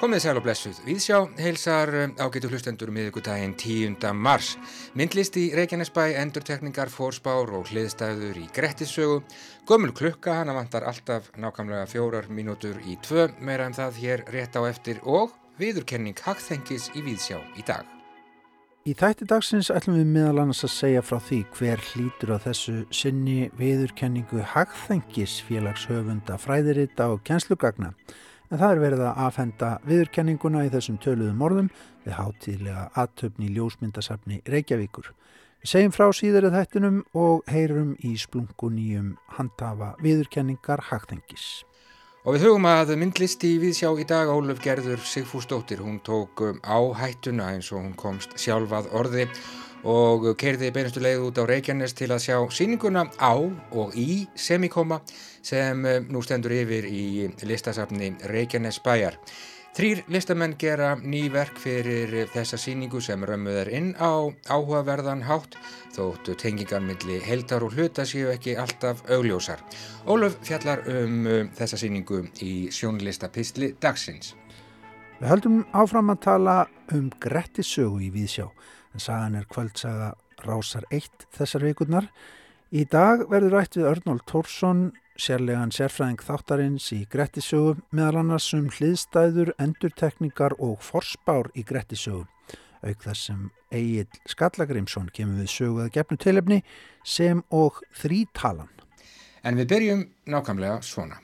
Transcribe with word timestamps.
Komið 0.00 0.20
sæl 0.24 0.38
og 0.40 0.44
blessuð. 0.44 0.78
Viðsjá 0.84 1.18
heilsar 1.40 1.92
um, 2.02 2.12
ágætu 2.20 2.48
hlustendur 2.48 2.88
miðugudaginn 2.92 3.54
10. 3.56 3.96
mars. 4.16 4.54
Myndlist 4.96 5.36
í 5.40 5.46
Reykjanesbæ, 5.56 6.02
endurtekningar, 6.22 6.92
fórspár 6.92 7.52
og 7.56 7.68
hliðstæður 7.72 8.40
í 8.40 8.46
Grettissögu. 8.56 9.20
Gömul 9.68 9.92
klukka, 9.96 10.38
hana 10.40 10.56
vantar 10.56 10.88
alltaf 10.88 11.28
nákvæmlega 11.36 11.88
fjórar 11.92 12.28
mínútur 12.32 12.80
í 12.84 12.96
tvö, 13.04 13.30
meira 13.40 13.68
en 13.68 13.76
það 13.76 14.02
hér 14.02 14.26
rétt 14.32 14.56
á 14.56 14.64
eftir 14.68 15.00
og 15.04 15.32
viðurkenning 15.60 16.20
hagþengis 16.24 16.92
í 16.96 17.04
Viðsjá 17.04 17.40
í 17.56 17.64
dag. 17.68 17.99
Í 18.88 18.94
þætti 18.96 19.26
dagsins 19.28 19.68
ætlum 19.68 19.98
við 19.98 20.06
meðal 20.08 20.38
annars 20.40 20.62
að 20.64 20.70
segja 20.72 21.00
frá 21.04 21.18
því 21.20 21.38
hver 21.52 21.82
hlýtur 21.90 22.30
á 22.32 22.38
þessu 22.40 22.76
sinni 22.96 23.50
viðurkenningu 23.58 24.40
hagþengis 24.54 25.34
félagshöfunda 25.44 26.38
fræðirita 26.40 27.10
og 27.12 27.20
kjenslugagna 27.28 27.90
en 28.48 28.56
það 28.56 28.70
er 28.70 28.82
verið 28.86 29.04
að 29.04 29.22
afhenda 29.26 29.70
viðurkenninguna 29.84 30.64
í 30.64 30.72
þessum 30.72 30.96
töluðum 31.04 31.44
orðum 31.44 31.70
við 32.06 32.16
hátíðlega 32.22 32.88
aðtöfni 33.04 33.50
í 33.50 33.54
ljósmyndasafni 33.58 34.42
Reykjavíkur. 34.48 35.12
Við 35.60 35.74
segjum 35.74 35.96
frá 35.98 36.06
síðarið 36.16 36.56
þættinum 36.56 37.02
og 37.12 37.44
heyrum 37.52 37.92
í 38.00 38.14
splunguníum 38.16 39.18
handhafa 39.36 39.92
viðurkenningar 40.00 40.88
hagtengis. 40.88 41.66
Og 42.20 42.34
við 42.36 42.42
hugum 42.44 42.66
að 42.68 42.90
myndlisti 43.00 43.54
viðsjá 43.62 43.88
í 43.96 44.04
dag 44.04 44.28
Óluf 44.28 44.58
Gerður 44.60 45.00
Sigfúsdóttir. 45.08 45.80
Hún 45.80 46.02
tók 46.04 46.42
um 46.44 46.58
á 46.60 46.76
hættuna 47.00 47.46
eins 47.54 47.70
og 47.72 47.80
hún 47.80 47.94
komst 47.96 48.34
sjálfað 48.36 48.90
orði 48.92 49.24
og 49.88 50.26
kerði 50.36 50.68
beinustu 50.68 51.00
leið 51.00 51.24
út 51.30 51.40
á 51.40 51.48
Reykjanes 51.48 51.96
til 51.96 52.10
að 52.12 52.20
sjá 52.26 52.36
síninguna 52.52 53.06
á 53.16 53.40
og 53.40 53.96
í 53.96 54.26
semikoma 54.36 55.00
sem 55.40 55.80
eh, 55.88 56.02
nú 56.12 56.20
stendur 56.20 56.52
yfir 56.58 56.84
í 56.92 57.30
listasafni 57.40 58.12
Reykjanes 58.28 58.82
bæjar. 58.84 59.16
Þrýr 59.70 60.00
listamenn 60.10 60.56
gera 60.58 60.96
ný 60.98 61.28
verk 61.30 61.60
fyrir 61.62 62.10
þessa 62.32 62.58
síningu 62.58 62.98
sem 62.98 63.22
römmuð 63.22 63.58
er 63.60 63.68
inn 63.78 63.92
á 64.02 64.26
áhugaverðan 64.50 65.22
hátt 65.28 65.54
þóttu 65.94 66.34
tengingar 66.34 66.82
milli 66.82 67.20
heldar 67.22 67.62
og 67.62 67.76
hluta 67.78 68.02
séu 68.02 68.32
ekki 68.32 68.56
alltaf 68.58 69.04
augljósar. 69.06 69.62
Óluf 70.10 70.40
fjallar 70.42 70.82
um 70.90 71.22
eh, 71.30 71.46
þessa 71.54 71.78
síningu 71.78 72.24
í 72.42 72.54
sjónlistapistli 72.74 73.76
dagsins. 73.78 74.34
Við 75.20 75.30
höldum 75.36 75.62
áfram 75.70 76.10
að 76.16 76.22
tala 76.26 76.56
um 76.96 77.06
Grettisögu 77.22 78.02
í 78.02 78.10
Víðsjá 78.10 78.48
en 78.50 79.06
sagan 79.06 79.38
er 79.38 79.46
kvöldsaga 79.54 80.16
Rásar 80.48 80.88
1 80.90 81.28
þessar 81.36 81.68
vikurnar. 81.68 82.10
Í 82.74 82.88
dag 82.90 83.22
verður 83.30 83.60
rætt 83.60 83.78
við 83.78 83.86
Örnól 83.94 84.18
Tórsson, 84.26 84.88
sérlegan 85.20 85.72
sérfræðing 85.74 86.22
þáttarins 86.24 86.86
í 86.96 87.02
Grettisögu, 87.12 87.76
meðal 87.92 88.22
annars 88.22 88.48
um 88.56 88.70
hliðstæður, 88.72 89.52
endurtekningar 89.60 90.56
og 90.58 90.80
forspár 90.84 91.50
í 91.52 91.64
Grettisögu. 91.68 92.24
Auk 92.80 93.02
þess 93.04 93.28
sem 93.28 93.48
Egil 93.76 94.08
Skallagrimsson 94.30 95.10
kemur 95.12 95.42
við 95.42 95.52
söguða 95.52 95.90
gefnu 95.92 96.16
tilefni 96.20 96.62
sem 97.04 97.42
og 97.52 97.82
þrítalan. 98.00 98.70
En 99.44 99.60
við 99.60 99.68
byrjum 99.74 100.06
nákvæmlega 100.32 100.80
svona. 100.84 101.20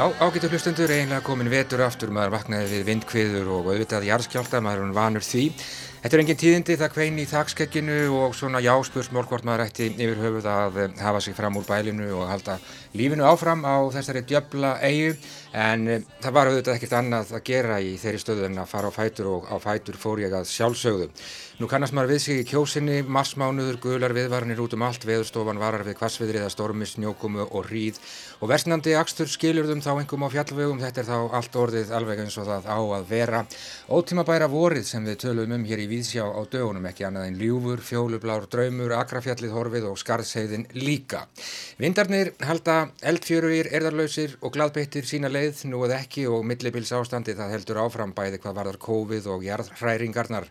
Já, 0.00 0.06
ágættu 0.16 0.48
hlustundur, 0.48 0.88
eiginlega 0.88 1.20
komin 1.20 1.50
vetur 1.52 1.82
aftur, 1.84 2.08
maður 2.08 2.30
vaknaði 2.32 2.70
við 2.70 2.86
vindkviður 2.86 3.48
og 3.52 3.66
auðvitað 3.68 4.06
jarðskjálta, 4.08 4.62
maður 4.64 4.86
er 4.86 4.94
vanur 4.96 5.26
því. 5.26 5.42
Þetta 6.00 6.16
er 6.16 6.20
engin 6.22 6.36
tíðindi, 6.40 6.74
það 6.80 6.92
kvein 6.94 7.18
í 7.20 7.24
þakskegginu 7.28 7.96
og 8.16 8.32
svona 8.32 8.62
jáspursmól 8.64 9.26
hvort 9.28 9.44
maður 9.44 9.66
ætti 9.66 9.90
yfir 9.90 10.22
höfuð 10.22 10.46
að 10.48 10.78
eh, 10.80 10.94
hafa 11.04 11.20
sig 11.20 11.36
fram 11.36 11.58
úr 11.60 11.66
bælinu 11.68 12.06
og 12.16 12.30
halda 12.30 12.56
lífinu 12.96 13.26
áfram 13.28 13.66
á 13.68 13.84
þessari 13.92 14.24
djöbla 14.24 14.78
eigu 14.80 15.12
en 15.52 15.84
e, 15.90 15.98
það 16.22 16.34
var 16.34 16.48
auðvitað 16.48 16.76
ekkert 16.76 16.96
annað 16.98 17.34
að 17.36 17.44
gera 17.50 17.76
í 17.82 17.92
þeirri 18.00 18.22
stöðu 18.22 18.48
en 18.48 18.58
að 18.62 18.70
fara 18.70 18.90
á 18.90 18.96
fætur 18.96 19.28
og 19.30 19.46
á 19.50 19.56
fætur 19.62 19.98
fór 19.98 20.22
ég 20.24 20.34
að 20.34 20.48
sjálfsögðu. 20.50 21.10
Nú 21.60 21.68
kannast 21.68 21.92
maður 21.92 22.14
við 22.14 22.20
sig 22.24 22.38
í 22.40 22.44
kjósinni, 22.48 23.00
marsmánuður, 23.04 23.76
gular 23.82 24.14
viðvaranir 24.16 24.62
út 24.64 24.72
um 24.78 24.84
allt, 24.86 25.02
veðurstofan 25.04 25.60
varar 25.60 25.84
við 25.84 25.98
kvassviðriða, 25.98 26.48
stormi, 26.54 26.88
snjókumu 26.88 27.44
og 27.44 27.68
hríð 27.68 27.98
og 28.40 28.48
versnandi 28.48 28.94
akstur 28.96 29.28
skilurðum 29.28 29.82
þá 29.84 29.90
engum 29.98 30.24
á 30.24 30.32
fjallvegum, 30.32 30.80
þetta 30.80 31.02
er 31.02 31.10
þá 31.10 31.36
allt 31.36 31.58
orðið 31.60 31.92
alveg 31.98 32.24
eins 32.24 32.38
og 32.40 32.48
það 32.48 32.70
á 32.70 32.78
að 32.80 33.10
vera. 33.10 33.44
Ótíma 33.92 34.24
bæra 34.24 34.48
vorið 34.48 34.88
sem 34.88 35.04
við 35.04 35.20
töluðum 35.26 35.58
um 35.58 35.68
hér 35.68 35.84
í 35.84 35.89
Víðsjá 35.90 36.22
á 36.22 36.42
dögunum 36.46 36.84
ekki 36.86 37.02
annað 37.08 37.24
en 37.26 37.38
ljúfur, 37.40 37.80
fjólublár, 37.82 38.44
draumur, 38.52 38.92
agrafjallið 38.94 39.54
horfið 39.56 39.88
og 39.88 39.98
skarðseiðin 39.98 40.68
líka. 40.78 41.24
Vindarnir 41.80 42.30
halda 42.46 42.76
eldfjöruir, 43.10 43.72
erðarlausir 43.74 44.36
og 44.40 44.54
gladbeittir 44.54 45.08
sína 45.08 45.32
leið 45.32 45.64
nú 45.72 45.82
eða 45.88 45.98
ekki 46.04 46.28
og 46.30 46.46
millibils 46.46 46.94
ástandi 46.94 47.34
það 47.34 47.56
heldur 47.56 47.82
áfram 47.82 48.14
bæði 48.14 48.38
hvað 48.44 48.60
varðar 48.60 48.80
COVID 48.86 49.26
og 49.34 49.44
jarðhræringarnar 49.48 50.46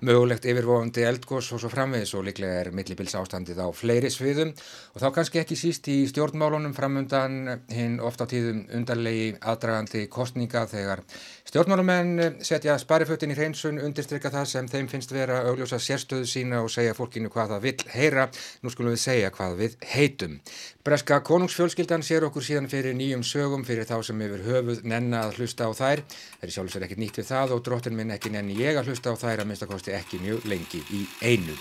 mögulegt 0.00 0.48
yfirvofandi 0.48 1.04
eldgós 1.06 1.52
og 1.54 1.62
svo 1.62 1.70
framvegis 1.72 2.14
og 2.18 2.26
líklega 2.28 2.64
er 2.64 2.72
millibils 2.74 3.14
ástandið 3.18 3.62
á 3.62 3.68
fleiri 3.76 4.10
sviðum 4.12 4.50
og 4.54 4.98
þá 5.02 5.08
kannski 5.18 5.42
ekki 5.42 5.58
síst 5.58 5.88
í 5.92 6.00
stjórnmálunum 6.10 6.74
framundan 6.76 7.62
hinn 7.70 8.00
ofta 8.02 8.26
tíðum 8.30 8.64
undarlegi 8.74 9.34
aðdragandi 9.40 10.06
kostninga 10.12 10.66
þegar 10.70 11.04
stjórnmálumenn 11.48 12.40
setja 12.42 12.74
sparifötin 12.80 13.30
í 13.30 13.38
hreinsun, 13.38 13.78
undirstryka 13.78 14.32
það 14.32 14.46
sem 14.50 14.70
þeim 14.72 14.88
finnst 14.90 15.12
vera 15.14 15.42
augljósa 15.50 15.78
sérstöðu 15.78 16.26
sína 16.26 16.62
og 16.64 16.72
segja 16.72 16.96
fólkinu 16.96 17.30
hvað 17.30 17.54
það 17.54 17.66
vil 17.68 17.76
heyra, 17.94 18.24
nú 18.62 18.72
skulum 18.72 18.94
við 18.96 19.02
segja 19.04 19.30
hvað 19.34 19.58
við 19.60 19.76
heitum. 19.92 20.40
Breska 20.84 21.16
konungsfjölskyldan 21.24 22.02
sér 22.04 22.26
okkur 22.26 22.44
síðan 22.44 22.66
fyrir 22.68 22.92
nýjum 22.92 23.22
sögum 23.24 23.62
fyrir 23.64 23.86
þá 23.88 24.02
sem 24.04 24.18
yfir 24.20 24.42
höfuð 24.44 24.82
nenna 24.92 25.22
að 25.24 25.38
hlusta 25.38 25.64
á 25.64 25.72
þær. 25.72 26.02
Það 26.10 26.44
er 26.44 26.52
sjálfsvegar 26.58 26.84
ekkert 26.84 27.00
nýtt 27.00 27.20
við 27.22 27.28
það 27.30 27.54
og 27.56 27.62
drottin 27.64 27.96
minn 27.96 28.12
ekki 28.12 28.32
nenni 28.34 28.58
ég 28.58 28.76
að 28.76 28.90
hlusta 28.92 29.14
á 29.16 29.20
þær 29.22 29.46
að 29.46 29.48
minnstakosti 29.48 29.96
ekki 29.96 30.20
mjög 30.26 30.44
lengi 30.52 30.82
í 30.92 31.00
einu. 31.24 31.56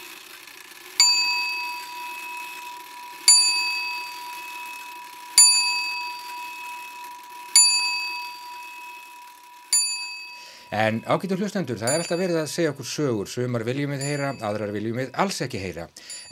En 10.74 11.04
ágættur 11.06 11.38
hlustendur, 11.38 11.78
það 11.78 11.92
er 11.94 12.02
alltaf 12.02 12.18
verið 12.18 12.38
að 12.40 12.48
segja 12.50 12.72
okkur 12.74 12.88
sögur, 12.90 13.30
sumar 13.30 13.62
viljum 13.68 13.92
við 13.94 14.08
heyra, 14.08 14.32
aðrar 14.42 14.72
viljum 14.74 14.98
við 15.04 15.12
alls 15.22 15.38
ekki 15.46 15.60
heyra. 15.62 15.84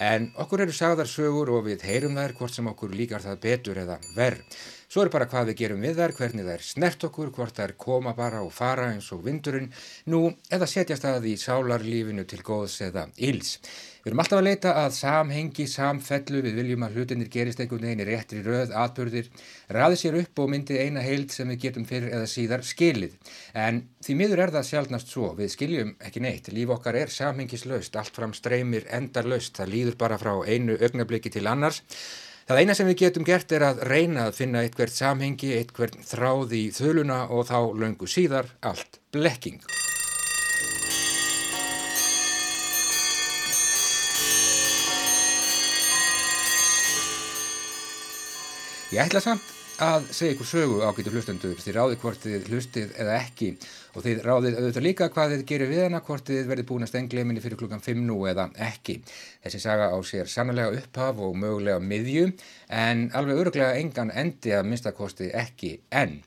En 0.02 0.31
okkur 0.41 0.63
eru 0.66 0.74
sagðar 0.74 1.09
sögur 1.12 1.52
og 1.53 1.68
við 1.68 1.85
heyrum 1.85 2.18
þær 2.18 2.34
hvort 2.40 2.56
sem 2.56 2.69
okkur 2.72 2.96
líkar 2.97 3.22
það 3.22 3.38
betur 3.44 3.81
eða 3.84 4.00
verð. 4.16 4.57
Svo 4.91 5.06
er 5.06 5.07
bara 5.07 5.24
hvað 5.31 5.53
við 5.53 5.59
gerum 5.62 5.84
við 5.85 6.02
þær, 6.02 6.12
hvernig 6.18 6.44
þær 6.44 6.63
snert 6.68 7.03
okkur, 7.07 7.29
hvort 7.31 7.56
þær 7.56 7.72
koma 7.79 8.12
bara 8.12 8.41
og 8.44 8.50
fara 8.52 8.90
eins 8.91 9.06
og 9.16 9.22
vindurinn, 9.24 9.69
nú 10.12 10.25
eða 10.52 10.68
setjast 10.68 11.06
að 11.07 11.29
í 11.31 11.38
sálarlífinu 11.40 12.25
til 12.28 12.41
góðs 12.44 12.74
eða 12.84 13.06
íls. 13.16 13.53
Við 14.02 14.09
erum 14.09 14.22
alltaf 14.24 14.41
að 14.41 14.50
leita 14.50 14.74
að 14.81 14.90
samhengi, 14.97 15.68
samfellu, 15.72 16.41
við 16.44 16.59
viljum 16.59 16.84
að 16.84 16.97
hlutinir 16.97 17.29
gerist 17.31 17.62
einhvern 17.63 17.88
veginn 17.88 18.03
í 18.03 18.07
réttri 18.09 18.41
röð, 18.44 18.74
atbyrðir, 18.81 19.29
raði 19.78 20.00
sér 20.02 20.18
upp 20.25 20.41
og 20.44 20.50
myndi 20.52 20.79
eina 20.81 21.06
heild 21.06 21.31
sem 21.31 21.47
við 21.53 21.62
getum 21.69 21.85
fyrir 21.88 22.12
eða 22.18 22.28
síðar 22.28 22.66
skilið. 22.68 23.13
En 23.56 23.79
því 24.03 24.18
miður 24.19 24.41
er 24.44 24.53
það 24.58 24.68
sjálfnast 24.73 25.13
svo, 25.13 25.29
við 25.38 25.53
skiljum 25.53 25.94
ekki 26.03 26.25
neitt, 26.25 26.52
líf 26.52 26.75
okkar 26.75 27.00
er 27.00 27.16
samhengislaust, 27.16 27.96
allt 27.96 28.19
fram 28.19 28.35
streymir 28.35 28.90
endarlaust, 28.91 29.56
það 29.56 29.72
líður 29.78 29.97
bara 30.03 30.19
frá 30.19 30.34
einu 30.50 30.75
augnabliki 30.81 31.31
til 31.31 31.46
annars. 31.47 31.79
Það 32.50 32.59
eina 32.59 32.75
sem 32.75 32.88
við 32.90 32.97
getum 33.03 33.25
gert 33.28 33.53
er 33.53 33.63
að 33.68 33.84
reyna 33.88 34.25
að 34.28 34.38
finna 34.41 34.63
eitthvert 34.66 34.96
samhengi, 34.96 35.53
eitthvert 35.59 35.99
þráð 36.09 36.58
í 36.58 36.64
þöluna 36.73 37.22
og 37.29 37.47
þá 37.52 37.59
löngu 37.78 38.09
síðar 38.09 38.49
allt 38.66 38.99
blekking. 39.14 39.61
Ég 48.91 49.05
ætla 49.05 49.22
samt 49.23 49.60
að 49.82 50.12
segja 50.14 50.36
ykkur 50.36 50.46
sögu 50.46 50.82
ágætu 50.86 51.12
hlustendur 51.12 51.58
þið 51.58 51.76
ráðið 51.78 52.02
hvort 52.04 52.26
þið 52.26 52.50
hlustið 52.52 52.92
eða 53.02 53.16
ekki 53.18 53.48
og 53.96 54.06
þið 54.06 54.22
ráðið 54.28 54.58
auðvitað 54.60 54.86
líka 54.86 55.08
hvað 55.16 55.34
þið 55.34 55.46
gerir 55.50 55.72
við 55.72 55.82
hana 55.88 56.02
hvort 56.06 56.30
þið 56.30 56.52
verðið 56.52 56.68
búin 56.70 56.86
að 56.86 56.92
stengla 56.92 57.24
minni 57.26 57.42
fyrir 57.42 57.60
klukkan 57.60 57.82
5 57.82 58.04
nú 58.06 58.20
eða 58.30 58.46
ekki. 58.62 59.00
Þessi 59.42 59.62
saga 59.64 59.90
á 59.90 59.98
sér 60.06 60.30
sannlega 60.30 60.78
upphaf 60.78 61.22
og 61.26 61.34
mögulega 61.42 61.82
miðju 61.82 62.30
en 62.70 63.08
alveg 63.18 63.42
öruglega 63.42 63.80
engan 63.82 64.14
endi 64.14 64.54
að 64.54 64.70
minnstakosti 64.70 65.34
ekki 65.34 65.80
enn. 65.90 66.20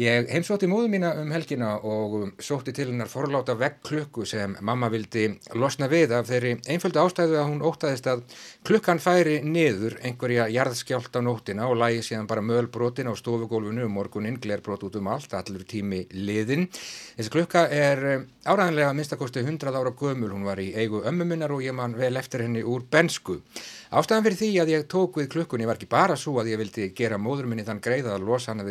Ég 0.00 0.30
heimsótti 0.32 0.64
móðu 0.70 0.88
mína 0.88 1.10
um 1.20 1.28
helgina 1.34 1.74
og 1.84 2.12
um, 2.16 2.28
sótti 2.40 2.72
til 2.72 2.86
hennar 2.88 3.08
forláta 3.10 3.52
veggklukku 3.58 4.22
sem 4.24 4.54
mamma 4.64 4.88
vildi 4.88 5.26
losna 5.60 5.90
við 5.92 6.14
af 6.16 6.30
þeirri 6.30 6.54
einföldu 6.72 7.02
ástæðu 7.02 7.36
að 7.36 7.48
hún 7.50 7.60
ótaðist 7.60 8.08
að 8.08 8.22
klukkan 8.64 9.02
færi 9.02 9.42
niður 9.44 9.98
einhverja 10.00 10.46
jarðskjált 10.54 11.12
á 11.12 11.20
nóttina 11.20 11.66
og 11.68 11.76
lægi 11.82 12.06
síðan 12.06 12.30
bara 12.30 12.40
mölbrotin 12.40 13.10
á 13.12 13.14
stofugólfinu 13.18 13.84
um 13.84 13.92
morgunin, 13.98 14.38
glerbrot 14.40 14.86
út 14.88 14.96
um 14.96 15.10
allt, 15.12 15.34
allur 15.36 15.66
tími 15.68 16.06
liðin. 16.16 16.70
Þessi 17.18 17.34
klukka 17.34 17.66
er 17.68 18.06
um, 18.14 18.24
áræðanlega 18.48 18.94
minnstakosti 18.96 19.44
100 19.44 19.68
ára 19.74 19.92
gömul, 19.92 20.32
hún 20.32 20.48
var 20.48 20.64
í 20.64 20.70
eigu 20.80 21.04
ömmuminnar 21.04 21.52
og 21.52 21.66
ég 21.66 21.76
man 21.76 21.98
vel 21.98 22.16
eftir 22.16 22.46
henni 22.46 22.64
úr 22.64 22.88
bensku. 22.88 23.42
Ástæðan 23.90 24.22
fyrir 24.22 24.38
því 24.38 24.48
að 24.62 24.68
ég 24.70 24.84
tók 24.86 25.16
við 25.18 25.32
klukkunni 25.32 25.66
var 25.66 25.74
ekki 25.74 25.88
bara 25.90 26.14
svo 26.16 26.36
að 26.38 26.52
ég 26.52 26.60
vildi 26.60 26.84
gera 26.94 27.16
móður 27.18 27.48
minni 27.50 27.64
þann 27.66 27.80
greið 27.82 28.06
að 28.12 28.22
losa 28.28 28.52
hana 28.52 28.62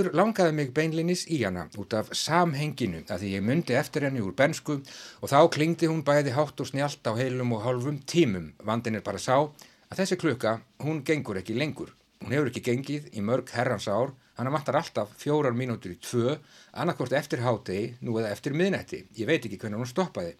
Heldur 0.00 0.16
langaði 0.16 0.52
mig 0.56 0.70
beinlinis 0.72 1.26
í 1.28 1.42
hana 1.42 1.66
út 1.76 1.92
af 1.92 2.06
samhenginu 2.16 3.02
að 3.12 3.20
því 3.20 3.32
ég 3.34 3.42
myndi 3.44 3.74
eftir 3.76 4.06
henni 4.06 4.22
úr 4.24 4.32
bensku 4.32 4.78
og 4.80 5.28
þá 5.28 5.36
klingdi 5.52 5.90
hún 5.90 6.00
bæði 6.06 6.32
hátt 6.32 6.62
og 6.64 6.70
snjált 6.70 7.04
á 7.04 7.12
heilum 7.18 7.52
og 7.52 7.60
hálfum 7.66 7.98
tímum. 8.08 8.46
Vandin 8.64 8.96
er 8.96 9.04
bara 9.04 9.20
sá 9.20 9.34
að 9.42 9.98
þessi 9.98 10.16
klukka, 10.22 10.54
hún 10.80 11.02
gengur 11.04 11.42
ekki 11.42 11.58
lengur. 11.60 11.92
Hún 12.24 12.32
hefur 12.32 12.48
ekki 12.48 12.64
gengið 12.70 13.12
í 13.12 13.20
mörg 13.20 13.52
herrans 13.52 13.90
ár, 13.92 14.14
hann 14.40 14.48
vantar 14.56 14.80
alltaf 14.80 15.12
fjórar 15.20 15.52
mínútur 15.52 15.92
í 15.92 16.00
tvö, 16.00 16.38
annarkort 16.72 17.12
eftir 17.20 17.44
hátegi, 17.44 17.98
nú 18.00 18.16
eða 18.22 18.32
eftir 18.32 18.56
miðnetti. 18.56 19.02
Ég 19.20 19.28
veit 19.28 19.44
ekki 19.44 19.60
hvernig 19.60 19.84
hún 19.84 19.92
stoppaði. 19.92 20.32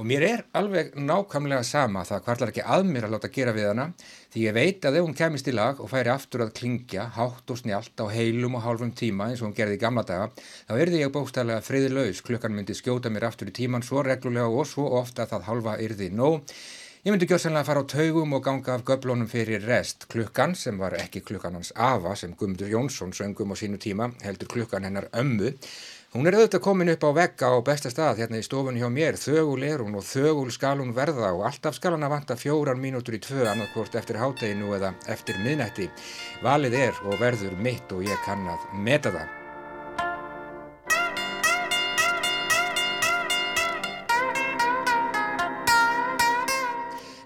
Og 0.00 0.06
mér 0.08 0.22
er 0.24 0.40
alveg 0.56 0.94
nákvæmlega 0.96 1.60
sama 1.68 2.06
það 2.08 2.22
hvarlar 2.24 2.50
ekki 2.54 2.62
að 2.64 2.86
mér 2.88 3.04
að 3.04 3.10
láta 3.12 3.28
gera 3.34 3.52
við 3.52 3.66
hana 3.68 3.84
því 4.32 4.44
ég 4.46 4.54
veit 4.56 4.86
að 4.88 4.96
ef 4.96 5.04
hún 5.04 5.16
kemist 5.18 5.50
í 5.50 5.52
lag 5.52 5.82
og 5.84 5.90
færi 5.92 6.08
aftur 6.08 6.46
að 6.46 6.54
klingja 6.56 7.04
hátt 7.18 7.52
og 7.52 7.60
snjált 7.60 8.00
á 8.00 8.08
heilum 8.08 8.56
og 8.56 8.64
hálfum 8.64 8.94
tíma 8.96 9.28
eins 9.28 9.42
og 9.42 9.50
hún 9.50 9.56
gerði 9.58 9.76
í 9.76 9.82
gamla 9.82 10.06
daga 10.08 10.30
þá 10.40 10.72
erði 10.78 11.02
ég 11.02 11.12
bókstæðlega 11.12 11.66
friðlaus 11.68 12.24
klukkan 12.24 12.56
myndi 12.56 12.78
skjóta 12.78 13.12
mér 13.12 13.28
aftur 13.28 13.52
í 13.52 13.56
tíman 13.60 13.84
svo 13.84 14.00
reglulega 14.06 14.48
og 14.48 14.70
svo 14.72 14.88
ofta 15.02 15.26
að 15.26 15.34
það 15.34 15.46
halva 15.50 15.76
yrði 15.84 16.08
nóg. 16.16 16.48
Ég 17.04 17.12
myndi 17.12 17.28
gjörsanlega 17.28 17.68
fara 17.68 17.84
á 17.84 17.92
taugum 17.92 18.34
og 18.36 18.42
ganga 18.44 18.74
af 18.78 18.88
göblónum 18.88 19.28
fyrir 19.28 19.68
rest. 19.68 20.08
Klukkan 20.08 20.56
sem 20.56 20.80
var 20.80 20.96
ekki 20.96 21.20
klukkan 21.24 21.56
hans 21.56 21.74
Ava 21.76 22.16
sem 22.16 22.32
Guðmundur 22.32 22.72
Jónsson 22.72 23.12
söngum 23.16 23.52
á 23.52 23.56
sínu 23.56 23.76
tíma 23.80 24.10
heldur 24.24 24.48
klukkan 24.48 24.84
hennar 24.84 25.12
ömmu 25.12 25.54
Hún 26.10 26.26
er 26.26 26.34
auðvitað 26.34 26.62
komin 26.64 26.90
upp 26.90 27.04
á 27.06 27.10
vegga 27.14 27.48
á 27.54 27.62
besta 27.62 27.90
stað 27.92 28.24
hérna 28.24 28.40
í 28.40 28.42
stofunni 28.42 28.80
hjá 28.82 28.88
mér, 28.90 29.14
þögul 29.14 29.62
er 29.62 29.84
hún 29.84 29.94
og 30.00 30.02
þögul 30.08 30.50
skal 30.50 30.82
hún 30.82 30.90
verða 30.96 31.30
og 31.36 31.44
alltaf 31.46 31.78
skal 31.78 31.94
hann 31.94 32.08
að 32.08 32.16
vanta 32.16 32.36
fjóran 32.40 32.82
mínútur 32.82 33.14
í 33.14 33.22
tvö 33.22 33.46
annarkvort 33.46 33.94
eftir 33.94 34.18
hátteginu 34.18 34.74
eða 34.74 34.90
eftir 35.06 35.38
miðnætti. 35.44 35.86
Valið 36.42 36.80
er 36.82 37.04
og 37.04 37.20
verður 37.22 37.54
mitt 37.62 37.94
og 37.94 38.02
ég 38.02 38.26
kann 38.26 38.42
að 38.50 38.72
meta 38.74 39.14
það. 39.14 39.39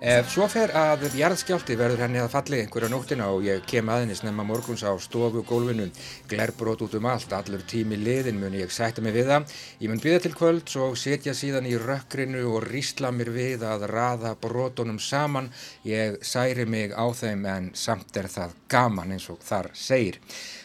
Ef 0.05 0.27
svo 0.29 0.45
fer 0.53 0.69
að 0.77 1.07
jarðskjálti 1.17 1.79
verður 1.81 2.03
henni 2.05 2.19
að 2.21 2.35
falli 2.35 2.59
einhverja 2.61 2.91
nóttina 2.93 3.31
og 3.33 3.47
ég 3.47 3.63
kem 3.65 3.89
aðeins 3.89 4.21
nefna 4.21 4.45
morguns 4.45 4.83
á 4.85 4.93
stofu 5.01 5.41
gólfinu, 5.49 5.87
glerbrót 6.29 6.83
út 6.85 6.97
um 6.99 7.07
allt, 7.09 7.33
allur 7.33 7.63
tími 7.65 7.97
liðin 7.97 8.37
mun 8.37 8.53
ég 8.53 8.69
sætta 8.69 9.01
mig 9.01 9.15
við 9.17 9.31
það. 9.31 9.55
Ég 9.81 9.89
mun 9.89 10.03
býða 10.05 10.19
til 10.27 10.35
kvölds 10.37 10.77
og 10.77 10.99
setja 11.01 11.33
síðan 11.33 11.71
í 11.71 11.79
rökkrinu 11.81 12.43
og 12.51 12.67
rýsla 12.69 13.15
mér 13.17 13.31
við 13.33 13.65
að 13.65 13.87
raða 13.95 14.35
brótonum 14.43 15.01
saman. 15.01 15.49
Ég 15.89 16.21
særi 16.21 16.69
mig 16.69 16.93
á 16.93 17.09
þeim 17.09 17.49
en 17.49 17.71
samt 17.73 18.13
er 18.21 18.29
það 18.29 18.53
gaman 18.69 19.17
eins 19.17 19.31
og 19.33 19.41
þar 19.41 19.71
segir. 19.73 20.21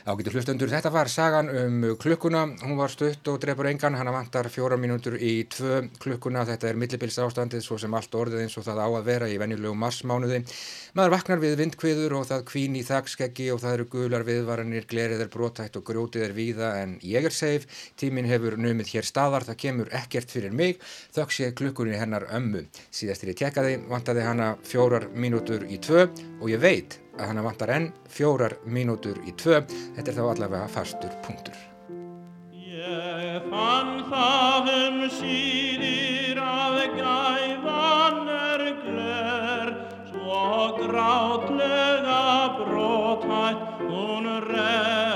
Ágættu 0.09 0.31
hlustendur, 0.33 0.71
þetta 0.71 0.89
var 0.89 1.09
sagan 1.12 1.51
um 1.53 1.83
klukkuna, 2.01 2.42
hún 2.63 2.80
var 2.80 2.89
stutt 2.89 3.27
og 3.30 3.35
drefur 3.44 3.68
engan, 3.69 3.94
hana 4.00 4.12
vantar 4.15 4.47
fjóra 4.50 4.77
mínútur 4.80 5.19
í 5.21 5.44
tvö 5.51 5.83
klukkuna, 6.01 6.47
þetta 6.50 6.71
er 6.71 6.80
millibils 6.81 7.19
ástandið 7.21 7.62
svo 7.62 7.77
sem 7.77 7.94
allt 7.94 8.15
orðið 8.18 8.47
eins 8.47 8.57
og 8.57 8.65
það 8.65 8.81
á 8.81 8.88
að 8.89 9.06
vera 9.06 9.28
í 9.33 9.39
venjulegu 9.41 9.73
marsmánuði. 9.79 10.41
Maður 10.97 11.13
vaknar 11.15 11.41
við 11.43 11.55
vindkviður 11.59 12.15
og 12.19 12.27
það 12.29 12.45
kvín 12.49 12.77
í 12.79 12.83
þakskeggi 12.87 13.49
og 13.53 13.61
það 13.63 13.75
eru 13.77 13.87
gular 13.93 14.25
viðvaranir, 14.27 14.87
glerið 14.89 15.25
er 15.25 15.33
brotætt 15.33 15.77
og 15.79 15.85
grjótið 15.89 16.25
er 16.27 16.37
víða 16.37 16.71
en 16.83 16.95
ég 17.05 17.29
er 17.29 17.35
safe, 17.35 17.69
tímin 17.99 18.29
hefur 18.29 18.57
numið 18.59 18.95
hér 18.95 19.09
staðar, 19.09 19.45
það 19.47 19.61
kemur 19.65 19.93
ekkert 20.01 20.33
fyrir 20.33 20.55
mig, 20.55 20.79
þökk 21.15 21.35
sé 21.35 21.51
klukkunni 21.57 21.99
hennar 21.99 22.27
ömmu. 22.33 22.65
Síðastir 22.89 23.33
ég 23.33 23.41
tekkaði, 23.43 23.77
vantaði 23.91 24.25
hana 24.25 24.55
fjórar 24.65 25.09
mínútur 25.13 25.67
í 25.69 25.77
tvö 25.83 26.07
og 26.39 26.49
ég 26.51 26.61
veit 26.63 26.99
að 27.19 27.33
hana 27.33 27.43
vantar 27.43 27.73
enn 27.75 27.89
fjórar 28.09 28.55
mínútur 28.65 29.19
í 29.27 29.35
tvö. 29.39 29.61
Þetta 29.97 30.11
er 30.11 30.17
þá 30.17 30.23
allavega 30.27 30.71
fastur 30.71 31.19
punktur. 31.25 31.59
Ég 32.79 33.49
fann 33.51 34.05
það 34.09 34.71
um 34.75 35.01
síðir 35.19 36.39
að 36.43 36.79
gæfan 36.95 38.33
er 38.35 38.65
gler 38.85 39.08
svo 40.29 40.77
grátlega 40.77 42.53
brotætt 42.57 43.81
hún 43.89 44.25
reyndist 44.45 45.08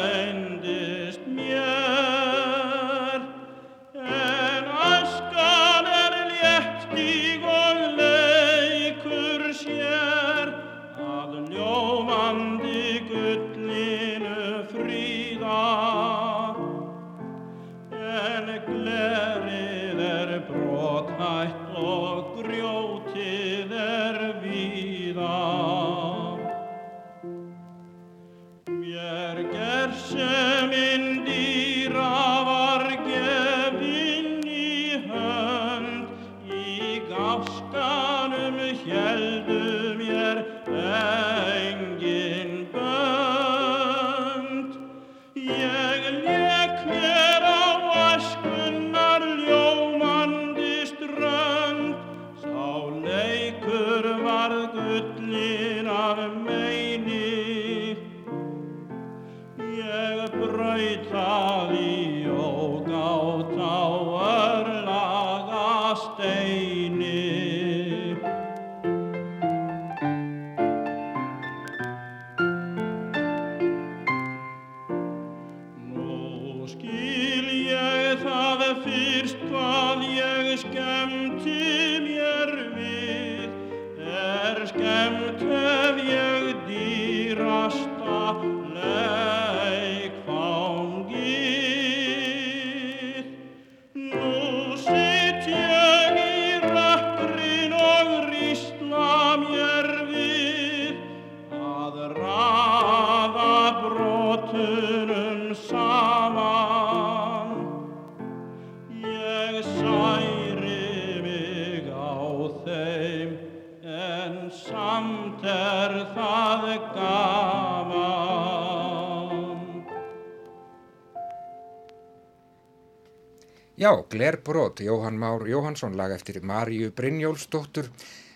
Já, 123.83 124.05
Glerbrot, 124.09 124.79
Jóhann 124.79 125.13
Már 125.13 125.47
Jóhannsson, 125.47 125.95
lag 125.95 126.11
eftir 126.11 126.41
Maríu 126.41 126.91
Brynjólfsdóttur. 126.95 127.89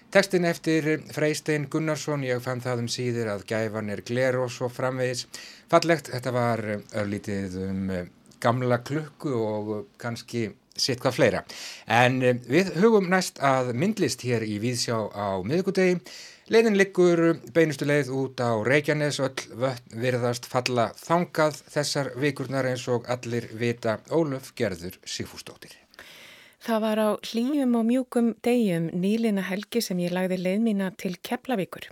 Tekstin 0.10 0.44
eftir 0.44 1.00
Freystein 1.12 1.70
Gunnarsson, 1.70 2.26
ég 2.28 2.42
fann 2.44 2.60
það 2.60 2.82
um 2.84 2.90
síður 2.92 3.30
að 3.32 3.46
gæfan 3.48 3.94
er 3.94 4.02
gler 4.04 4.36
og 4.42 4.52
svo 4.52 4.68
framvegis. 4.68 5.24
Fallegt, 5.72 6.12
þetta 6.12 6.34
var 6.36 6.64
örlítið 6.76 7.56
um 7.64 7.94
gamla 8.44 8.82
klukku 8.84 9.32
og 9.40 9.72
kannski 10.04 10.50
sitt 10.76 11.00
hvað 11.00 11.16
fleira. 11.16 11.44
En 11.88 12.20
við 12.52 12.74
hugum 12.82 13.08
næst 13.08 13.40
að 13.40 13.72
myndlist 13.72 14.28
hér 14.28 14.44
í 14.44 14.60
Víðsjá 14.60 15.00
á 15.16 15.40
miðugudegi. 15.48 16.02
Leiðin 16.48 16.78
liggur 16.80 17.20
beinustu 17.52 17.84
leið 17.84 18.08
út 18.16 18.40
á 18.40 18.56
Reykjanes 18.64 19.18
og 19.20 19.42
öll 19.52 19.74
virðast 20.00 20.46
falla 20.48 20.86
þangað 20.96 21.58
þessar 21.74 22.10
vikurnar 22.24 22.70
eins 22.70 22.86
og 22.88 23.10
allir 23.12 23.50
vita 23.52 23.98
Óluf 24.16 24.54
Gerður 24.56 24.96
Sigfúsdóttir. 25.04 25.74
Það 26.64 26.80
var 26.86 27.02
á 27.04 27.10
hlýjum 27.20 27.76
og 27.76 27.84
mjúkum 27.90 28.30
degjum 28.48 28.88
nýlina 28.96 29.44
helgi 29.50 29.82
sem 29.84 30.00
ég 30.00 30.16
lagði 30.16 30.38
leið 30.40 30.64
mína 30.70 30.88
til 30.96 31.18
Keflavíkur. 31.20 31.90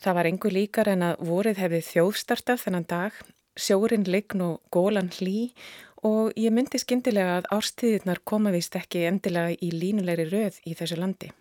Það 0.00 0.16
var 0.16 0.30
engur 0.32 0.56
líkar 0.56 0.92
en 0.94 1.04
að 1.10 1.22
vorið 1.28 1.60
hefði 1.60 1.82
þjóðstartað 1.90 2.64
þennan 2.64 2.88
dag, 2.88 3.20
sjórin 3.52 4.08
lign 4.08 4.46
og 4.48 4.64
gólan 4.72 5.12
hlý 5.18 5.52
og 6.00 6.32
ég 6.40 6.56
myndi 6.56 6.80
skindilega 6.80 7.36
að 7.42 7.52
árstíðirnar 7.58 8.24
koma 8.24 8.56
vist 8.56 8.80
ekki 8.80 9.04
endilega 9.12 9.52
í 9.60 9.74
línulegri 9.76 10.30
röð 10.32 10.60
í 10.64 10.72
þessu 10.80 10.96
landi. 11.04 11.34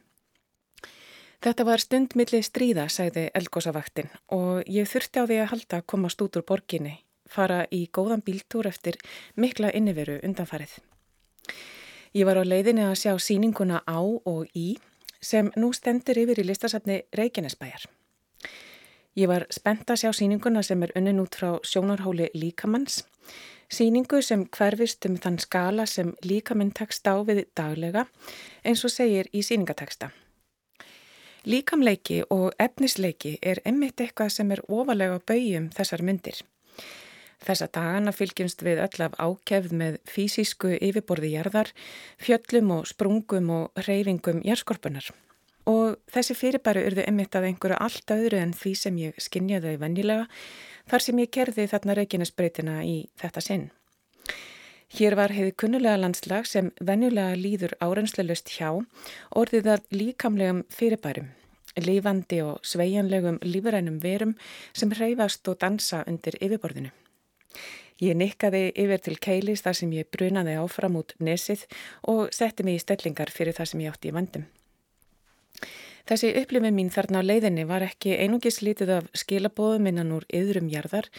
Þetta 1.42 1.66
var 1.66 1.82
stund 1.82 2.14
milli 2.14 2.38
stríða, 2.46 2.84
sagði 2.86 3.24
Elgósavaktin 3.34 4.12
og 4.36 4.68
ég 4.70 4.86
þurfti 4.86 5.22
á 5.22 5.26
því 5.26 5.40
að 5.42 5.48
halda 5.56 5.80
að 5.80 5.88
komast 5.90 6.22
út 6.22 6.38
úr 6.38 6.46
borginni, 6.46 7.00
fara 7.26 7.64
í 7.74 7.88
góðan 7.90 8.22
bíltúr 8.22 8.70
eftir 8.70 9.00
mikla 9.34 9.72
inniveru 9.74 10.20
undanfarið. 10.22 10.76
Ég 12.14 12.30
var 12.30 12.38
á 12.38 12.46
leiðinni 12.46 12.86
að 12.86 13.00
sjá 13.02 13.18
síninguna 13.18 13.82
á 13.90 13.98
og 14.06 14.54
í 14.54 14.76
sem 15.18 15.50
nú 15.58 15.74
stendur 15.74 16.22
yfir 16.22 16.44
í 16.44 16.46
listasafni 16.46 17.02
Reykjanesbæjar. 17.18 17.90
Ég 19.18 19.26
var 19.28 19.50
spennt 19.50 19.90
að 19.90 20.04
sjá 20.06 20.14
síninguna 20.14 20.62
sem 20.62 20.84
er 20.86 20.94
unnin 20.94 21.26
út 21.26 21.42
frá 21.42 21.56
sjónarhóli 21.66 22.30
líkamanns, 22.38 23.02
síningu 23.66 24.22
sem 24.22 24.46
hverfist 24.46 25.10
um 25.10 25.18
þann 25.18 25.42
skala 25.42 25.90
sem 25.90 26.14
líkaminn 26.22 26.70
tekst 26.70 27.10
á 27.10 27.18
við 27.26 27.48
daglega 27.58 28.06
eins 28.62 28.86
og 28.86 28.94
segir 28.94 29.26
í 29.34 29.42
síningateksta. 29.42 30.14
Líkamleiki 31.42 32.20
og 32.30 32.52
efnisleiki 32.62 33.40
er 33.42 33.64
emmitt 33.66 34.02
eitthvað 34.04 34.30
sem 34.30 34.52
er 34.54 34.60
ofalega 34.70 35.18
bauðjum 35.26 35.72
þessar 35.74 36.04
myndir. 36.06 36.44
Þessa 37.42 37.66
dagana 37.74 38.14
fylgjumst 38.14 38.62
við 38.62 38.84
öll 38.84 39.06
af 39.08 39.16
ákefð 39.18 39.74
með 39.74 39.98
fysisku 40.06 40.76
yfirborði 40.78 41.32
jarðar, 41.34 41.72
fjöllum 42.22 42.76
og 42.78 42.86
sprungum 42.92 43.50
og 43.56 43.84
reyfingum 43.88 44.44
jærskorpunar. 44.46 45.10
Og 45.66 45.98
þessi 46.14 46.38
fyrirbæri 46.38 46.86
urðu 46.92 47.08
emitt 47.10 47.34
af 47.38 47.50
einhverju 47.50 47.82
allt 47.82 48.14
öðru 48.14 48.38
en 48.38 48.54
því 48.54 48.78
sem 48.78 49.02
ég 49.02 49.18
skinnjaði 49.18 49.80
vennilega 49.82 50.30
þar 50.94 51.10
sem 51.10 51.26
ég 51.26 51.34
kerði 51.34 51.66
þarna 51.74 51.98
reikinesbreytina 51.98 52.82
í 52.86 52.98
þetta 53.18 53.42
sinn. 53.42 53.70
Hér 54.92 55.16
var 55.16 55.32
heiði 55.32 55.54
kunnulega 55.56 55.96
landslag 56.02 56.48
sem 56.50 56.66
venjulega 56.84 57.38
líður 57.40 57.78
árensleilust 57.80 58.50
hjá 58.52 58.74
orðið 59.40 59.70
að 59.72 59.86
líkamlegum 59.96 60.66
fyrirbærum, 60.68 61.30
lífandi 61.80 62.42
og 62.44 62.60
sveianlegum 62.68 63.38
lífurænum 63.46 64.02
verum 64.04 64.34
sem 64.76 64.92
hreyfast 64.92 65.48
og 65.48 65.62
dansa 65.64 66.02
undir 66.12 66.36
yfirborðinu. 66.44 66.92
Ég 68.04 68.18
nikkaði 68.20 68.66
yfir 68.84 69.04
til 69.06 69.16
keilis 69.24 69.64
þar 69.64 69.80
sem 69.80 69.94
ég 69.96 70.12
brunaði 70.12 70.58
áfram 70.60 71.00
út 71.00 71.16
nesið 71.24 71.64
og 72.12 72.28
setti 72.36 72.68
mig 72.68 72.82
í 72.82 72.84
stellingar 72.84 73.32
fyrir 73.32 73.56
það 73.56 73.72
sem 73.72 73.86
ég 73.86 73.96
átti 73.96 74.12
í 74.12 74.16
vandum. 74.18 74.48
Þessi 76.10 76.32
upplifin 76.42 76.76
mín 76.76 76.90
þarna 76.94 77.22
á 77.22 77.28
leiðinni 77.28 77.66
var 77.70 77.86
ekki 77.86 78.16
einungis 78.18 78.62
lítið 78.66 78.94
af 78.98 79.10
skilabóðum 79.18 79.90
innan 79.92 80.14
úr 80.16 80.26
yðrum 80.34 80.70
jarðar, 80.72 81.10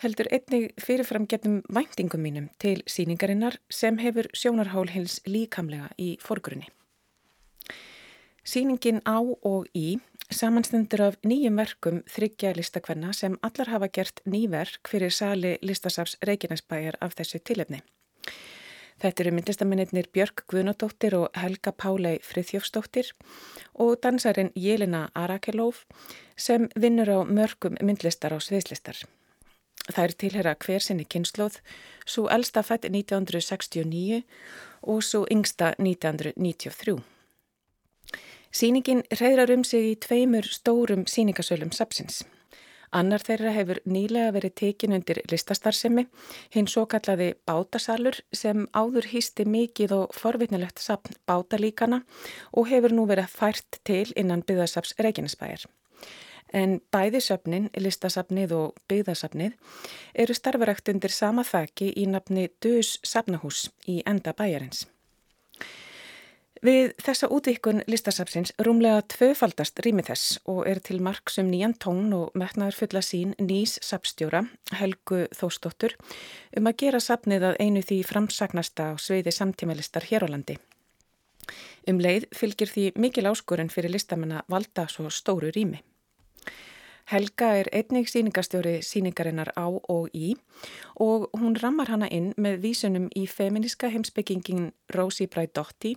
heldur 0.00 0.30
einnig 0.32 0.70
fyrirfram 0.80 1.28
getum 1.28 1.60
væntingum 1.68 2.22
mínum 2.24 2.48
til 2.58 2.80
síningarinnar 2.88 3.60
sem 3.68 4.00
hefur 4.00 4.30
sjónarhál 4.32 4.88
hils 4.94 5.20
líkamlega 5.26 5.90
í 6.00 6.14
forgrunni. 6.24 6.68
Sýningin 8.40 9.02
á 9.04 9.20
og 9.20 9.68
í 9.76 10.00
samanstendur 10.32 11.02
af 11.10 11.20
nýjum 11.26 11.58
verkum 11.60 12.02
þryggja 12.08 12.54
listakvenna 12.56 13.12
sem 13.12 13.36
allar 13.46 13.68
hafa 13.74 13.90
gert 13.92 14.22
nýverk 14.24 14.88
fyrir 14.88 15.12
sali 15.12 15.56
listasafs 15.62 16.16
Reykjanesbæjar 16.24 16.96
af 17.04 17.18
þessu 17.18 17.42
tilefni. 17.44 17.82
Þetta 19.00 19.22
eru 19.22 19.30
myndlistamennir 19.32 20.08
Björg 20.12 20.42
Guðnadóttir 20.52 21.14
og 21.16 21.36
Helga 21.40 21.72
Pálei 21.72 22.18
Friðjófsdóttir 22.20 23.14
og 23.80 23.94
dansarin 24.04 24.50
Jelena 24.54 25.06
Arakelóf 25.16 25.86
sem 26.36 26.68
vinnur 26.76 27.08
á 27.08 27.18
mörgum 27.24 27.78
myndlistar 27.80 28.36
á 28.36 28.38
sviðslistar. 28.44 29.00
Það 29.88 30.04
er 30.04 30.14
tilhera 30.22 30.52
hver 30.60 30.84
sinni 30.84 31.06
kynnslóð, 31.08 31.56
svo 32.04 32.28
elsta 32.28 32.62
fætt 32.62 32.84
1969 32.90 34.20
og 34.82 35.00
svo 35.02 35.24
yngsta 35.32 35.72
1993. 35.80 36.98
Sýningin 38.52 39.00
reyðrar 39.14 39.54
um 39.54 39.64
sig 39.64 39.94
í 39.94 39.96
tveimur 39.96 40.44
stórum 40.44 41.06
síningasölum 41.08 41.72
sapsins. 41.72 42.20
Annar 42.90 43.22
þeirra 43.22 43.52
hefur 43.54 43.78
nýlega 43.86 44.32
verið 44.34 44.54
tekin 44.58 44.94
undir 44.96 45.20
listastarsemi, 45.30 46.08
hinn 46.50 46.66
svo 46.66 46.88
kallaði 46.90 47.28
bátasalur 47.46 48.18
sem 48.34 48.64
áður 48.74 49.06
hýsti 49.12 49.46
mikið 49.46 49.94
og 49.94 50.16
forvitnilegt 50.18 50.82
sapn 50.82 51.14
bátalíkana 51.30 52.02
og 52.50 52.66
hefur 52.72 52.96
nú 52.96 53.06
verið 53.06 53.30
fært 53.30 53.78
til 53.86 54.08
innan 54.16 54.42
byggðasaps 54.42 54.96
Reykjanesbæjar. 54.98 55.68
En 56.50 56.80
bæði 56.90 57.20
söpnin, 57.22 57.68
listasapnið 57.78 58.56
og 58.58 58.80
byggðasapnið 58.90 59.54
eru 60.24 60.34
starfarakt 60.34 60.90
undir 60.90 61.14
sama 61.14 61.46
þakki 61.46 61.92
í 61.94 62.08
nafni 62.10 62.48
Dös 62.58 62.96
sapnahús 63.06 63.68
í 63.86 64.00
enda 64.02 64.34
bæjarins. 64.34 64.88
Við 66.60 66.90
þessa 67.00 67.30
útvíkun 67.32 67.78
listasafsins 67.88 68.50
rúmlega 68.60 69.00
tvöfaldast 69.08 69.80
rými 69.80 70.02
þess 70.04 70.34
og 70.44 70.66
er 70.68 70.82
til 70.84 70.98
marksum 71.00 71.48
nýjan 71.48 71.72
tón 71.80 72.12
og 72.12 72.34
metnaður 72.36 72.76
fulla 72.82 73.00
sín 73.00 73.32
nýs 73.40 73.78
sapstjóra, 73.80 74.42
Helgu 74.76 75.22
Þóstóttur, 75.32 75.94
um 76.60 76.68
að 76.68 76.76
gera 76.82 77.00
sapnið 77.00 77.46
að 77.48 77.60
einu 77.64 77.80
því 77.80 78.02
framsagnasta 78.10 78.90
á 78.92 78.94
sveiði 79.00 79.32
samtímalistar 79.32 80.04
hér 80.10 80.28
á 80.28 80.32
landi. 80.36 80.58
Um 81.88 81.96
leið 81.96 82.28
fylgir 82.36 82.68
því 82.68 82.90
mikil 83.00 83.24
áskorun 83.32 83.72
fyrir 83.72 83.96
listamenn 83.96 84.36
að 84.36 84.52
valda 84.52 84.84
svo 84.92 85.08
stóru 85.08 85.48
rými. 85.56 85.80
Helga 87.10 87.48
er 87.58 87.66
einnig 87.74 88.06
síningastjóri 88.06 88.76
síningarinnar 88.86 89.48
á 89.58 89.66
og 89.66 90.12
í 90.14 90.36
og 91.02 91.24
hún 91.34 91.56
rammar 91.58 91.90
hana 91.90 92.06
inn 92.06 92.28
með 92.38 92.60
vísunum 92.62 93.08
í 93.18 93.24
feminiska 93.26 93.90
heimsbyggingin 93.90 94.68
Rosi 94.94 95.26
Braidotti 95.26 95.96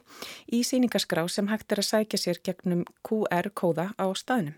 í 0.50 0.64
síningaskrá 0.66 1.28
sem 1.30 1.52
hægt 1.52 1.76
er 1.76 1.84
að 1.84 1.90
sækja 1.92 2.22
sér 2.24 2.42
gegnum 2.50 2.82
QR-kóða 3.06 3.92
á 3.94 4.06
staðnum. 4.18 4.58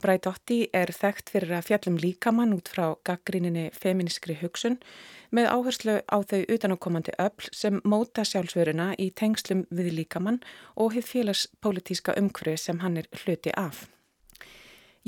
Braidotti 0.00 0.62
er 0.72 0.94
þekkt 0.96 1.28
fyrir 1.28 1.52
að 1.58 1.68
fjallum 1.68 2.00
líkamann 2.00 2.56
út 2.56 2.72
frá 2.72 2.96
gaggríninni 3.04 3.68
feminiskri 3.76 4.38
hugsun 4.40 4.80
með 5.28 5.52
áherslu 5.52 6.00
á 6.08 6.16
þau 6.24 6.40
utanákomandi 6.48 7.18
öll 7.20 7.52
sem 7.52 7.82
móta 7.84 8.24
sjálfsveruna 8.24 8.94
í 8.96 9.12
tengslum 9.12 9.66
við 9.68 9.92
líkamann 10.00 10.40
og 10.72 10.96
hefð 10.96 11.14
félagspolitíska 11.18 12.16
umhverfi 12.16 12.56
sem 12.56 12.80
hann 12.80 13.02
er 13.04 13.12
hluti 13.12 13.52
af. 13.52 13.90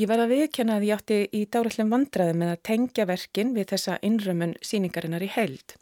Ég 0.01 0.09
verða 0.09 0.25
viðkjanna 0.31 0.79
að 0.79 0.85
ég 0.89 0.97
átti 0.97 1.17
í 1.37 1.41
dárallum 1.53 1.91
vandraði 1.93 2.33
með 2.41 2.51
að 2.55 2.61
tengja 2.65 3.05
verkin 3.11 3.51
við 3.53 3.75
þessa 3.75 3.99
innrömmun 4.01 4.55
síningarinnar 4.65 5.25
í 5.27 5.29
held. 5.35 5.75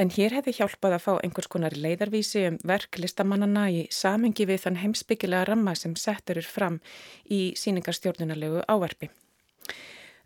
En 0.00 0.08
hér 0.10 0.32
hefði 0.38 0.54
hjálpað 0.56 0.94
að 0.96 1.02
fá 1.04 1.10
einhvers 1.18 1.50
konar 1.52 1.76
leiðarvísi 1.76 2.46
um 2.48 2.56
verk 2.64 2.96
listamannana 2.98 3.66
í 3.68 3.82
samengi 3.92 4.46
við 4.48 4.62
þann 4.64 4.80
heimsbyggilega 4.80 5.44
ramma 5.50 5.74
sem 5.76 5.92
settur 5.92 6.40
er 6.40 6.48
fram 6.48 6.80
í 7.28 7.52
síningarstjórnunarlegu 7.60 8.64
ávarfi. 8.64 9.10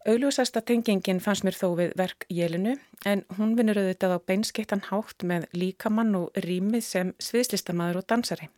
Auðljósasta 0.06 0.62
tengingin 0.62 1.18
fannst 1.20 1.42
mér 1.44 1.58
þó 1.58 1.74
við 1.82 1.96
verk 1.98 2.22
Jelinu 2.30 2.76
en 3.04 3.26
hún 3.34 3.58
vinnur 3.58 3.82
auðvitað 3.82 4.14
á 4.14 4.18
beinskettan 4.30 4.86
hátt 4.92 5.26
með 5.26 5.50
líkamann 5.58 6.14
og 6.22 6.38
rýmið 6.46 6.86
sem 6.86 7.10
sviðslistamaður 7.18 8.04
og 8.04 8.06
dansari. 8.14 8.48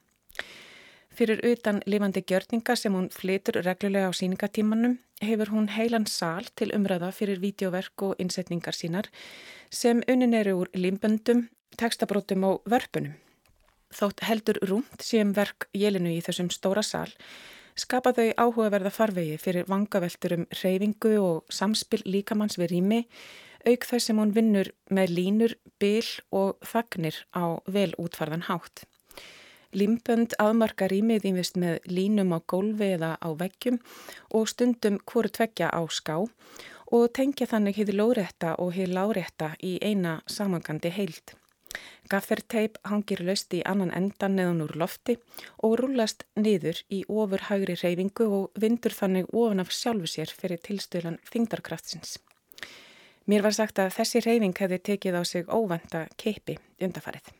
Fyrir 1.14 1.40
utan 1.44 1.80
lifandi 1.86 2.22
gjörninga 2.22 2.76
sem 2.76 2.94
hún 2.94 3.10
flytur 3.10 3.60
reglulega 3.66 4.08
á 4.08 4.12
síningatímanum 4.14 4.98
hefur 5.20 5.50
hún 5.52 5.68
heilan 5.74 6.06
sál 6.06 6.46
til 6.56 6.70
umræða 6.76 7.10
fyrir 7.12 7.40
vídeoverk 7.42 8.02
og 8.06 8.14
innsetningar 8.22 8.74
sínar 8.78 9.10
sem 9.70 10.02
unin 10.08 10.34
eru 10.34 10.54
úr 10.62 10.70
limböndum, 10.74 11.48
tekstabrótum 11.76 12.44
og 12.44 12.62
vörpunum. 12.64 13.18
Þótt 13.90 14.22
heldur 14.22 14.60
rúmt 14.62 15.02
sem 15.02 15.34
verk 15.34 15.66
jelinu 15.74 16.14
í 16.14 16.22
þessum 16.22 16.50
stóra 16.54 16.82
sál 16.82 17.10
skapa 17.74 18.12
þau 18.14 18.30
áhugaverða 18.36 18.92
farvegi 18.94 19.36
fyrir 19.42 19.68
vangaveltur 19.68 20.36
um 20.38 20.46
reyfingu 20.62 21.14
og 21.18 21.52
samspil 21.52 22.02
líkamanns 22.06 22.58
við 22.60 22.74
rými 22.74 23.00
auk 23.66 23.84
þess 23.84 24.08
sem 24.08 24.20
hún 24.20 24.32
vinnur 24.36 24.70
með 24.88 25.12
línur, 25.16 25.54
bil 25.80 26.06
og 26.32 26.56
fagnir 26.64 27.16
á 27.36 27.60
vel 27.68 27.92
útfarðan 28.00 28.46
hátt. 28.48 28.86
Limbönd 29.70 30.34
aðmarka 30.42 30.88
rýmið 30.90 31.28
ímist 31.30 31.58
með 31.60 31.76
línum 31.86 32.32
á 32.34 32.42
gólfi 32.42 32.88
eða 32.96 33.12
á 33.22 33.28
veggjum 33.38 33.76
og 34.34 34.48
stundum 34.50 34.98
hvoru 35.06 35.30
tveggja 35.30 35.70
á 35.70 35.82
ská 35.86 36.16
og 36.90 37.04
tengja 37.14 37.46
þannig 37.46 37.78
hið 37.78 37.92
lórétta 38.00 38.56
og 38.58 38.74
hið 38.74 38.96
lárétta 38.96 39.52
í 39.62 39.76
eina 39.78 40.16
samangandi 40.26 40.90
heild. 40.90 41.36
Gafferteip 42.10 42.80
hangir 42.82 43.22
löst 43.22 43.54
í 43.54 43.62
annan 43.62 43.94
endan 43.94 44.34
neðan 44.34 44.64
úr 44.64 44.74
lofti 44.82 45.20
og 45.62 45.78
rúlast 45.78 46.26
niður 46.34 46.82
í 46.90 47.04
ofur 47.06 47.46
hægri 47.46 47.78
reyfingu 47.78 48.26
og 48.26 48.62
vindur 48.64 48.96
þannig 48.96 49.30
ofan 49.30 49.62
af 49.62 49.70
sjálfu 49.70 50.10
sér 50.10 50.34
fyrir 50.34 50.58
tilstölan 50.66 51.20
þingdarkraftsins. 51.30 52.18
Mér 53.30 53.46
var 53.46 53.54
sagt 53.54 53.78
að 53.78 53.94
þessi 54.00 54.24
reyfing 54.26 54.56
hefði 54.58 54.82
tekið 54.90 55.20
á 55.20 55.22
sig 55.22 55.46
óvenda 55.46 56.08
keipi 56.18 56.58
undafarið. 56.82 57.39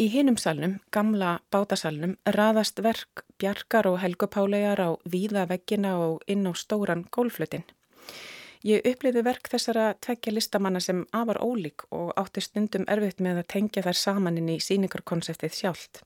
Í 0.00 0.06
hinum 0.08 0.38
salnum, 0.40 0.78
gamla 0.96 1.42
bátasalnum, 1.52 2.14
raðast 2.32 2.78
verk 2.80 3.20
Bjarkar 3.36 3.84
og 3.90 3.98
Helgupálegar 4.00 4.80
á 4.80 4.96
víða 5.04 5.42
veggina 5.50 5.90
og 6.00 6.22
inn 6.24 6.46
á 6.48 6.56
stóran 6.56 7.02
gólflutin. 7.12 7.66
Ég 8.64 8.86
uppliði 8.88 9.20
verk 9.26 9.50
þessara 9.52 9.90
tveggja 10.00 10.32
listamanna 10.32 10.80
sem 10.80 11.02
afar 11.12 11.36
ólík 11.44 11.84
og 11.92 12.14
átti 12.16 12.40
stundum 12.40 12.86
erfitt 12.88 13.20
með 13.20 13.42
að 13.42 13.50
tengja 13.52 13.82
þær 13.84 13.98
saman 14.00 14.38
inn 14.40 14.48
í 14.48 14.56
síningarkonseptið 14.64 15.58
sjálft. 15.58 16.00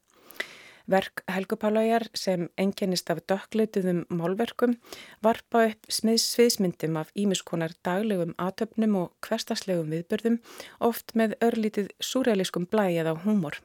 Verk 0.90 1.22
Helgupálegar 1.30 2.08
sem 2.18 2.48
enginnist 2.58 3.12
af 3.14 3.20
dökkleituðum 3.30 4.00
málverkum 4.10 4.74
varpa 5.22 5.68
upp 5.68 5.86
sviðsmyndum 5.86 6.98
af 6.98 7.14
ímiskonar 7.14 7.76
daglegum 7.86 8.34
atöfnum 8.42 8.98
og 9.04 9.14
hverstaslegum 9.22 9.94
viðbörðum 9.94 10.40
oft 10.82 11.14
með 11.14 11.38
örlítið 11.38 11.94
súrealiskum 12.02 12.66
blæjað 12.66 13.14
á 13.14 13.22
húmor. 13.22 13.62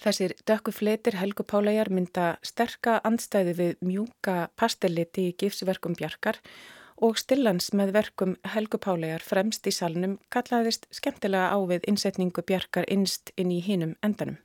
Þessir 0.00 0.32
dökku 0.48 0.72
fletir 0.72 1.18
Helgu 1.20 1.44
Pálajar 1.44 1.90
mynda 1.92 2.26
sterka 2.40 2.98
andstæði 3.04 3.52
við 3.58 3.72
mjúka 3.84 4.36
pastelliti 4.56 5.26
í 5.28 5.34
gifsverkum 5.42 5.96
Bjarkar 5.98 6.38
og 7.04 7.20
stillans 7.20 7.68
með 7.76 7.92
verkum 7.98 8.36
Helgu 8.54 8.80
Pálajar 8.80 9.20
fremst 9.20 9.68
í 9.68 9.74
salnum 9.76 10.16
kallaðist 10.32 10.88
skemmtilega 10.88 11.52
á 11.52 11.58
við 11.68 11.84
innsetningu 11.92 12.44
Bjarkar 12.48 12.88
innst 12.88 13.34
inn 13.36 13.52
í 13.52 13.60
hinum 13.60 13.92
endanum. 14.00 14.40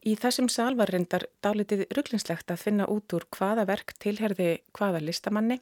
Í 0.00 0.14
þessum 0.16 0.48
sal 0.48 0.74
var 0.78 0.88
reyndar 0.88 1.26
dálitið 1.44 1.84
rugglinslegt 1.92 2.52
að 2.52 2.62
finna 2.62 2.86
út 2.88 3.12
úr 3.12 3.26
hvaða 3.36 3.66
verk 3.68 3.92
tilherði 4.00 4.62
hvaða 4.76 5.02
listamanni 5.04 5.60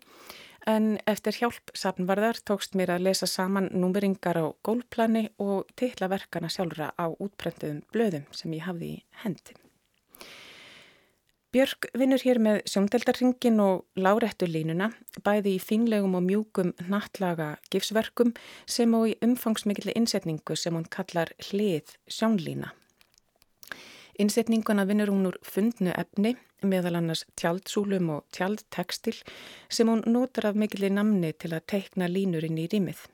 en 0.68 0.98
eftir 1.10 1.34
hjálp 1.40 1.72
safnvarðar 1.74 2.38
tókst 2.46 2.76
mér 2.78 2.94
að 2.94 3.08
lesa 3.08 3.26
saman 3.26 3.70
númeringar 3.74 4.38
á 4.38 4.46
gólplani 4.62 5.28
og 5.42 5.70
tilla 5.78 6.10
verkana 6.12 6.50
sjálfra 6.52 6.92
á 6.94 7.06
útprentuðum 7.10 7.82
blöðum 7.94 8.28
sem 8.30 8.54
ég 8.54 8.66
hafði 8.68 8.92
í 8.98 9.00
hendi. 9.24 9.58
Björk 11.48 11.88
vinnur 11.96 12.20
hér 12.20 12.38
með 12.44 12.58
sjóndeldarringin 12.68 13.62
og 13.64 13.86
lárettu 13.96 14.44
línuna, 14.46 14.90
bæði 15.24 15.54
í 15.56 15.62
fínlegum 15.64 16.18
og 16.18 16.26
mjúkum 16.26 16.74
nattlaga 16.92 17.54
gifsverkum 17.72 18.34
sem 18.68 18.92
og 18.94 19.08
í 19.08 19.16
umfangsmikli 19.24 19.96
innsetningu 19.96 20.58
sem 20.60 20.76
hún 20.76 20.84
kallar 20.92 21.32
hlið 21.48 21.96
sjónlína. 22.04 22.74
Innsetninguna 24.18 24.82
vinnur 24.88 25.12
hún 25.12 25.28
úr 25.30 25.36
fundnu 25.46 25.92
efni, 25.94 26.32
meðal 26.66 26.98
annars 26.98 27.20
tjaldsúlum 27.38 28.08
og 28.16 28.24
tjaldtekstil 28.34 29.14
sem 29.70 29.86
hún 29.86 30.02
notar 30.10 30.48
af 30.50 30.58
mikillir 30.58 30.90
namni 30.90 31.30
til 31.38 31.52
að 31.54 31.68
teikna 31.70 32.08
línur 32.10 32.48
inn 32.48 32.58
í 32.58 32.66
rýmið. 32.72 33.04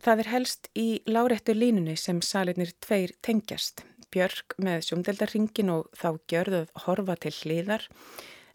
Það 0.00 0.22
er 0.22 0.32
helst 0.32 0.70
í 0.78 0.86
lárettu 1.04 1.52
línunni 1.52 1.98
sem 2.00 2.22
salinir 2.24 2.72
tveir 2.80 3.12
tengjast, 3.20 3.84
Björk 4.08 4.56
með 4.62 4.86
sjómdeldarringin 4.86 5.72
og 5.74 5.88
þá 5.98 6.08
gjörðuð 6.30 6.68
horfa 6.86 7.16
til 7.20 7.34
hliðar, 7.42 7.88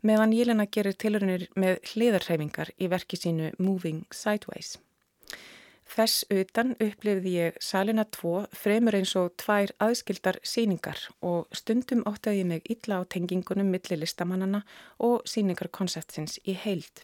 meðan 0.01 0.33
Jélena 0.33 0.65
gerir 0.65 0.97
tilurinnir 0.97 1.49
með 1.53 1.83
hliðarhæfingar 1.91 2.73
í 2.81 2.89
verki 2.89 3.19
sínu 3.19 3.51
Moving 3.59 4.07
Sideways. 4.09 4.79
Þess 5.91 6.23
utan 6.31 6.71
upplifði 6.79 7.31
ég 7.35 7.55
salina 7.59 8.05
tvo 8.15 8.45
fremur 8.55 8.95
eins 8.95 9.11
og 9.19 9.33
tvær 9.41 9.73
aðskildar 9.83 10.37
síningar 10.47 11.01
og 11.19 11.49
stundum 11.51 12.05
óttaði 12.07 12.43
ég 12.43 12.47
mig 12.47 12.69
illa 12.71 13.01
á 13.03 13.09
tengingunum 13.11 13.67
millir 13.73 13.99
listamannana 13.99 14.61
og 15.03 15.25
síningarkonseptsins 15.27 16.37
í 16.47 16.55
heild. 16.55 17.03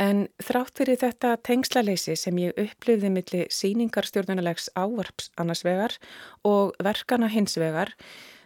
En 0.00 0.28
þrátt 0.40 0.78
fyrir 0.78 1.00
þetta 1.00 1.34
tengslaleysi 1.44 2.14
sem 2.16 2.38
ég 2.40 2.54
upplifði 2.62 3.10
millir 3.12 3.50
síningarstjórnunalegs 3.52 4.70
ávarps 4.78 5.32
annarsvegar 5.36 5.98
og 6.48 6.78
verkana 6.78 7.28
hinsvegar 7.28 7.90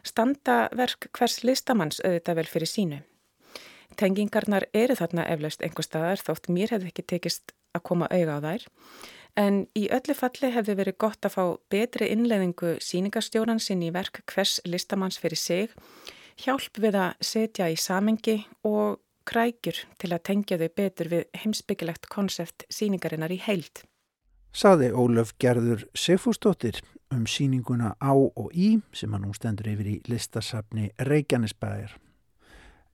standa 0.06 0.70
verk 0.72 1.10
hvers 1.12 1.42
listamanns 1.44 2.00
auðvitað 2.00 2.40
vel 2.40 2.48
fyrir 2.50 2.72
sínu. 2.72 3.02
Tengingarnar 3.96 4.66
eru 4.74 4.96
þarna 4.98 5.28
eflaust 5.30 5.62
einhver 5.62 5.86
staðar 5.86 6.24
þótt 6.24 6.50
mér 6.52 6.74
hefði 6.74 6.90
ekki 6.90 7.06
tekist 7.14 7.54
að 7.76 7.86
koma 7.90 8.10
auga 8.10 8.38
á 8.38 8.44
þær 8.46 8.66
en 9.36 9.64
í 9.76 9.86
öllu 9.92 10.16
falli 10.16 10.50
hefði 10.54 10.76
verið 10.80 10.98
gott 11.04 11.26
að 11.28 11.34
fá 11.36 11.44
betri 11.72 12.08
innleðingu 12.12 12.76
síningarstjóran 12.82 13.60
sinn 13.62 13.84
í 13.84 13.92
verk 13.94 14.22
hvers 14.32 14.58
listamanns 14.64 15.20
fyrir 15.20 15.40
sig, 15.40 15.74
hjálp 16.40 16.80
við 16.80 16.96
að 17.00 17.26
setja 17.30 17.68
í 17.72 17.76
samengi 17.80 18.38
og 18.64 19.02
krækjur 19.26 19.82
til 20.00 20.12
að 20.14 20.24
tengja 20.30 20.58
þau 20.60 20.70
betur 20.80 21.12
við 21.12 21.28
heimsbyggilegt 21.42 22.08
konsept 22.12 22.66
síningarinnar 22.72 23.34
í 23.34 23.40
heild. 23.42 23.84
Saði 24.56 24.88
Ólöf 24.94 25.34
Gerður 25.42 25.84
Sigfúsdóttir 25.92 26.78
um 27.12 27.26
síninguna 27.28 27.92
á 28.00 28.14
og 28.14 28.48
í 28.56 28.78
sem 28.96 29.12
hann 29.12 29.26
nú 29.26 29.34
stendur 29.36 29.68
yfir 29.68 29.90
í 29.90 29.96
listasafni 30.08 30.88
Reykjanesbæðir. 30.96 31.92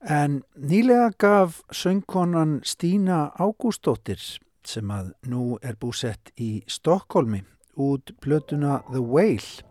En 0.03 0.41
nýlega 0.59 1.13
gaf 1.15 1.61
söngkonan 1.71 2.59
Stína 2.67 3.29
Ágústóttir 3.39 4.19
sem 4.67 4.91
að 4.91 5.13
nú 5.29 5.57
er 5.61 5.75
búsett 5.79 6.31
í 6.39 6.63
Stokkólmi 6.67 7.43
út 7.79 8.13
blötuna 8.21 8.81
The 8.91 9.01
Whale. 9.01 9.63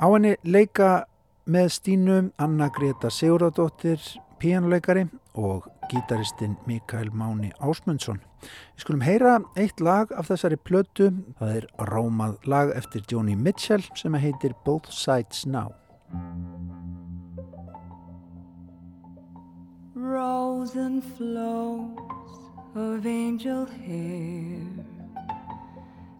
Á 0.00 0.06
henni 0.10 0.34
leika 0.44 1.04
með 1.46 1.68
Stínu 1.76 2.18
Anna 2.40 2.70
Greta 2.72 3.10
Sigurðardóttir, 3.12 4.00
píjánuleikari 4.40 5.06
og 5.34 5.68
gítaristinn 5.90 6.56
Mikael 6.66 7.10
Máni 7.12 7.52
Ásmundsson. 7.60 8.20
Við 8.44 8.84
skulum 8.84 9.04
heyra 9.04 9.38
eitt 9.56 9.80
lag 9.80 10.12
af 10.12 10.30
þessari 10.30 10.58
plötu. 10.60 11.10
Það 11.40 11.56
er 11.58 11.68
rámað 11.90 12.38
lag 12.48 12.72
eftir 12.76 13.04
Joni 13.10 13.36
Mitchell 13.36 13.84
sem 13.96 14.16
heitir 14.16 14.56
Both 14.64 14.92
Sides 14.92 15.44
Now. 15.46 15.74
Rose 19.94 20.76
and 20.76 21.02
flows 21.16 22.43
of 22.74 23.06
angel 23.06 23.66
hair 23.66 24.66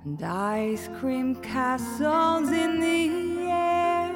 and 0.04 0.22
ice 0.22 0.88
cream 1.00 1.34
castles 1.36 2.50
in 2.50 2.78
the 2.78 3.50
air 3.50 4.14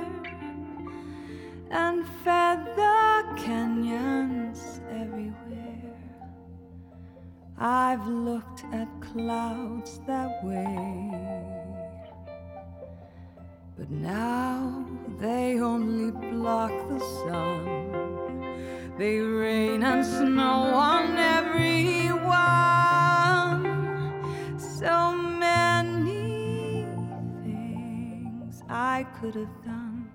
and 1.70 2.07
feather 2.22 3.24
canyons 3.37 4.81
everywhere. 4.88 5.96
I've 7.59 8.07
looked 8.07 8.64
at 8.72 8.88
clouds 9.01 9.98
that 10.07 10.44
way, 10.44 11.11
but 13.77 13.90
now 13.90 14.28
could 29.31 29.41
have 29.43 29.64
done, 29.64 30.11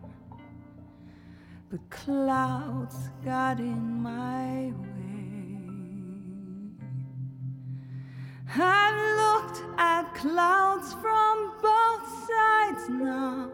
but 1.69 1.87
clouds 1.91 3.09
got 3.23 3.59
in 3.59 4.01
my 4.01 4.73
way. 4.81 5.59
I've 8.55 9.01
looked 9.21 9.61
at 9.77 10.15
clouds 10.15 10.93
from 10.93 11.51
both 11.61 12.07
sides 12.27 12.89
now, 12.89 13.51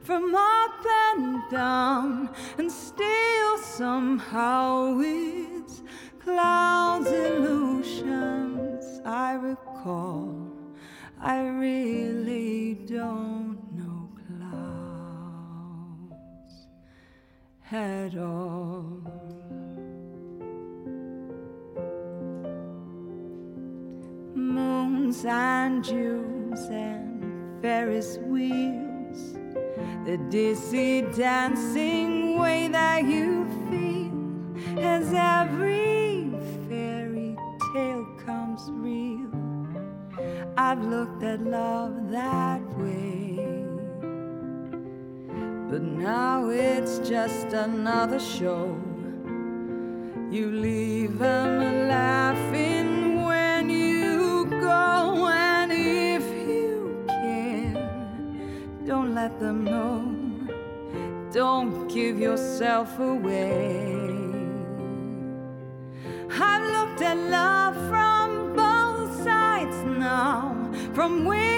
from 0.00 0.32
up 0.32 0.86
and 1.14 1.42
down, 1.50 2.30
and 2.58 2.70
still 2.70 3.58
somehow 3.58 4.96
it's 5.00 5.82
clouds 6.20 7.08
illusions 7.08 9.00
I 9.04 9.32
recall. 9.34 10.52
I 11.20 11.48
really 11.48 12.74
don't 12.86 13.59
at 17.72 18.16
all. 18.16 19.00
Moons 24.34 25.24
and 25.24 25.84
Jews 25.84 26.60
and 26.70 27.62
Ferris 27.62 28.18
wheels 28.22 29.34
the 30.04 30.18
dizzy 30.30 31.02
dancing 31.16 32.38
way 32.38 32.68
that 32.68 33.04
you 33.04 33.46
feel 33.70 34.80
as 34.80 35.12
every 35.14 36.32
fairy 36.68 37.36
tale 37.72 38.06
comes 38.24 38.62
real. 38.72 39.30
I've 40.56 40.84
looked 40.84 41.22
at 41.22 41.40
love 41.42 42.10
that 42.10 42.62
way. 42.78 43.39
But 45.70 45.82
now 45.82 46.48
it's 46.48 46.98
just 47.08 47.52
another 47.52 48.18
show. 48.18 48.76
You 50.28 50.50
leave 50.50 51.20
them 51.20 51.86
laughing 51.86 53.22
when 53.22 53.70
you 53.70 54.46
go, 54.46 55.28
and 55.28 55.70
if 55.70 56.24
you 56.48 57.04
can, 57.06 58.84
don't 58.84 59.14
let 59.14 59.38
them 59.38 59.62
know. 59.62 60.12
Don't 61.30 61.86
give 61.86 62.18
yourself 62.18 62.98
away. 62.98 64.08
I've 66.32 66.66
looked 66.72 67.02
at 67.02 67.16
love 67.16 67.76
from 67.88 68.56
both 68.56 69.22
sides 69.22 69.76
now, 69.84 70.68
from 70.94 71.24
win 71.24 71.49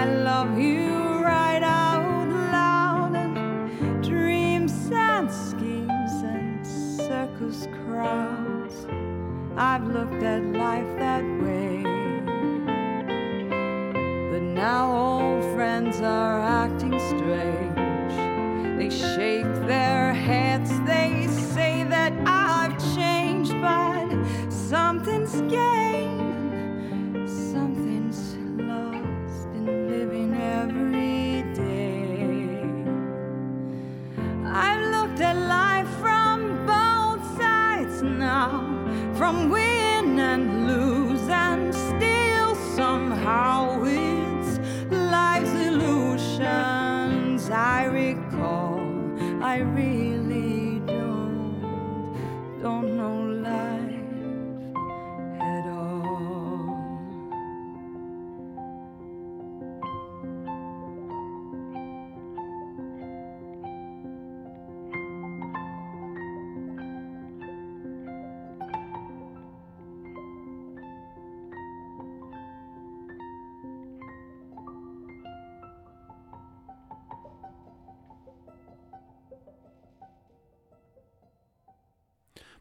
I 0.00 0.06
love 0.06 0.58
you 0.58 0.89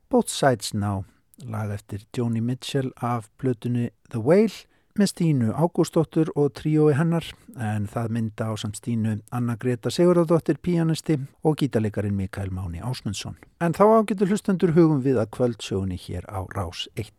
Both 0.10 0.30
Sides 0.30 0.74
Now, 0.74 1.04
lag 1.46 1.70
eftir 1.70 2.02
Joni 2.18 2.42
Mitchell 2.42 2.92
af 3.02 3.30
plötunni 3.38 3.92
The 4.10 4.18
Whale 4.18 4.66
með 4.98 5.12
Stínu 5.12 5.52
Ágústóttur 5.54 6.32
og 6.34 6.56
tríói 6.58 6.96
hennar 6.98 7.28
en 7.54 7.86
það 7.86 8.16
mynda 8.18 8.48
á 8.50 8.58
samt 8.58 8.80
Stínu 8.82 9.20
Anna 9.30 9.54
Greta 9.62 9.94
Sigurðardóttir 9.94 10.58
píanisti 10.66 11.20
og 11.46 11.62
gítalegarin 11.62 12.18
Mikael 12.18 12.50
Máni 12.50 12.82
Ásmundsson. 12.82 13.38
En 13.62 13.78
þá 13.78 13.86
ágetur 14.02 14.34
hlustendur 14.34 14.74
hugum 14.74 15.06
við 15.06 15.22
að 15.22 15.30
kvöldsögunni 15.38 16.02
hér 16.02 16.26
á 16.26 16.42
Rás 16.58 16.88
1. 16.98 17.14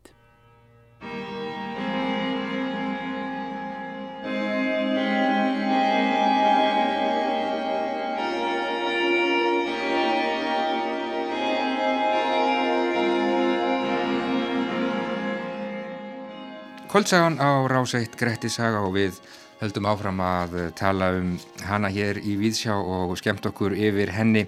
Kvöldsagan 16.91 17.39
á 17.39 17.71
Ráseitt 17.71 18.17
Gretti 18.19 18.49
saga 18.51 18.81
og 18.83 18.97
við 18.97 19.21
höldum 19.61 19.87
áfram 19.87 20.19
að 20.27 20.57
tala 20.75 21.13
um 21.21 21.37
hana 21.63 21.87
hér 21.87 22.19
í 22.19 22.33
Víðsjá 22.35 22.75
og 22.75 23.13
skemmt 23.21 23.45
okkur 23.47 23.77
yfir 23.79 24.11
henni. 24.11 24.41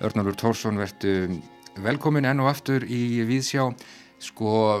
Örnálur 0.00 0.32
Tórsson 0.32 0.80
verðu 0.80 1.42
velkomin 1.84 2.24
enn 2.24 2.40
og 2.40 2.48
aftur 2.48 2.86
í 2.88 3.20
Víðsjá. 3.28 3.66
Sko, 4.16 4.80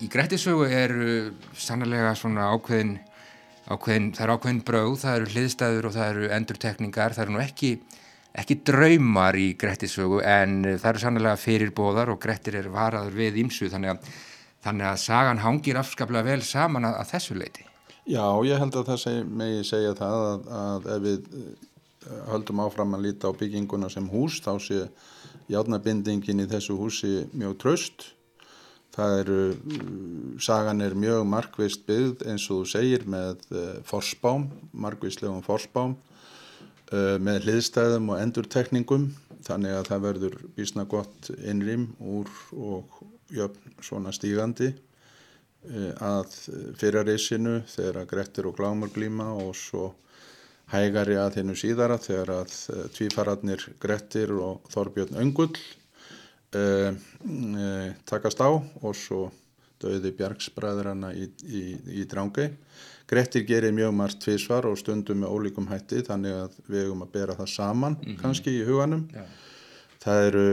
í 0.00 0.08
Grettisögu 0.08 0.64
er 0.64 0.94
sannlega 1.52 2.14
svona 2.16 2.48
ákveðin, 2.54 2.94
ákveðin, 3.68 4.06
það 4.16 4.24
eru 4.24 4.36
ákveðin 4.38 4.60
bröð, 4.70 4.94
það 5.02 5.18
eru 5.18 5.28
hliðstæður 5.34 5.88
og 5.90 5.94
það 5.98 6.14
eru 6.14 6.30
endurtekningar, 6.38 7.16
það 7.18 7.26
eru 7.26 7.34
nú 7.34 7.42
ekki, 7.44 7.74
ekki 8.40 8.56
draumar 8.70 9.36
í 9.36 9.50
Grettisögu 9.60 10.24
en 10.24 10.62
það 10.78 10.88
eru 10.94 11.04
sannlega 11.04 11.36
fyrirbóðar 11.44 12.14
og 12.14 12.22
Grettir 12.24 12.56
er 12.62 12.70
varaður 12.72 13.20
við 13.20 13.42
ímsu 13.44 13.68
þannig 13.68 13.98
að 13.98 14.08
Þannig 14.66 14.88
að 14.90 14.98
sagan 14.98 15.40
hangir 15.44 15.78
afskaplega 15.78 16.26
vel 16.26 16.42
saman 16.42 16.88
að, 16.88 16.96
að 17.02 17.10
þessu 17.12 17.36
leiti. 17.38 17.66
Já, 18.06 18.24
ég 18.46 18.58
held 18.58 18.74
að 18.78 18.88
það 18.90 18.98
seg, 19.02 19.30
megi 19.38 19.62
segja 19.66 19.94
það 19.98 20.24
að, 20.24 20.48
að 20.60 20.88
ef 20.94 21.04
við 21.04 21.28
eh, 21.38 22.18
höldum 22.32 22.62
áfram 22.64 22.96
að 22.96 23.06
líta 23.06 23.30
á 23.30 23.38
bygginguna 23.38 23.90
sem 23.90 24.08
hús 24.10 24.40
þá 24.42 24.52
sé 24.62 24.82
játnabindingin 25.50 26.42
í 26.42 26.48
þessu 26.50 26.78
húsi 26.78 27.12
mjög 27.34 27.56
tröst. 27.62 28.08
Það 28.96 29.14
eru, 29.20 29.40
sagan 30.40 30.80
er 30.82 30.94
mjög 30.98 31.26
markvist 31.28 31.82
byggð 31.86 32.26
eins 32.30 32.46
og 32.48 32.62
þú 32.62 32.70
segir 32.70 33.06
með 33.12 33.42
uh, 33.52 33.64
forspám, 33.86 34.48
markvistlegum 34.72 35.44
forspám 35.46 35.98
með 36.86 37.48
hliðstæðum 37.48 38.12
og 38.14 38.20
endurtekningum 38.22 39.08
þannig 39.46 39.74
að 39.74 39.88
það 39.90 40.04
verður 40.04 40.36
bísna 40.54 40.84
gott 40.86 41.30
innrým 41.34 41.88
úr 41.98 42.30
og 42.54 42.95
jöfn 43.34 43.76
svona 43.82 44.12
stígandi 44.14 44.72
uh, 44.72 45.92
að 46.02 46.34
fyrrareysinu 46.80 47.60
þegar 47.70 48.02
að 48.02 48.10
Grettir 48.14 48.50
og 48.50 48.58
Glámur 48.58 48.92
glíma 48.94 49.32
og 49.34 49.54
svo 49.58 49.94
hægari 50.72 51.16
að 51.20 51.40
hennu 51.40 51.54
síðara 51.58 51.98
þegar 52.02 52.32
að 52.40 52.54
tvífararnir 52.96 53.68
Grettir 53.82 54.32
og 54.34 54.66
Þorbjörn 54.72 55.18
Öngull 55.22 55.54
uh, 55.54 56.92
uh, 56.92 57.90
takast 58.08 58.42
á 58.42 58.50
og 58.50 58.94
svo 58.98 59.28
döði 59.82 60.12
Bjarksbræðrana 60.16 61.12
í, 61.16 61.26
í, 61.44 61.62
í 62.00 62.04
Drángei. 62.08 62.48
Grettir 63.06 63.44
gerir 63.46 63.74
mjög 63.76 63.92
margt 63.94 64.22
tvísvar 64.24 64.66
og 64.66 64.78
stundum 64.80 65.20
með 65.22 65.34
ólíkum 65.34 65.68
hætti 65.70 66.02
þannig 66.06 66.38
að 66.40 66.56
við 66.66 66.86
hefum 66.86 67.04
að 67.04 67.12
bera 67.12 67.36
það 67.38 67.52
saman 67.52 67.98
mm 67.98 68.06
-hmm. 68.06 68.22
kannski 68.22 68.54
í 68.56 68.64
huganum. 68.66 69.04
Ja. 69.14 69.26
Það 70.06 70.24
eru 70.28 70.48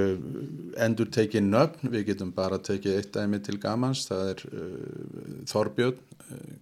endur 0.82 1.10
tekið 1.13 1.44
nöfn, 1.46 1.92
við 1.94 2.08
getum 2.08 2.32
bara 2.34 2.58
tekið 2.58 2.96
eitt 2.98 3.12
dæmi 3.13 3.38
til 3.46 3.60
gamans, 3.62 4.08
það 4.10 4.30
er 4.32 4.39
uh, 4.50 5.36
Þorbjörn, 5.52 6.00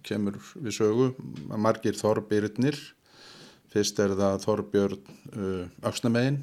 kemur 0.04 0.36
við 0.60 0.76
sögu, 0.76 1.06
margir 1.56 1.96
Þorbyrnir, 1.96 2.76
fyrst 3.72 4.02
er 4.04 4.12
það 4.18 4.42
Þorbjörn 4.44 4.98
Öksnamegin 5.88 6.42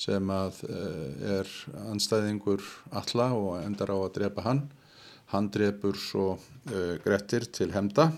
sem 0.00 0.30
að 0.32 0.62
uh, 0.68 1.38
er 1.40 1.52
anstæðingur 1.90 2.62
alla 2.94 3.30
og 3.34 3.52
endar 3.62 3.92
á 3.92 3.96
að 3.96 4.12
drepa 4.18 4.44
hann. 4.44 4.62
Hann 5.32 5.48
drepur 5.52 5.96
svo 5.98 6.36
uh, 6.36 6.94
Grettir 7.04 7.48
til 7.50 7.72
hemda. 7.74 8.10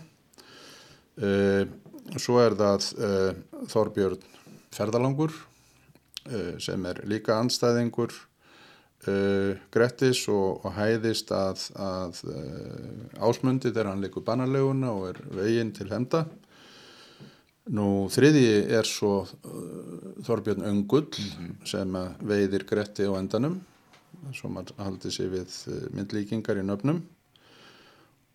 Uh, 1.19 1.65
svo 2.19 2.39
er 2.43 2.57
það 2.59 2.91
Þorbjörn 3.71 4.35
Ferðalangur 4.75 5.33
sem 6.61 6.85
er 6.91 7.03
líka 7.09 7.39
anstæðingur 7.39 8.13
Grettis 9.73 10.25
og, 10.29 10.65
og 10.67 10.75
hæðist 10.75 11.31
að, 11.33 11.63
að 11.79 12.19
ásmundi 13.23 13.71
þegar 13.71 13.93
hann 13.93 14.03
leikur 14.03 14.25
banarleguna 14.27 14.91
og 14.91 15.05
er 15.13 15.21
veginn 15.39 15.71
til 15.73 15.87
hemda. 15.93 16.25
Nú 17.71 18.09
þriði 18.11 18.65
er 18.75 18.89
svo 18.89 19.23
Þorbjörn 20.27 20.67
Öngull 20.67 21.07
mm 21.07 21.31
-hmm. 21.39 21.67
sem 21.67 21.99
veiðir 22.27 22.67
Gretti 22.67 23.07
á 23.07 23.15
endanum 23.21 23.61
maður 24.49 24.75
haldi 24.83 25.13
sér 25.13 25.31
við 25.33 25.55
myndlíkingar 25.95 26.59
í 26.61 26.65
nöfnum 26.67 27.03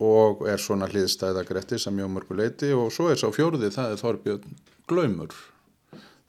og 0.03 0.45
er 0.49 0.61
svona 0.61 0.89
hliðstæða 0.89 1.45
Gretti 1.47 1.79
sem 1.79 1.95
mjög 1.95 2.11
mörgu 2.15 2.37
leiti 2.37 2.71
og 2.73 2.91
svo 2.91 3.09
er 3.11 3.19
sá 3.19 3.29
fjóruði 3.31 3.71
það 3.73 3.91
er 3.91 4.01
Þorbjörn 4.01 4.55
Glaumur 4.87 5.35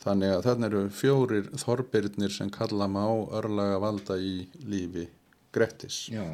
þannig 0.04 0.34
að 0.34 0.42
þarna 0.48 0.70
eru 0.70 0.82
fjórir 0.92 1.50
Þorbjörnir 1.64 2.34
sem 2.34 2.50
kalla 2.52 2.88
má 2.90 3.04
örlaga 3.34 3.80
valda 3.82 4.18
í 4.20 4.36
lífi 4.68 5.08
Grettis. 5.54 6.08
Já. 6.12 6.24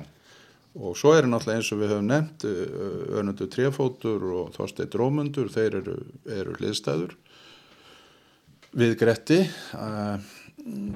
Og 0.81 0.95
svo 0.99 1.17
er 1.19 1.27
náttúrulega 1.27 1.59
eins 1.59 1.73
og 1.75 1.81
við 1.81 1.93
höfum 1.95 2.11
nefnt 2.11 2.45
eh, 2.47 3.17
önundu 3.19 3.49
trefótur 3.51 4.29
og 4.31 4.53
þorsteit 4.55 4.95
rómundur, 4.95 5.51
þeir 5.51 5.81
eru, 5.81 5.97
eru 6.31 6.55
hliðstæður 6.61 7.17
við 8.79 8.95
Gretti 9.01 9.41
uh, 9.75 10.21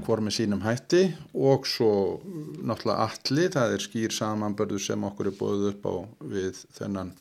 hvor 0.04 0.22
með 0.22 0.36
sínum 0.38 0.62
hætti. 0.64 1.08
Og 1.34 1.66
svo 1.68 2.20
náttúrulega 2.62 3.08
allir, 3.08 3.50
það 3.54 3.76
er 3.76 3.84
skýr 3.84 4.14
samanbörðu 4.14 4.80
sem 4.82 5.06
okkur 5.08 5.30
er 5.30 5.38
búið 5.38 5.68
upp 5.72 5.88
á 5.88 5.94
við 6.34 6.60
þennan, 6.76 7.14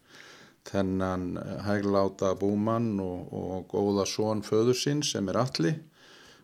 þennan 0.70 1.26
eh, 1.42 1.56
hægláta 1.68 2.34
búmann 2.40 2.96
og, 3.04 3.34
og 3.34 3.66
góða 3.74 4.06
són 4.10 4.44
föður 4.46 4.78
sín 4.80 5.04
sem 5.06 5.28
er 5.30 5.42
allir 5.44 5.82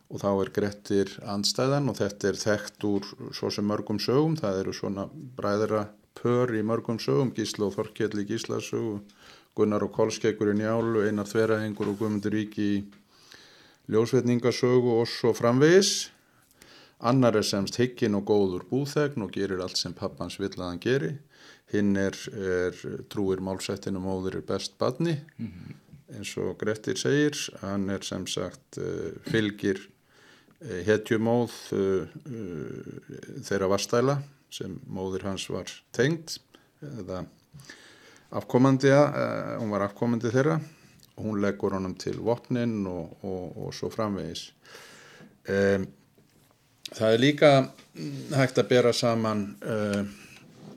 og 0.10 0.24
þá 0.24 0.30
er 0.32 0.52
Grettir 0.54 1.12
andstæðan 1.30 1.92
og 1.92 2.00
þetta 2.00 2.32
er 2.32 2.38
þekkt 2.42 2.86
úr 2.90 3.10
svo 3.36 3.52
sem 3.54 3.68
mörgum 3.70 4.00
sögum, 4.02 4.38
það 4.40 4.64
eru 4.64 4.74
svona 4.74 5.06
bræðra 5.38 5.86
pör 6.18 6.54
í 6.58 6.64
mörgum 6.66 6.98
sögum, 7.02 7.34
Gísla 7.36 7.68
og 7.68 7.76
Þorkjalli 7.76 8.26
Gíslasögu, 8.28 9.00
Gunnar 9.56 9.86
og 9.86 9.94
Kolskeikur 9.94 10.50
í 10.54 10.58
Njálu, 10.58 11.04
Einar 11.06 11.30
Þverahengur 11.30 11.94
og 11.94 12.00
Guðmundur 12.02 12.34
Ríki 12.34 12.66
í 12.66 12.80
Ljósvetningasögu 13.90 15.00
og 15.00 15.08
svo 15.10 15.34
framvegis. 15.34 16.10
Annar 17.00 17.38
er 17.40 17.46
semst 17.48 17.80
higgin 17.80 18.18
og 18.18 18.28
góður 18.28 18.66
búþegn 18.70 19.24
og 19.26 19.32
gerir 19.34 19.64
allt 19.64 19.80
sem 19.80 19.96
pappans 19.96 20.38
vill 20.42 20.52
að 20.58 20.66
hann 20.68 20.82
geri. 20.84 21.14
Hinn 21.70 21.94
er, 22.02 22.18
er 22.34 22.80
trúir 23.12 23.44
málsættinu 23.46 24.02
móður 24.02 24.40
er 24.40 24.46
best 24.48 24.78
badni, 24.82 25.20
mm 25.38 25.48
-hmm. 25.48 25.76
eins 26.18 26.38
og 26.38 26.58
Grettir 26.58 26.98
segir. 26.98 27.38
Hann 27.62 27.90
er 27.90 28.02
sem 28.02 28.28
sagt 28.28 28.78
uh, 28.78 29.14
fylgir 29.30 29.78
uh, 30.62 30.82
hetjumóð 30.86 31.52
uh, 31.74 32.08
þeirra 33.44 33.68
vastæla 33.70 34.22
sem 34.50 34.80
móður 34.90 35.28
hans 35.30 35.50
var 35.50 35.70
tengd 35.92 36.40
eða 36.82 37.24
afkomandi 38.30 38.92
uh, 38.92 39.58
hún 39.60 39.72
var 39.74 39.86
afkomandi 39.86 40.32
þeirra 40.34 40.60
hún 41.20 41.42
leggur 41.44 41.76
honum 41.76 41.96
til 42.00 42.20
vopnin 42.24 42.82
og, 42.88 43.18
og, 43.24 43.58
og 43.66 43.74
svo 43.76 43.90
framvegis 43.94 44.50
um, 45.50 45.88
það 46.90 47.14
er 47.14 47.22
líka 47.22 47.52
hægt 48.38 48.62
að 48.62 48.70
bera 48.72 48.94
saman 48.96 49.46
uh, 49.62 50.04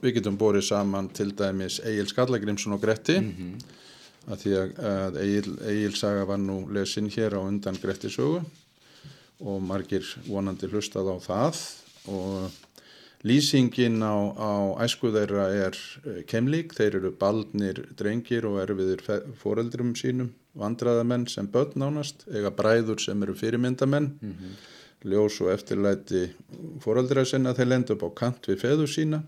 við 0.03 0.17
getum 0.17 0.37
borið 0.39 0.65
saman 0.67 1.07
til 1.15 1.31
dæmis 1.37 1.79
Egil 1.83 2.09
Skallagrimsson 2.11 2.75
og 2.75 2.81
Gretti. 2.81 3.19
Mm 3.19 3.31
-hmm. 3.37 3.53
að 4.31 4.37
því 4.41 4.51
að 4.79 5.17
Egil, 5.21 5.57
Egil 5.67 5.95
saga 5.95 6.25
var 6.25 6.37
nú 6.37 6.67
lesin 6.71 7.09
hér 7.09 7.33
á 7.35 7.39
undan 7.39 7.79
Gretti 7.81 8.09
sögu 8.09 8.43
og 9.39 9.61
margir 9.61 10.03
vonandi 10.27 10.67
hlustað 10.67 11.07
á 11.11 11.17
það. 11.19 11.55
Og 12.07 12.51
Lýsingin 13.23 14.03
á, 14.03 14.15
á 14.35 14.51
æsku 14.83 15.07
þeirra 15.11 15.47
er 15.67 15.75
eh, 16.05 16.23
kemlík, 16.27 16.73
þeir 16.75 16.95
eru 16.95 17.11
baldnir 17.11 17.75
drengir 17.95 18.45
og 18.45 18.59
erfiðir 18.59 18.99
foreldrum 19.39 19.95
sínum, 19.95 20.33
vandraðamenn 20.53 21.27
sem 21.27 21.47
börn 21.47 21.71
nánast, 21.75 22.27
eiga 22.27 22.51
bræður 22.51 22.99
sem 22.99 23.23
eru 23.23 23.33
fyrirmyndamenn, 23.33 24.19
mm 24.21 24.33
-hmm. 24.33 24.51
ljós 25.09 25.41
og 25.41 25.53
eftirlæti 25.55 26.33
foreldra 26.79 27.25
sinna, 27.25 27.53
þeir 27.53 27.67
lenda 27.67 27.93
upp 27.93 28.03
á 28.03 28.09
kant 28.15 28.47
við 28.47 28.59
feður 28.59 28.87
sína 28.87 29.23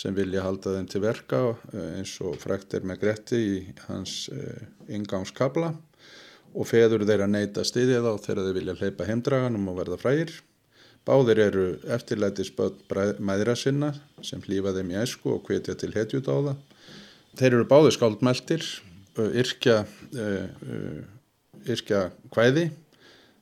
sem 0.00 0.16
vilja 0.16 0.44
halda 0.46 0.74
þeim 0.78 0.90
til 0.90 1.04
verka 1.04 1.40
eh, 1.72 1.98
eins 2.00 2.16
og 2.24 2.38
frekt 2.40 2.74
er 2.76 2.86
með 2.88 3.02
Gretti 3.04 3.40
í 3.40 3.56
hans 3.86 4.22
uh, 4.32 4.62
ingangskabla 4.88 5.74
og 6.50 6.66
feður 6.66 7.04
þeirra 7.06 7.28
neyta 7.30 7.62
stiðið 7.66 8.08
á 8.08 8.14
þegar 8.18 8.46
þeir 8.46 8.56
vilja 8.58 8.78
hleypa 8.80 9.08
heimdraganum 9.10 9.68
og 9.70 9.82
verða 9.82 10.00
frægir 10.00 10.38
Báðir 11.08 11.38
eru 11.40 11.64
eftirlætisböð 11.88 12.82
mæðra 13.24 13.54
sinna 13.56 13.94
sem 14.22 14.42
hlýfa 14.44 14.74
þeim 14.76 14.92
í 14.92 14.98
æsku 15.00 15.32
og 15.32 15.48
hvetja 15.48 15.74
til 15.80 15.94
hetjudáða. 15.94 16.54
Þeir 17.40 17.56
eru 17.56 17.66
báðir 17.70 17.96
skáldmæltir, 17.96 18.66
yrkja, 19.16 19.78
yrkja 21.64 22.02
kvæði. 22.34 22.66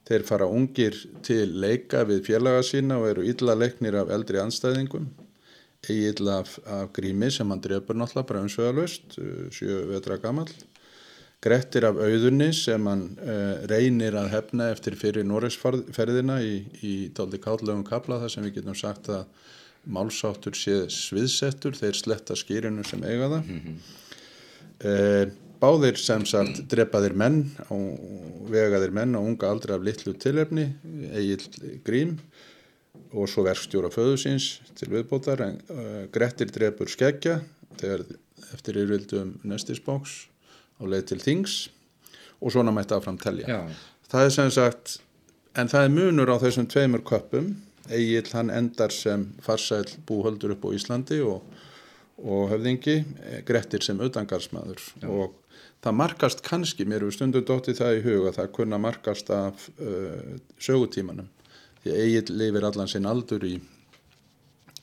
Þeir 0.09 0.25
fara 0.25 0.47
ungir 0.49 0.97
til 1.27 1.51
leika 1.61 2.05
við 2.09 2.23
félaga 2.31 2.63
sína 2.65 3.01
og 3.03 3.11
eru 3.11 3.27
illa 3.29 3.59
leiknir 3.59 3.99
af 4.01 4.15
eldri 4.15 4.41
anstæðingum. 4.41 5.11
Illa 5.87 6.41
af, 6.43 6.59
af 6.67 6.91
grími 6.93 7.31
sem 7.31 7.49
hann 7.51 7.63
drefur 7.63 7.97
náttúrulega 7.97 8.29
bara 8.29 8.43
umsveðalust, 8.43 9.15
sjö 9.55 9.85
vetra 9.93 10.19
gammal. 10.21 10.51
Grettir 11.41 11.87
af 11.87 12.01
auðunni 12.03 12.49
sem 12.57 12.87
hann 12.91 13.05
uh, 13.23 13.63
reynir 13.71 14.17
að 14.19 14.33
hefna 14.33 14.73
eftir 14.75 14.97
fyrir 14.99 15.27
Norregsferðina 15.29 16.41
í, 16.43 16.57
í 16.83 16.95
daldi 17.15 17.39
kállegum 17.39 17.85
kabla 17.87 18.19
þar 18.25 18.35
sem 18.35 18.49
við 18.49 18.57
getum 18.59 18.75
sagt 18.79 19.07
að 19.15 19.29
málsáttur 19.87 20.59
sé 20.59 20.81
sviðsettur, 20.91 21.79
þeir 21.79 21.95
sletta 21.97 22.37
skýrinu 22.37 22.83
sem 22.85 23.05
eiga 23.07 23.31
það. 23.37 23.47
Mm 23.47 23.61
-hmm. 23.63 23.79
uh, 24.83 25.37
báðir 25.63 25.97
sem 25.99 26.27
sagt 26.27 26.65
drepaðir 26.71 27.15
menn 27.15 27.45
og 27.71 28.51
vegaðir 28.51 28.91
menn 28.95 29.15
á 29.15 29.23
unga 29.23 29.49
aldrei 29.49 29.77
af 29.79 29.87
litlu 29.87 30.19
tilefni, 30.19 30.73
Egil 31.15 31.81
Grím 31.87 32.19
og 33.13 33.29
svo 33.31 33.45
verkstjóra 33.47 33.91
föðusins 33.93 34.59
til 34.79 34.91
viðbótar. 34.93 35.43
En, 35.45 35.61
uh, 35.73 36.03
Grettir 36.13 36.51
drepur 36.53 36.91
skeggja 36.91 37.41
þegar 37.79 38.05
eftir 38.55 38.81
yfirvildum 38.81 39.37
nestisbóks 39.49 40.27
á 40.79 40.83
leið 40.87 41.07
til 41.13 41.21
þings 41.23 41.57
og 42.39 42.55
svona 42.55 42.75
mætti 42.75 42.97
aðfram 42.97 43.19
telja. 43.21 43.49
Já. 43.49 43.61
Það 44.09 44.27
er 44.27 44.35
sem 44.35 44.53
sagt, 44.55 44.99
en 45.59 45.71
það 45.71 45.87
er 45.87 45.95
munur 45.95 46.33
á 46.33 46.37
þessum 46.41 46.69
tveimur 46.71 47.05
köpum, 47.07 47.57
Egil 47.89 48.29
hann 48.35 48.53
endar 48.53 48.93
sem 48.93 49.23
farsæl 49.41 49.87
búhöldur 50.09 50.53
upp 50.53 50.67
á 50.69 50.77
Íslandi 50.77 51.23
og, 51.25 51.41
og 52.21 52.51
höfðingi, 52.53 52.99
Grettir 53.49 53.85
sem 53.85 54.01
auðangarsmaður 54.01 54.83
og 55.09 55.39
það 55.85 55.97
markast 55.97 56.43
kannski, 56.45 56.85
mér 56.85 57.07
hefur 57.07 57.17
stundum 57.17 57.47
dóttið 57.49 57.81
það 57.81 57.97
í 57.97 58.05
huga, 58.05 58.35
það 58.37 58.53
kunna 58.59 58.81
markast 58.83 59.33
af 59.33 59.69
uh, 59.81 60.37
sögutímanum 60.61 61.31
því 61.85 61.97
Egil 62.05 62.37
lifir 62.39 62.69
allan 62.69 62.91
sinn 62.91 63.09
aldur 63.09 63.47
í, 63.49 63.57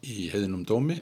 í 0.05 0.27
heiðinum 0.33 0.65
dómi 0.67 0.99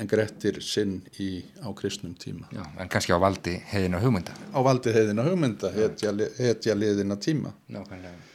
en 0.00 0.08
Grettir 0.08 0.60
sinn 0.64 1.00
í, 1.20 1.42
á 1.60 1.68
kristnum 1.76 2.14
tíma. 2.16 2.48
Já, 2.54 2.64
en 2.80 2.90
kannski 2.92 3.12
á 3.12 3.20
valdi 3.20 3.58
heiðina 3.72 4.00
hugmynda. 4.00 4.32
á 4.32 4.58
valdi 4.64 4.92
heiðina 4.94 5.24
hugmynda, 5.26 5.72
hetja, 5.76 6.76
liðina 6.76 7.18
tíma. 7.20 7.52
Nákvæmlega. 7.72 8.28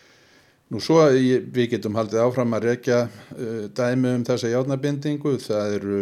Nú 0.67 0.81
svo 0.83 0.99
við 1.07 1.69
getum 1.71 1.95
haldið 1.95 2.19
áfram 2.25 2.53
að 2.57 2.65
rekja 2.67 2.97
uh, 3.07 3.69
dæmi 3.71 4.09
um 4.17 4.25
þessa 4.27 4.49
játnabindingu, 4.51 5.37
það 5.39 5.75
eru 5.77 5.99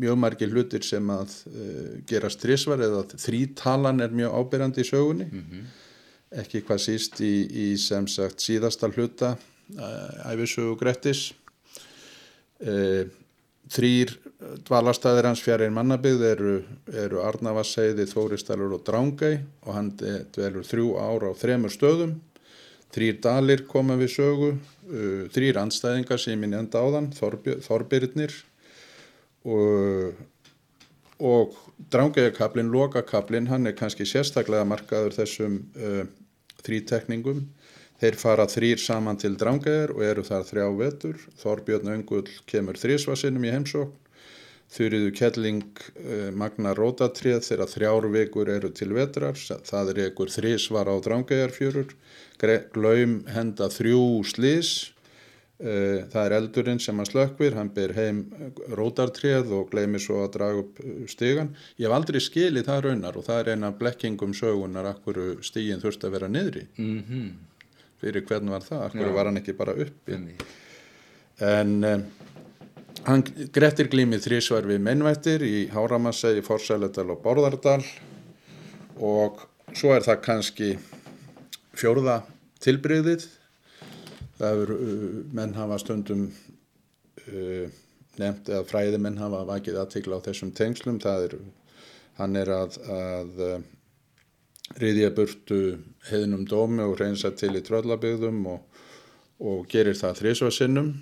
mjög 0.00 0.16
margir 0.22 0.54
hlutir 0.54 0.86
sem 0.86 1.10
að 1.12 1.34
uh, 1.50 1.90
gerast 2.08 2.40
þrísvar 2.40 2.86
eða 2.86 3.02
þrítalan 3.12 4.00
er 4.00 4.16
mjög 4.16 4.38
ábyrjandi 4.40 4.80
í 4.80 4.88
sögunni, 4.88 5.28
ekki 6.40 6.64
hvað 6.64 6.82
síst 6.86 7.20
í, 7.20 7.34
í 7.52 7.68
sem 7.80 8.08
sagt 8.08 8.40
síðasta 8.44 8.88
hluta 8.96 9.34
æfisögu 9.76 10.78
Grettis. 10.80 11.32
Uh, 12.58 13.06
þrýr 13.68 14.14
dvalastæðir 14.64 15.28
hans 15.28 15.42
fjarir 15.44 15.70
mannabygð 15.74 16.22
eru, 16.24 16.54
eru 16.88 17.20
Arnavasseiði, 17.20 18.06
Þóristælur 18.08 18.78
og 18.78 18.86
Drángæ 18.86 19.34
og 19.66 19.74
hann 19.76 19.90
dvelur 19.98 20.64
þrjú 20.64 20.94
ára 20.96 21.30
á 21.30 21.34
þremur 21.36 21.74
stöðum 21.74 22.16
Þrýr 22.94 23.18
dalir 23.20 23.64
koma 23.68 23.98
við 24.00 24.14
sögu, 24.14 24.54
uh, 24.56 25.24
þrýr 25.32 25.60
andstæðingar 25.60 26.20
sem 26.22 26.40
ég 26.40 26.52
nefndi 26.54 26.80
áðan, 26.80 27.10
Þorbirnir 27.12 28.32
og, 29.44 30.22
og 31.20 31.58
drángægakablin, 31.92 32.72
lokakablin, 32.72 33.50
hann 33.52 33.68
er 33.68 33.76
kannski 33.76 34.08
sérstaklega 34.08 34.64
markaður 34.68 35.18
þessum 35.18 35.60
uh, 35.76 36.06
þrítekningum. 36.64 37.44
Þeir 37.98 38.18
fara 38.18 38.46
þrýr 38.46 38.78
saman 38.78 39.18
til 39.18 39.34
drángægar 39.38 39.90
og 39.96 40.04
eru 40.06 40.22
þar 40.26 40.44
þrjá 40.46 40.66
vetur. 40.78 41.22
Þorbjörn 41.40 41.94
Öngull 41.96 42.28
kemur 42.46 42.78
þrísvarsinnum 42.78 43.48
í 43.48 43.54
heimsókn. 43.56 43.96
Þurriðu 44.68 45.14
Kelling 45.16 45.80
uh, 45.80 46.28
Magna 46.36 46.74
Rótatrið 46.76 47.40
þegar 47.46 47.72
þrjár 47.72 48.06
vikur 48.12 48.50
eru 48.52 48.68
til 48.76 48.92
vetrar, 48.92 49.38
það 49.64 49.94
er 49.94 50.02
ekkur 50.10 50.28
þrísvar 50.28 50.90
á 50.92 50.94
drángæjarfjörur, 51.06 51.94
glaum 52.76 53.14
henda 53.32 53.70
þrjú 53.72 54.02
slís, 54.28 54.74
uh, 55.64 56.04
það 56.12 56.20
er 56.26 56.36
eldurinn 56.42 56.84
sem 56.84 57.00
hann 57.00 57.08
slökkvir, 57.08 57.56
hann 57.56 57.72
ber 57.72 57.96
heim 57.96 58.26
rótartrið 58.68 59.56
og 59.56 59.72
gleymir 59.72 60.04
svo 60.04 60.20
að 60.26 60.34
draga 60.36 60.64
upp 60.66 60.84
eh, 60.84 61.04
stigan. 61.08 61.54
Ég 61.80 61.88
hef 61.88 61.96
aldrei 61.96 62.20
skilið 62.20 62.68
það 62.68 62.84
raunar 62.90 63.16
og 63.16 63.24
það 63.24 63.40
er 63.40 63.54
eina 63.56 63.72
blekkingum 63.80 64.36
sögunar 64.36 64.92
akkur 64.92 65.38
stígin 65.40 65.80
þurft 65.80 66.04
að 66.04 66.18
vera 66.18 66.28
niðri. 66.28 66.68
Mm 66.76 66.98
-hmm. 67.08 67.47
Fyrir 67.98 68.22
hvern 68.28 68.50
var 68.52 68.62
það, 68.62 68.94
Já. 68.94 69.08
var 69.14 69.26
hann 69.26 69.40
ekki 69.40 69.54
bara 69.58 69.74
uppi. 69.74 70.18
En 71.42 71.72
um, 71.86 72.04
hann 73.08 73.24
Grettir 73.54 73.90
glýmið 73.90 74.26
þrísvar 74.26 74.68
við 74.70 74.84
mennvættir 74.86 75.42
í 75.46 75.66
Háramassa, 75.72 76.30
í 76.34 76.44
Forsæledal 76.46 77.08
og 77.14 77.22
Borðardal 77.24 77.82
og 79.02 79.42
svo 79.74 79.94
er 79.94 80.06
það 80.06 80.22
kannski 80.26 80.70
fjórða 81.78 82.20
tilbreyðið. 82.62 83.26
Það 84.38 84.62
er, 84.62 84.72
uh, 84.74 85.08
menn 85.34 85.56
hafa 85.58 85.80
stundum 85.82 86.28
uh, 87.26 87.66
nefnt 88.18 88.52
eða 88.52 88.66
fræði 88.66 89.02
menn 89.02 89.18
hafa 89.18 89.42
vakið 89.48 89.80
aðtikla 89.82 90.22
á 90.22 90.26
þessum 90.26 90.54
tengslum. 90.54 91.02
Það 91.02 91.26
er, 91.26 91.36
hann 92.22 92.38
er 92.38 92.54
að, 92.54 92.78
að 92.86 93.42
riðja 94.76 95.10
burtu 95.16 95.60
heiðnum 96.10 96.44
dómi 96.48 96.84
og 96.84 96.98
reynsa 97.00 97.32
til 97.36 97.54
í 97.56 97.64
tröllabygðum 97.64 98.44
og 98.52 98.78
og 99.38 99.66
gerir 99.70 99.96
það 99.98 100.22
þrísvarsinnum. 100.22 100.92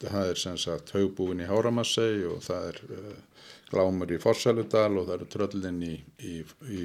Það 0.00 0.32
er 0.32 0.38
sem 0.38 0.58
sagt 0.60 0.92
haugbúin 0.94 1.42
í 1.42 1.48
Háramassei 1.48 2.22
og 2.28 2.42
það 2.44 2.66
er 2.70 2.82
uh, 2.96 3.46
glámur 3.70 4.12
í 4.14 4.18
Forsæludal 4.22 4.92
og 4.98 5.08
það 5.08 5.16
eru 5.16 5.30
tröllin 5.34 5.80
í, 5.84 5.94
í, 6.24 6.36
í, 6.70 6.84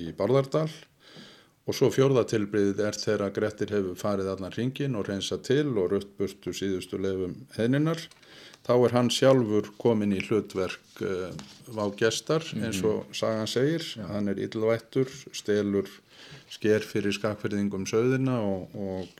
í 0.00 0.04
Barðardal. 0.18 0.68
Og 1.64 1.72
svo 1.72 1.88
fjórðatilbriðið 1.94 2.82
er 2.84 2.98
þegar 3.00 3.32
Grettir 3.32 3.72
hefur 3.72 3.96
farið 3.96 4.28
allan 4.34 4.52
ringin 4.52 4.98
og 4.98 5.08
reynsa 5.08 5.38
til 5.40 5.70
og 5.80 5.94
ruttburtu 5.94 6.52
síðustu 6.52 7.00
lefum 7.00 7.38
henninar. 7.56 8.02
Þá 8.64 8.74
er 8.78 8.94
hann 8.96 9.10
sjálfur 9.12 9.66
komin 9.76 10.14
í 10.16 10.22
hlutverk 10.24 11.02
uh, 11.04 11.28
vágestar 11.76 12.46
eins 12.56 12.80
og 12.86 13.10
sagan 13.12 13.50
segir. 13.50 13.84
Hann 14.08 14.30
er 14.32 14.40
illvættur, 14.40 15.10
stelur 15.36 15.90
sker 16.52 16.84
fyrir 16.86 17.12
skakfyrðingum 17.12 17.84
söðina 17.88 18.38
og, 18.40 18.72
og 18.72 19.10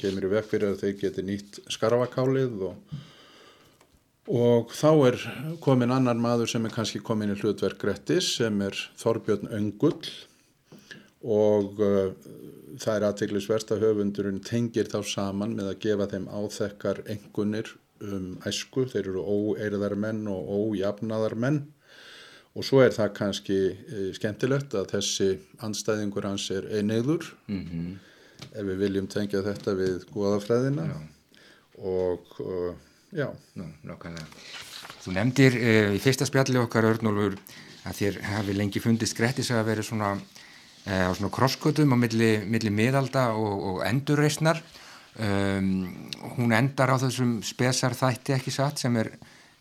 kemur 0.00 0.26
í 0.26 0.32
vekk 0.34 0.50
fyrir 0.50 0.74
að 0.74 0.82
þeir 0.82 0.96
geti 1.00 1.24
nýtt 1.24 1.60
skarfakálið 1.72 2.64
og, 2.68 2.98
og 4.34 4.74
þá 4.74 4.90
er 5.08 5.20
komin 5.64 5.94
annar 5.94 6.18
maður 6.20 6.50
sem 6.52 6.66
er 6.68 6.74
kannski 6.74 7.00
komin 7.04 7.32
í 7.32 7.38
hlutverk 7.38 7.80
Grettis 7.80 8.34
sem 8.36 8.60
er 8.66 8.76
Þorbjörn 9.00 9.48
Öngull. 9.54 10.10
Og 11.24 11.80
uh, 11.80 12.12
það 12.76 12.98
er 12.98 13.08
aðteglisverst 13.08 13.72
að 13.72 13.86
höfundurinn 13.86 14.42
tengir 14.44 14.92
þá 14.92 14.98
saman 15.08 15.56
með 15.56 15.72
að 15.72 15.80
gefa 15.86 16.10
þeim 16.12 16.28
áþekkar 16.28 17.00
engunir 17.14 17.72
um 18.02 18.34
æsku, 18.46 18.88
þeir 18.90 19.12
eru 19.12 19.22
óeirðar 19.22 19.94
menn 20.00 20.26
og 20.30 20.50
ójafnaðar 20.58 21.36
menn 21.38 21.60
og 22.54 22.66
svo 22.66 22.82
er 22.84 22.94
það 22.94 23.14
kannski 23.18 23.60
uh, 23.74 24.10
skemmtilegt 24.16 24.74
að 24.78 24.96
þessi 24.96 25.30
andstæðingur 25.64 26.26
hans 26.28 26.50
er 26.54 26.68
einegður 26.74 27.30
Mm 27.46 27.94
ef 28.52 28.66
við 28.66 28.80
viljum 28.84 29.08
tengja 29.10 29.42
þetta 29.44 29.74
við 29.78 30.06
góðafræðina 30.12 30.86
og 31.84 32.36
uh, 32.44 32.72
já, 33.14 33.28
Nú. 33.58 33.68
Þú 35.04 35.14
nefndir 35.16 35.58
uh, 35.58 35.94
í 35.96 36.00
fyrsta 36.02 36.28
spjalli 36.28 36.60
okkar 36.60 36.88
Örnólfur 36.92 37.38
að 37.84 38.00
þér 38.00 38.20
hafi 38.30 38.56
lengi 38.56 38.82
fundist 38.82 39.16
Grettis 39.18 39.52
að 39.54 39.66
vera 39.70 39.84
svona 39.86 40.14
uh, 40.14 41.04
á 41.08 41.12
svona 41.12 41.32
krosskötum 41.34 41.94
á 41.94 41.98
milli, 41.98 42.32
milli 42.46 42.72
miðalda 42.74 43.30
og, 43.38 43.68
og 43.70 43.84
endurreisnar. 43.88 44.62
Um, 45.14 46.08
hún 46.34 46.50
endar 46.56 46.90
á 46.90 46.98
þessum 46.98 47.36
spesar 47.46 47.94
þætti 47.94 48.34
ekki 48.34 48.50
satt 48.50 48.80
sem 48.82 48.96
er, 48.98 49.12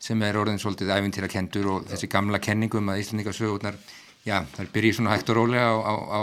sem 0.02 0.22
er 0.26 0.40
orðin 0.40 0.58
svolítið 0.62 0.90
æfintýra 0.96 1.30
kendur 1.30 1.70
og 1.76 1.84
þessi 1.92 2.10
gamla 2.10 2.40
kenningum 2.42 2.90
að 2.90 3.04
Íslandingasögurnar, 3.04 3.78
já, 4.26 4.40
það 4.56 4.72
byrjir 4.74 4.98
svona 4.98 5.14
hægt 5.14 5.30
og 5.30 5.38
rólega 5.38 5.68
á, 5.70 5.78
á, 5.78 5.94
á, 6.10 6.22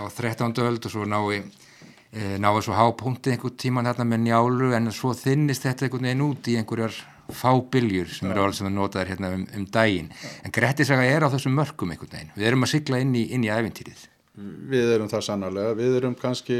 á 0.00 0.02
13. 0.08 0.56
öld 0.64 0.88
og 0.88 0.94
svo 0.94 1.04
nái 1.04 1.42
e, 1.42 2.38
náðu 2.40 2.64
svo 2.64 2.78
hápunktið 2.78 3.36
einhvern 3.36 3.58
tíman 3.60 3.90
þarna 3.90 4.08
með 4.14 4.24
njálu 4.30 4.72
en 4.78 4.88
svo 4.96 5.12
þinnist 5.18 5.68
þetta 5.68 5.88
einhvern 5.88 6.08
veginn 6.08 6.24
út 6.30 6.48
í 6.48 6.56
einhverjar 6.62 6.96
fábiljur 7.36 8.08
sem 8.16 8.32
eru 8.32 8.46
alveg 8.46 8.56
sem 8.56 8.70
það 8.70 8.76
notaðir 8.78 9.12
hérna 9.12 9.34
um, 9.36 9.44
um 9.60 9.68
daginn. 9.76 10.08
En 10.44 10.52
Grettisaga 10.56 11.04
er 11.04 11.24
á 11.24 11.32
þessum 11.36 11.56
mörkum 11.56 11.92
einhvern 11.92 12.16
veginn. 12.16 12.34
Við 12.36 12.48
erum 12.48 12.64
að 12.64 12.76
sigla 12.78 13.04
inn 13.04 13.12
í, 13.16 13.28
í 13.28 13.52
æfintýrið 13.52 14.08
við 14.34 14.94
erum 14.96 15.10
það 15.10 15.26
sannarlega, 15.28 15.74
við 15.78 15.96
erum 16.00 16.14
kannski, 16.18 16.58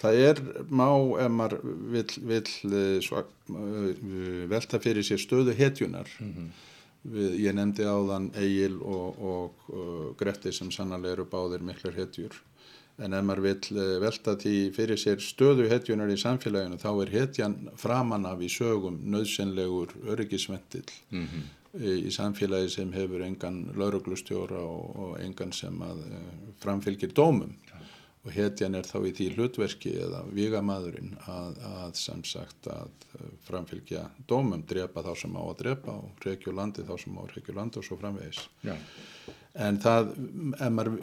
það 0.00 0.20
er 0.28 0.42
má 0.68 0.88
ef 1.24 1.32
maður 1.32 1.60
vill, 1.94 2.08
vill 2.30 2.72
eh, 2.72 3.00
svak, 3.04 3.30
uh, 3.50 3.90
velta 4.50 4.80
fyrir 4.82 5.06
sér 5.06 5.22
stöðu 5.22 5.56
hetjunar. 5.58 6.10
við, 7.04 7.38
ég 7.44 7.56
nefndi 7.56 7.84
áðan 7.84 8.30
Egil 8.40 8.78
og, 8.80 9.20
og 9.20 9.70
uh, 9.70 10.10
Gretti 10.18 10.52
sem 10.52 10.70
sannarlega 10.72 11.18
eru 11.18 11.28
báðir 11.28 11.64
miklar 11.64 11.96
hetjur. 11.98 12.36
En 13.02 13.14
ef 13.16 13.24
maður 13.26 13.42
vill 13.48 13.80
eh, 13.82 13.96
velta 13.98 14.36
því 14.38 14.54
fyrir 14.76 15.00
sér 15.00 15.22
stöðu 15.22 15.66
hetjunar 15.70 16.12
í 16.14 16.18
samfélaginu 16.20 16.78
þá 16.78 16.90
er 16.92 17.10
hetjan 17.10 17.56
framan 17.80 18.26
af 18.30 18.42
í 18.44 18.50
sögum 18.52 19.00
nöðsynlegur 19.10 19.96
öryggisventil 20.14 20.84
í, 21.74 22.06
í 22.06 22.12
samfélagi 22.14 22.70
sem 22.70 22.92
hefur 22.94 23.24
engan 23.26 23.64
lauruglustjóra 23.74 24.62
og, 24.62 24.84
og 24.94 25.16
engan 25.24 25.50
sem 25.52 25.82
að 25.82 26.04
uh, 26.06 26.22
framfylgir 26.62 27.10
dómum 27.18 27.56
og 28.24 28.32
hetjan 28.32 28.76
er 28.78 28.86
þá 28.88 28.96
í 29.04 29.12
því 29.16 29.26
hlutverki 29.34 29.92
eða 30.00 30.22
vigamadurinn 30.32 31.12
að, 31.28 31.58
að 31.68 31.98
sem 32.00 32.22
sagt 32.24 32.68
að 32.72 32.88
uh, 33.18 33.28
framfylgja 33.44 34.06
dómum, 34.30 34.64
drepa 34.68 35.04
þá 35.04 35.12
sem 35.20 35.36
á 35.36 35.42
að 35.44 35.58
drepa 35.60 35.98
og 36.00 36.24
reykju 36.24 36.56
landi 36.56 36.86
þá 36.88 36.94
sem 37.02 37.20
á 37.20 37.22
að 37.24 37.36
reykju 37.36 37.56
landi 37.58 37.80
og 37.80 37.86
svo 37.86 38.00
framvegis. 38.00 38.40
Já. 38.64 38.74
En 39.66 39.78
það, 39.82 40.14
ef 40.56 40.72
maður, 40.72 40.98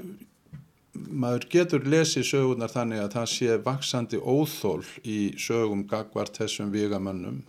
maður 1.23 1.47
getur 1.53 1.85
lesið 1.93 2.25
sögurnar 2.31 2.73
þannig 2.73 3.03
að 3.05 3.13
það 3.13 3.31
sé 3.35 3.59
vaksandi 3.69 4.19
óþól 4.19 4.81
í 5.05 5.19
sögum 5.39 5.85
gagvart 5.89 6.41
þessum 6.41 6.73
vigamönnum 6.73 7.43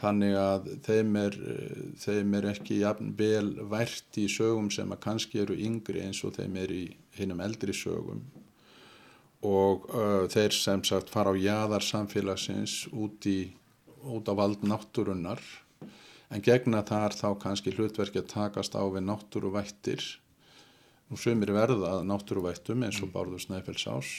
þannig 0.00 0.34
að 0.36 0.70
þeim 0.84 1.18
er, 1.22 1.36
eh, 1.54 1.82
þeim 2.02 2.34
er 2.34 2.48
ekki 2.50 2.82
vel 3.16 3.54
vært 3.70 4.18
í 4.18 4.26
sögum 4.28 4.72
sem 4.74 4.90
að 4.90 5.04
kannski 5.06 5.40
eru 5.46 5.54
yngri 5.54 6.02
eins 6.02 6.24
og 6.26 6.34
þeim 6.34 6.56
er 6.56 6.74
í 6.74 6.86
hinnum 7.14 7.40
eldri 7.40 7.72
sögum 7.72 8.24
og 9.44 9.86
uh, 9.92 10.24
þeir 10.32 10.56
sem 10.56 10.82
sagt 10.88 11.12
fara 11.12 11.32
á 11.32 11.36
jaðar 11.36 11.84
samfélagsins 11.84 12.84
út, 12.92 13.28
í, 13.28 13.52
út 14.02 14.28
á 14.28 14.34
vald 14.34 14.64
náttúrunnar 14.64 15.42
en 16.32 16.42
gegna 16.42 16.82
þar 16.86 17.14
þá 17.14 17.28
kannski 17.42 17.74
hlutverki 17.76 18.22
að 18.22 18.30
takast 18.32 18.74
á 18.74 18.82
við 18.88 19.04
náttúruvættir 19.06 20.04
Nú 21.10 21.18
sömur 21.20 21.52
verða 21.52 21.98
náttúruvættum 22.06 22.86
eins 22.86 22.96
og 23.04 23.10
Bárður 23.12 23.42
Snæfells 23.42 23.84
ás. 23.92 24.12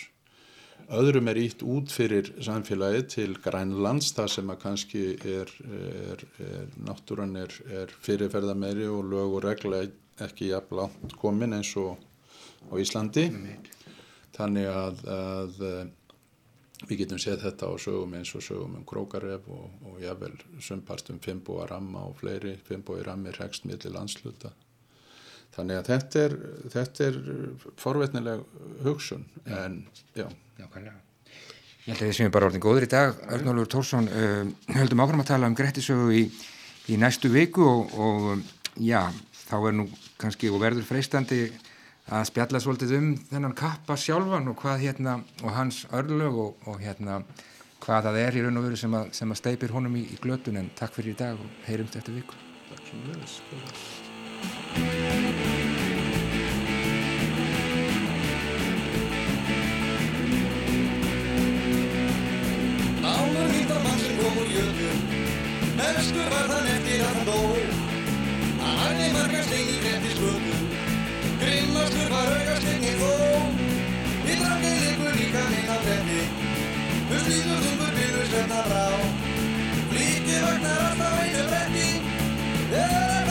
Öðrum 0.93 1.27
er 1.31 1.39
ítt 1.41 1.63
út 1.65 1.89
fyrir 1.89 2.29
samfélagi 2.45 3.01
til 3.15 3.33
Grænlands, 3.41 4.11
það 4.13 4.29
sem 4.31 4.51
að 4.53 4.59
kannski 4.61 5.03
er, 5.17 5.53
er, 5.65 6.25
er 6.45 6.73
náttúran 6.85 7.33
er, 7.41 7.55
er 7.81 7.93
fyrirferða 8.05 8.53
meiri 8.59 8.85
og 8.91 9.09
lög 9.11 9.39
og 9.39 9.47
regla 9.47 9.81
ekki 10.23 10.51
jafn 10.51 10.77
langt 10.83 11.15
komin 11.19 11.57
eins 11.57 11.73
og 11.81 11.97
á 12.69 12.73
Íslandi. 12.77 13.25
Þannig 14.35 14.67
að, 14.67 15.01
að 15.15 15.61
við 16.89 17.01
getum 17.05 17.21
séð 17.23 17.45
þetta 17.45 17.71
á 17.71 17.73
sögum 17.79 18.17
eins 18.17 18.33
og 18.35 18.43
sögum 18.43 18.75
um 18.81 18.85
krókaref 18.87 19.47
og, 19.47 19.69
og 19.87 20.03
jável 20.03 20.33
sumpart 20.59 21.09
um 21.13 21.21
Fimbóa 21.23 21.69
ramma 21.71 22.03
og 22.09 22.17
fleiri. 22.19 22.57
Fimbói 22.67 22.99
rammi 23.05 23.33
rekst 23.37 23.67
millir 23.69 23.95
landsluta 23.95 24.51
þannig 25.55 25.79
að 25.79 25.89
þetta 25.91 26.21
er, 26.21 26.35
þetta 26.73 27.05
er 27.05 27.19
forvetnileg 27.79 28.43
hugsun 28.83 29.25
en 29.45 29.83
já. 30.15 30.27
Nákvæmlega. 30.59 30.99
Ég 31.85 31.91
held 31.91 31.99
að 31.99 32.07
þið 32.07 32.17
séum 32.17 32.33
bara 32.33 32.47
orðin 32.49 32.63
góður 32.63 32.85
í 32.87 32.89
dag. 32.89 33.17
Örnólfur 33.35 33.71
Tórsson, 33.75 34.07
uh, 34.09 34.73
höldum 34.73 35.03
áfram 35.03 35.21
að 35.21 35.29
tala 35.29 35.49
um 35.51 35.57
Grettisögu 35.57 36.07
í, 36.15 36.23
í 36.89 36.97
næstu 36.99 37.29
viku 37.33 37.65
og, 37.67 37.93
og 37.99 38.79
já, 38.81 39.03
þá 39.45 39.55
er 39.59 39.75
nú 39.77 39.85
kannski 40.21 40.49
og 40.49 40.63
verður 40.63 40.87
freistandi 40.87 41.43
að 42.05 42.27
spjalla 42.29 42.61
svolítið 42.61 42.95
um 42.99 43.11
þennan 43.31 43.55
kappa 43.57 43.97
sjálfan 43.97 44.51
og 44.51 44.59
hvað 44.61 44.83
hérna 44.83 45.17
og 45.41 45.51
hans 45.55 45.85
örlög 45.89 46.37
og, 46.37 46.67
og 46.69 46.81
hérna 46.83 47.23
hvað 47.81 48.09
það 48.09 48.19
er 48.21 48.37
í 48.37 48.43
raun 48.45 48.59
og 48.59 48.67
veru 48.67 48.77
sem 48.79 48.97
að, 48.97 49.07
sem 49.17 49.31
að 49.31 49.39
steipir 49.41 49.73
honum 49.73 49.97
í, 49.97 50.05
í 50.13 50.17
glötun. 50.21 50.59
En 50.61 50.69
takk 50.77 50.93
fyrir 50.93 51.15
í 51.15 51.19
dag 51.19 51.39
og 51.41 51.65
heyrumst 51.65 51.97
eftir 51.97 52.17
viku. 52.17 52.37
Takk 52.69 52.85
sem 52.89 53.01
leðis 53.09 53.41
Náður 63.05 63.51
hýttar 63.55 63.81
mann 63.85 63.99
sem 64.01 64.17
kom 64.19 64.39
úr 64.41 64.49
jötun 64.53 65.03
Mestur 65.79 66.29
var 66.33 66.49
þann 66.53 66.71
eftir 66.75 67.01
að 67.01 67.09
hann 67.09 67.27
dó. 67.29 67.39
Hann 68.61 68.79
hafði 68.83 69.11
marga 69.17 69.43
stein 69.49 69.73
í 69.73 69.81
gretti 69.81 70.15
skötu 70.19 70.74
Grimmastur 71.45 72.07
var 72.09 72.31
augastegni 72.33 72.93
þó 72.97 73.09
Í 74.25 74.37
drangið 74.39 74.85
ykkur 74.91 75.17
líka 75.19 75.43
minna 75.51 75.75
bretti 75.83 76.23
Huslíður 77.11 77.59
þungur 77.65 77.91
byrður 77.99 78.25
svenna 78.31 78.63
brá. 78.65 78.85
Flíti 79.91 80.39
vagnar 80.41 80.81
alltaf 80.87 81.19
einu 81.21 81.45
bretti 81.51 81.91
Þegar 82.73 83.24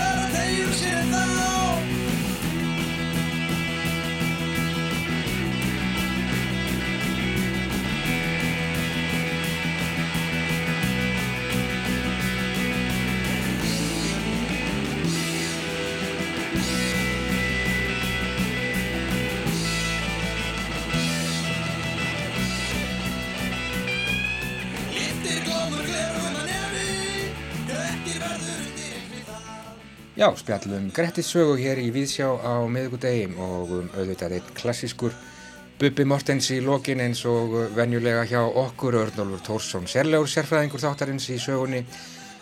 Já, 30.15 30.29
spjallum 30.39 30.93
Grettis 30.95 31.27
sögu 31.27 31.57
hér 31.59 31.81
í 31.83 31.89
Víðsjá 31.91 32.29
á 32.39 32.63
miðgudegi 32.71 33.25
og 33.35 33.71
um, 33.75 33.87
auðvitað 33.99 34.37
einn 34.37 34.53
klassískur 34.55 35.11
Bubbi 35.81 36.05
Mortens 36.07 36.53
í 36.55 36.61
lokin 36.63 37.03
eins 37.03 37.25
og 37.27 37.57
venjulega 37.75 38.23
hjá 38.31 38.39
okkur 38.47 38.95
Örnólfur 39.01 39.43
Tórsson, 39.43 39.89
sérlegur 39.91 40.31
sérfræðingur 40.31 40.85
þáttarins 40.85 41.27
í 41.35 41.41
sögunni 41.43 41.83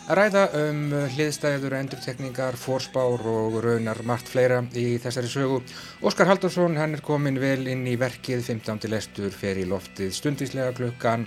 að 0.05 0.19
ræða 0.19 0.43
um 0.59 0.83
hliðstæður, 1.15 1.79
endurtekningar, 1.79 2.61
fórspár 2.61 3.25
og 3.33 3.57
raunar 3.65 4.03
margt 4.05 4.29
fleira 4.29 4.61
í 4.77 4.99
þessari 5.01 5.33
sögu. 5.33 5.63
Óskar 6.05 6.29
Haldursson, 6.29 6.77
hann 6.77 6.99
er 6.99 7.05
komin 7.07 7.41
vel 7.41 7.65
inn 7.73 7.87
í 7.89 7.97
verkið, 7.97 8.45
15. 8.53 8.85
lestur 8.93 9.33
fer 9.33 9.63
í 9.63 9.65
loftið 9.71 10.13
stundislega 10.19 10.77
klukkan 10.77 11.25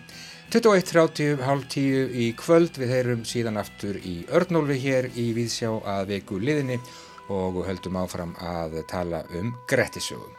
21.30, 0.53 1.41
halv 1.41 1.65
10 1.73 2.13
í 2.13 2.29
kvöld. 2.37 2.77
Við 2.79 2.91
heyrum 2.93 3.25
síðan 3.27 3.57
aftur 3.59 3.97
í 3.97 4.21
Örnólfi 4.29 4.77
hér 4.83 5.09
í 5.17 5.31
Víðsjá 5.35 5.73
að 5.81 6.13
viku 6.13 6.37
liðinni 6.39 6.77
og 7.33 7.63
höldum 7.65 7.97
áfram 7.97 8.35
að 8.37 8.79
tala 8.89 9.23
um 9.35 9.55
Grettisögum. 9.69 10.33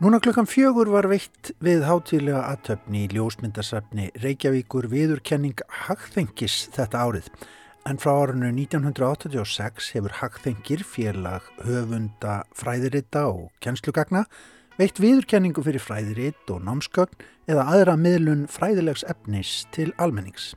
Núna 0.00 0.20
klukkan 0.20 0.48
fjögur 0.48 0.88
var 0.88 1.08
veitt 1.10 1.50
við 1.60 1.82
hátíðlega 1.84 2.46
aðtöfni 2.54 3.02
í 3.04 3.08
ljósmyndasafni 3.12 4.06
Reykjavíkur 4.22 4.86
viðurkenning 4.88 5.60
Hagþengis 5.84 6.70
þetta 6.72 7.02
árið. 7.04 7.32
En 7.88 7.96
frá 7.96 8.12
árinu 8.12 8.50
1986 8.52 9.94
hefur 9.94 10.12
Hagþengir 10.18 10.82
félag 10.84 11.46
höfunda 11.64 12.42
fræðirita 12.52 13.22
og 13.30 13.46
kjenslugagna 13.64 14.26
veitt 14.76 15.00
viðurkenningu 15.00 15.64
fyrir 15.64 15.80
fræðirit 15.80 16.50
og 16.52 16.60
námsgögn 16.66 17.24
eða 17.48 17.64
aðra 17.72 17.94
miðlun 17.96 18.42
fræðilegs 18.52 19.06
efnis 19.08 19.62
til 19.72 19.94
almennings. 19.96 20.52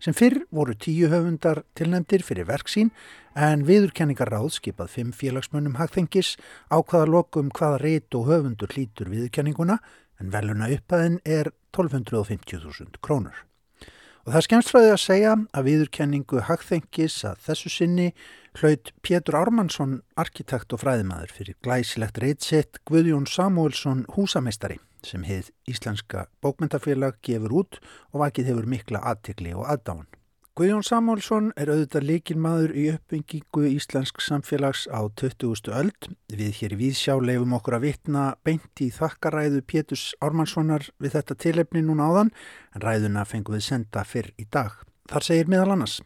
Sem 0.00 0.16
fyrr 0.16 0.46
voru 0.48 0.72
tíu 0.80 1.10
höfundar 1.12 1.60
tilnæmdir 1.76 2.24
fyrir 2.24 2.48
verksín 2.48 2.88
en 3.36 3.66
viðurkenningar 3.68 4.32
ráð 4.32 4.54
skipað 4.56 4.94
fimm 4.94 5.12
félagsmönnum 5.12 5.76
hagþengis 5.76 6.38
ákvaða 6.72 7.10
lokum 7.12 7.52
hvaða 7.52 7.82
reit 7.84 8.16
og 8.16 8.30
höfundur 8.30 8.72
hlýtur 8.72 9.12
viðurkenninguna 9.12 9.76
en 10.20 10.32
veluna 10.32 10.72
uppaðin 10.72 11.20
er 11.24 11.52
1250.000 11.76 12.96
krónur. 13.04 13.44
Og 14.26 14.32
það 14.34 14.40
er 14.40 14.44
skemmstfræði 14.48 14.88
að 14.90 14.98
segja 14.98 15.32
að 15.54 15.66
viðurkenningu 15.68 16.40
hagþengis 16.48 17.20
að 17.28 17.44
þessu 17.44 17.70
sinni 17.70 18.06
hlaut 18.58 18.90
Pétur 19.06 19.36
Ármannsson, 19.38 20.00
arkitekt 20.18 20.74
og 20.74 20.80
fræðimaður 20.82 21.34
fyrir 21.36 21.56
glæsilegt 21.62 22.18
reitsitt 22.18 22.80
Guðjón 22.90 23.28
Samuelsson 23.30 24.02
húsameistari 24.16 24.80
sem 25.06 25.22
heið 25.22 25.52
Íslenska 25.70 26.26
bókmyndafélag 26.42 27.20
gefur 27.22 27.54
út 27.60 27.78
og 28.10 28.24
vakið 28.24 28.50
hefur 28.50 28.66
mikla 28.74 29.04
aðtikli 29.12 29.54
og 29.54 29.62
aðdáðan. 29.70 30.10
Guðjón 30.56 30.86
Samuelsson 30.88 31.50
er 31.60 31.68
auðvitað 31.68 32.04
líkinmaður 32.08 32.70
í 32.80 32.86
uppbyggingu 32.88 33.66
Íslensk 33.74 34.22
samfélags 34.24 34.86
á 34.88 35.04
20. 35.20 35.68
öld. 35.68 36.06
Við 36.32 36.54
hér 36.62 36.72
í 36.72 36.78
Víðsjá 36.80 37.18
leifum 37.20 37.52
okkur 37.58 37.74
að 37.76 37.82
vitna 37.84 38.22
beint 38.40 38.80
í 38.80 38.86
þakkaræðu 38.88 39.60
Péturs 39.68 40.06
Ármannssonar 40.24 40.86
við 40.96 41.18
þetta 41.18 41.36
tilefni 41.44 41.82
núna 41.84 42.06
áðan 42.08 42.30
en 42.72 42.84
ræðuna 42.86 43.26
fengum 43.28 43.58
við 43.58 43.66
senda 43.66 44.04
fyrr 44.08 44.30
í 44.40 44.46
dag. 44.48 44.72
Þar 45.12 45.26
segir 45.26 45.50
miðal 45.52 45.74
annars. 45.74 45.98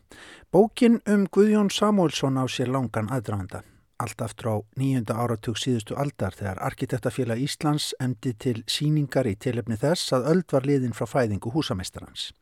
Bókin 0.50 0.98
um 1.06 1.28
Guðjón 1.30 1.70
Samuelsson 1.70 2.42
á 2.42 2.44
sér 2.50 2.74
langan 2.74 3.06
aðdraganda. 3.06 3.62
Allt 4.02 4.24
aftur 4.26 4.50
á 4.50 4.56
nýjunda 4.74 5.14
áratug 5.14 5.60
síðustu 5.62 5.94
aldar 5.94 6.34
þegar 6.34 6.58
Arkitektafélag 6.66 7.38
Íslands 7.38 7.92
emdi 8.02 8.34
til 8.34 8.64
síningar 8.66 9.30
í 9.30 9.36
tilefni 9.38 9.78
þess 9.78 10.10
að 10.18 10.26
öld 10.34 10.50
var 10.50 10.66
liðin 10.66 10.96
frá 10.96 11.06
fæðingu 11.06 11.54
húsameistarans. 11.54 12.32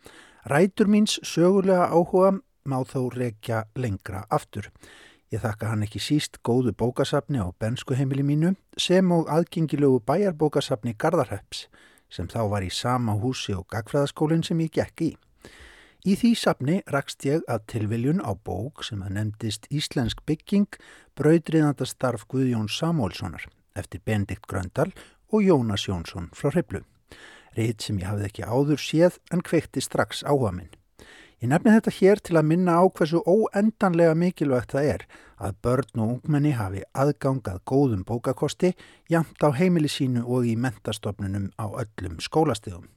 Rætur 0.47 0.87
míns 0.87 1.19
sögulega 1.27 1.89
áhuga 1.91 2.39
má 2.69 2.79
þó 2.87 3.09
rekja 3.15 3.65
lengra 3.75 4.25
aftur. 4.31 4.71
Ég 5.33 5.43
þakka 5.43 5.73
hann 5.73 5.85
ekki 5.85 6.01
síst 6.01 6.39
góðu 6.47 6.73
bókasafni 6.73 7.41
á 7.43 7.53
benskuheimili 7.61 8.25
mínu 8.25 8.55
sem 8.79 9.11
og 9.13 9.29
aðgengilegu 9.29 10.01
bæjarbókasafni 10.07 10.95
Garðarheps 10.97 11.67
sem 12.09 12.29
þá 12.29 12.41
var 12.49 12.65
í 12.65 12.71
sama 12.73 13.19
húsi 13.21 13.53
og 13.53 13.67
gagfræðaskólinn 13.69 14.45
sem 14.47 14.61
ég 14.65 14.73
gekk 14.73 15.05
í. 15.05 15.11
Í 16.09 16.15
því 16.17 16.31
safni 16.39 16.77
rakst 16.89 17.27
ég 17.27 17.43
að 17.51 17.67
tilviljun 17.73 18.23
á 18.25 18.33
bók 18.33 18.85
sem 18.87 19.03
að 19.05 19.17
nefndist 19.19 19.67
Íslensk 19.69 20.23
bygging 20.25 20.79
brautriðandastarf 21.19 22.25
Guðjón 22.31 22.71
Samúlssonar 22.73 23.45
eftir 23.77 24.01
Benedikt 24.07 24.47
Gröndal 24.49 24.93
og 25.29 25.43
Jónas 25.45 25.85
Jónsson 25.89 26.31
frá 26.33 26.53
Hriblu. 26.55 26.85
Reit 27.57 27.85
sem 27.85 27.99
ég 28.01 28.11
hafði 28.11 28.29
ekki 28.29 28.45
áður 28.45 28.83
séð 28.83 29.17
en 29.33 29.45
kveikti 29.45 29.81
strax 29.85 30.25
áhuga 30.27 30.53
minn. 30.57 30.75
Ég 31.39 31.53
nefni 31.53 31.71
þetta 31.71 31.95
hér 31.95 32.21
til 32.27 32.37
að 32.41 32.49
minna 32.51 32.81
á 32.83 32.85
hversu 32.91 33.21
óendanlega 33.23 34.15
mikilvægt 34.19 34.73
það 34.75 34.89
er 34.95 35.05
að 35.39 35.59
börn 35.63 36.03
og 36.03 36.13
ungmenni 36.17 36.51
hafi 36.59 36.83
aðgangað 36.99 37.61
góðum 37.63 38.03
bókakosti 38.09 38.73
jamt 39.07 39.39
á 39.47 39.55
heimili 39.55 39.91
sínu 39.93 40.25
og 40.27 40.51
í 40.51 40.57
mentastofnunum 40.59 41.53
á 41.55 41.67
öllum 41.85 42.19
skólastegum. 42.19 42.91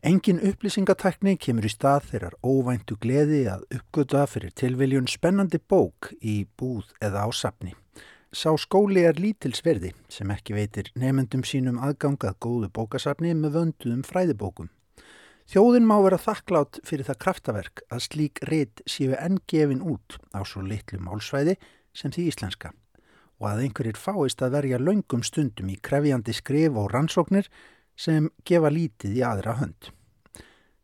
Engin 0.00 0.40
upplýsingatækni 0.40 1.36
kemur 1.36 1.68
í 1.68 1.74
stað 1.76 2.08
þeirrar 2.08 2.40
óvæntu 2.40 2.96
gleði 3.00 3.44
að 3.52 3.68
uppgöta 3.76 4.24
fyrir 4.32 4.56
tilviljun 4.56 5.08
spennandi 5.08 5.60
bók 5.60 6.14
í 6.20 6.42
búð 6.56 6.88
eða 7.04 7.28
á 7.28 7.30
sapni. 7.36 7.76
Sá 8.34 8.50
skóli 8.58 9.04
er 9.06 9.14
lítilsverði 9.22 9.92
sem 10.10 10.30
ekki 10.34 10.56
veitir 10.56 10.88
nefendum 10.98 11.44
sínum 11.46 11.76
aðgangað 11.78 12.34
góðu 12.42 12.70
bókasafni 12.74 13.30
með 13.38 13.54
vönduðum 13.60 14.00
fræðibókum. 14.08 14.72
Þjóðin 15.46 15.86
má 15.86 15.94
vera 16.02 16.18
þakklátt 16.18 16.80
fyrir 16.88 17.06
það 17.06 17.20
kraftaverk 17.22 17.84
að 17.94 18.02
slík 18.08 18.42
rit 18.50 18.82
séu 18.90 19.14
enn 19.14 19.38
gefin 19.46 19.84
út 19.86 20.18
á 20.34 20.42
svo 20.42 20.64
litlu 20.66 20.98
málsvæði 21.04 21.54
sem 21.94 22.10
því 22.10 22.26
íslenska 22.32 22.72
og 23.38 23.48
að 23.52 23.64
einhverjir 23.68 24.02
fáist 24.02 24.42
að 24.42 24.56
verja 24.58 24.82
laungum 24.82 25.22
stundum 25.22 25.70
í 25.70 25.78
krefjandi 25.78 26.34
skrif 26.34 26.74
og 26.74 26.90
rannsóknir 26.90 27.46
sem 27.94 28.32
gefa 28.42 28.72
lítið 28.72 29.18
í 29.20 29.22
aðra 29.26 29.60
hönd. 29.60 29.92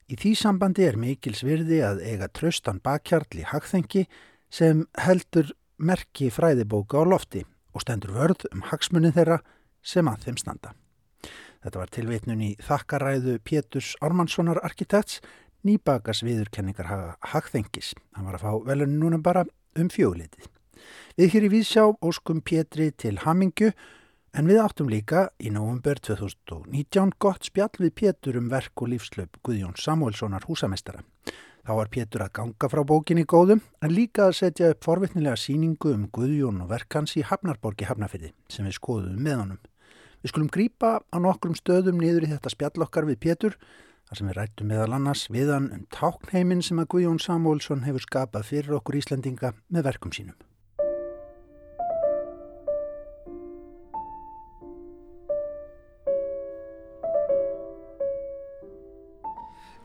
Í 0.06 0.14
því 0.18 0.36
sambandi 0.38 0.86
er 0.86 0.98
mikils 0.98 1.42
virði 1.46 1.82
að 1.86 2.04
eiga 2.06 2.30
tröstan 2.30 2.78
bakkjarl 2.84 3.42
í 3.42 3.46
hagþengi 3.50 4.06
sem 4.50 4.84
heldur 4.98 5.50
merki 5.80 6.28
fræðibóka 6.30 7.00
á 7.00 7.04
lofti 7.08 7.44
og 7.74 7.84
stendur 7.84 8.12
vörð 8.14 8.46
um 8.52 8.64
hagsmunin 8.68 9.14
þeirra 9.16 9.40
sem 9.82 10.08
að 10.08 10.26
þeim 10.26 10.38
standa. 10.40 10.74
Þetta 11.60 11.80
var 11.80 11.92
tilveitnun 11.92 12.42
í 12.44 12.50
þakkaræðu 12.64 13.38
Péturs 13.44 13.92
Ármannssonar 14.00 14.60
arkitekts 14.64 15.20
nýbakas 15.66 16.22
viðurkenningar 16.24 16.88
hagþengis. 17.32 17.92
Hann 18.16 18.28
var 18.28 18.38
að 18.38 18.44
fá 18.46 18.52
velun 18.70 18.96
núna 19.00 19.20
bara 19.20 19.44
um 19.76 19.90
fjöguleitið. 19.92 20.48
Við 21.18 21.34
hér 21.34 21.46
í 21.46 21.52
Vísjá 21.52 21.84
óskum 22.00 22.40
Pétri 22.40 22.88
til 22.96 23.18
Hamingju 23.24 23.72
en 24.32 24.48
við 24.48 24.62
áttum 24.62 24.88
líka 24.88 25.28
í 25.42 25.52
nógumber 25.52 26.00
2019 26.00 27.12
gott 27.20 27.44
spjall 27.50 27.74
við 27.76 27.94
Pétur 28.00 28.38
um 28.40 28.48
verk 28.52 28.80
og 28.80 28.92
lífslöp 28.94 29.40
Guðjón 29.44 29.76
Samuelssonar 29.76 30.46
húsamestara. 30.48 31.04
Þá 31.60 31.72
var 31.76 31.90
Pétur 31.92 32.22
að 32.24 32.32
ganga 32.38 32.68
frá 32.72 32.80
bókinni 32.88 33.26
góðum 33.28 33.60
en 33.84 33.92
líka 33.92 34.28
að 34.28 34.38
setja 34.38 34.70
upp 34.72 34.86
forvittnilega 34.86 35.36
síningu 35.36 35.92
um 35.92 36.06
Guðjón 36.08 36.62
og 36.64 36.70
verkans 36.72 37.16
í 37.20 37.24
Hafnarborgi 37.26 37.88
Hafnarfyrði 37.88 38.32
sem 38.48 38.64
við 38.68 38.78
skoðum 38.78 39.20
með 39.20 39.36
honum. 39.42 39.60
Við 40.20 40.32
skulum 40.32 40.50
grýpa 40.52 40.92
á 41.04 41.16
nokkrum 41.20 41.56
stöðum 41.56 42.00
niður 42.00 42.26
í 42.26 42.32
þetta 42.32 42.52
spjallokkar 42.52 43.08
við 43.08 43.20
Pétur, 43.24 43.58
þar 44.08 44.20
sem 44.20 44.30
við 44.30 44.38
rættum 44.40 44.72
meðal 44.72 44.92
annars 44.96 45.26
viðan 45.32 45.68
um 45.76 45.88
táknheimin 45.92 46.64
sem 46.64 46.80
að 46.80 46.92
Guðjón 46.94 47.20
Samúlsson 47.24 47.84
hefur 47.84 48.08
skapað 48.08 48.48
fyrir 48.48 48.80
okkur 48.80 49.00
Íslandinga 49.00 49.52
með 49.68 49.92
verkum 49.92 50.16
sínum. 50.16 50.36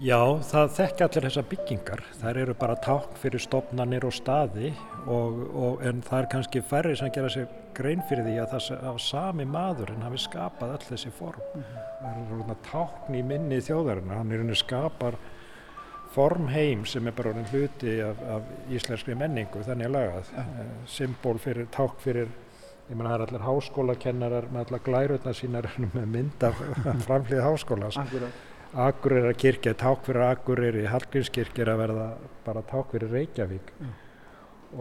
Já, 0.03 0.19
það 0.43 0.73
þekki 0.75 1.03
allir 1.05 1.23
þessar 1.23 1.45
byggingar. 1.47 2.01
Það 2.19 2.37
eru 2.41 2.53
bara 2.59 2.73
tákn 2.83 3.19
fyrir 3.21 3.39
stopnarnir 3.39 4.03
og 4.03 4.11
staði 4.11 4.73
og, 5.07 5.37
og, 5.55 5.83
en 5.87 6.01
það 6.03 6.17
er 6.17 6.25
kannski 6.33 6.61
færri 6.67 6.97
sem 6.99 7.11
gera 7.15 7.29
sér 7.31 7.45
grein 7.77 8.01
fyrir 8.09 8.25
því 8.27 8.33
að 8.43 8.55
það 8.57 8.89
að 8.89 8.97
sami 9.05 9.45
maðurinn 9.47 10.03
hafi 10.03 10.19
skapað 10.25 10.73
öll 10.75 10.89
þessi 10.89 11.11
form. 11.15 11.39
Mm 11.39 11.63
-hmm. 11.63 11.85
Það 12.01 12.09
eru 12.11 12.39
svona 12.41 12.57
tákn 12.67 13.15
í 13.15 13.21
minni 13.23 13.59
þjóðarinnar. 13.63 14.17
Hann 14.17 14.31
er 14.31 14.43
henni 14.43 14.55
skapar 14.55 15.15
form 16.11 16.47
heim 16.47 16.85
sem 16.85 17.07
er 17.07 17.15
bara 17.15 17.29
orðin 17.29 17.51
hluti 17.53 18.01
af, 18.03 18.17
af 18.35 18.41
íslenskri 18.69 19.15
menningu, 19.15 19.63
þannig 19.63 19.85
að 19.85 19.95
lagað. 19.95 20.25
-huh. 20.35 20.59
Eh, 20.59 20.65
Symból 20.85 21.37
fyrir 21.37 21.67
tákn 21.71 21.99
fyrir 21.99 22.27
Ég 22.85 22.97
menna 22.97 23.09
það 23.09 23.15
er 23.15 23.21
allir 23.25 23.41
háskólakennarar 23.41 24.45
með 24.53 24.59
allar 24.65 24.81
glærutna 24.85 25.31
sínar 25.33 25.69
með 25.95 26.05
mynd 26.05 26.43
af 26.43 26.59
framhlið 27.07 27.41
háskólas. 27.41 27.97
Akkurat. 27.97 28.54
Akureyra 28.75 29.33
kirkja, 29.33 29.73
ták 29.73 30.03
fyrir 30.03 30.25
Akureyri, 30.25 30.83
Hallgrímskirkja 30.91 31.63
er 31.63 31.69
að 31.71 31.77
verða 31.79 32.07
bara 32.43 32.63
ták 32.67 32.89
fyrir 32.91 33.13
Reykjavík 33.13 33.69
mm. 33.79 33.93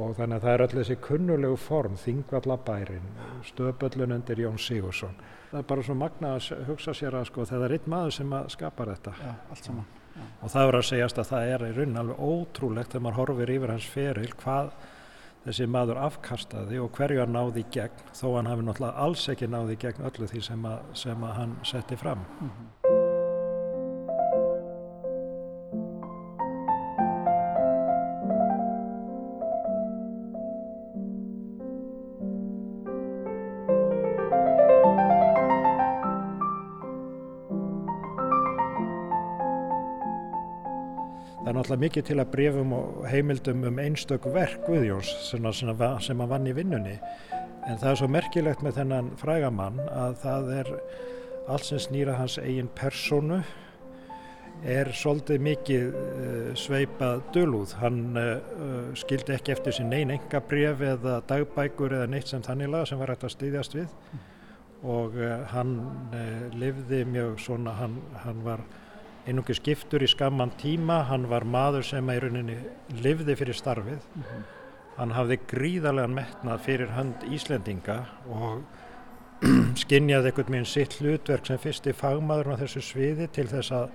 og 0.03 0.17
þannig 0.19 0.41
að 0.41 0.47
það 0.47 0.55
er 0.55 0.65
allir 0.65 0.81
þessi 0.81 0.97
kunnulegu 1.05 1.59
form, 1.63 1.99
Þingvallabærin, 2.03 3.05
stöðböllun 3.53 4.17
undir 4.17 4.43
Jón 4.43 4.59
Sigursson. 4.59 5.15
Það 5.53 5.61
er 5.61 5.69
bara 5.71 5.85
svo 5.87 5.95
magna 5.99 6.33
að 6.35 6.67
hugsa 6.67 6.97
sér 6.99 7.15
að 7.21 7.29
sko 7.31 7.47
það 7.47 7.69
er 7.69 7.77
einn 7.77 7.87
maður 7.95 8.17
sem 8.19 8.35
skapar 8.57 8.91
þetta. 8.97 9.15
Já, 9.23 9.31
allt 9.55 9.71
saman. 9.71 9.87
Já. 10.15 10.25
Og 10.43 10.51
það 10.51 10.67
verður 10.69 10.81
að 10.81 10.91
segjast 10.91 11.23
að 11.23 11.31
það 11.31 11.53
er 11.53 11.67
í 11.69 11.71
raunin 11.79 12.03
alveg 12.03 12.27
ótrúlegt 12.27 12.91
þegar 12.91 13.07
maður 13.07 13.21
horfir 13.21 13.55
yfir 13.55 13.75
hans 13.75 13.89
feril 13.95 14.35
hvað 14.43 14.75
þessi 15.45 15.67
maður 15.71 16.01
afkastaði 16.09 16.79
og 16.83 16.95
hverju 16.97 17.21
hann 17.23 17.35
náði 17.37 17.63
í 17.63 17.71
gegn 17.75 18.07
þó 18.17 18.27
hann 18.39 18.49
hafi 18.49 18.67
náttúrulega 18.67 19.07
alls 19.07 19.27
ekki 19.31 19.51
náði 19.51 19.77
í 19.77 19.83
gegn 19.85 20.07
öllu 20.09 20.31
því 20.31 20.45
sem, 20.47 20.71
að, 20.71 20.87
sem 21.05 21.27
að 21.29 21.37
hann 21.39 21.59
setti 21.69 21.99
fram. 22.01 22.25
Mm 22.41 22.51
-hmm. 22.51 22.75
Náttúrulega 41.65 41.81
mikið 41.81 42.05
til 42.05 42.21
að 42.21 42.31
brefum 42.33 42.73
og 42.77 43.05
heimildum 43.09 43.63
um 43.65 43.79
einstök 43.81 44.27
verk 44.35 44.67
Guðjóns 44.67 45.09
sem, 45.31 45.47
sem 45.55 46.21
hann 46.21 46.29
vann 46.29 46.47
í 46.47 46.53
vinnunni 46.53 46.99
en 47.65 47.79
það 47.81 47.91
er 47.91 47.97
svo 47.97 48.09
merkilegt 48.09 48.63
með 48.63 48.77
þennan 48.81 49.09
frægamann 49.17 49.81
að 49.89 50.19
það 50.21 50.51
er 50.59 50.71
allt 51.49 51.65
sem 51.65 51.81
snýra 51.81 52.19
hans 52.19 52.37
eigin 52.37 52.69
personu 52.77 53.41
er 54.65 54.93
svolítið 54.93 55.41
mikið 55.45 55.97
uh, 55.97 56.53
sveipað 56.57 57.25
dölúð. 57.33 57.75
Hann 57.81 58.17
uh, 58.17 58.93
skildi 58.97 59.35
ekki 59.35 59.57
eftir 59.57 59.75
sín 59.77 59.91
neyn 59.93 60.13
enga 60.15 60.41
bref 60.45 60.85
eða 60.85 61.19
dagbækur 61.29 61.97
eða 61.97 62.13
neitt 62.13 62.29
sem 62.29 62.45
þannig 62.45 62.77
sem 62.89 63.01
var 63.01 63.13
hægt 63.13 63.25
að 63.25 63.37
styðjast 63.39 63.77
við 63.81 63.89
og 64.85 65.17
uh, 65.17 65.41
hann 65.53 65.79
lifði 66.61 67.07
mjög 67.09 67.39
svona, 67.41 67.73
hann, 67.81 68.01
hann 68.21 68.45
var 68.45 68.65
einungi 69.29 69.57
skiptur 69.57 70.05
í 70.05 70.09
skamman 70.11 70.53
tíma, 70.61 71.03
hann 71.09 71.29
var 71.31 71.47
maður 71.49 71.87
sem 71.89 72.11
í 72.13 72.19
rauninni 72.21 72.59
livði 73.05 73.37
fyrir 73.41 73.57
starfið. 73.57 74.01
Mm 74.15 74.23
-hmm. 74.23 74.43
Hann 74.97 75.11
hafði 75.11 75.39
gríðarlegan 75.51 76.15
metnað 76.15 76.61
fyrir 76.61 76.91
hönd 76.95 77.25
Íslendinga 77.27 78.05
og 78.31 78.63
skinnjaði 79.83 80.31
einhvern 80.31 80.53
veginn 80.53 80.71
sitt 80.71 81.01
hlutverk 81.01 81.47
sem 81.47 81.59
fyrsti 81.59 81.93
fagmaður 81.93 82.55
á 82.55 82.61
þessu 82.63 82.81
sviði 82.81 83.27
til 83.29 83.49
þess 83.51 83.73
að 83.73 83.89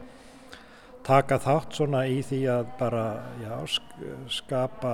taka 1.04 1.40
þátt 1.40 1.78
svona 1.78 2.04
í 2.08 2.20
því 2.22 2.42
að 2.52 2.66
bara 2.80 3.06
já, 3.40 3.56
skapa 4.28 4.94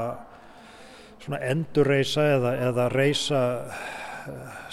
svona 1.23 1.39
endurreisa 1.41 2.27
eða, 2.35 2.53
eða 2.69 2.89
reisa 2.93 3.41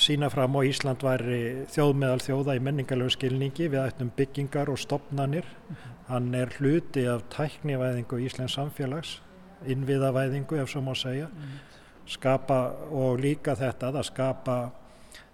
sína 0.01 0.31
fram 0.33 0.57
á 0.57 0.61
Ísland 0.65 1.03
væri 1.05 1.67
þjóðmeðal 1.73 2.23
þjóða 2.25 2.57
í 2.57 2.63
menningarlegu 2.65 3.15
skilningi 3.15 3.69
við 3.73 3.83
ættum 3.85 4.13
byggingar 4.17 4.71
og 4.73 4.79
stopnanir 4.79 5.45
-hmm. 5.45 5.77
hann 6.09 6.35
er 6.35 6.53
hluti 6.59 7.07
af 7.07 7.23
tæknivæðingu 7.31 8.19
í 8.19 8.27
Íslands 8.27 8.57
samfélags 8.57 9.21
innviðavæðingu 9.67 10.63
ef 10.63 10.71
svo 10.71 10.81
má 10.81 10.95
segja 10.95 11.27
-hmm. 11.27 11.59
skapa 12.07 12.73
og 12.91 13.21
líka 13.21 13.55
þetta 13.55 13.93
að 13.93 14.03
skapa 14.03 14.71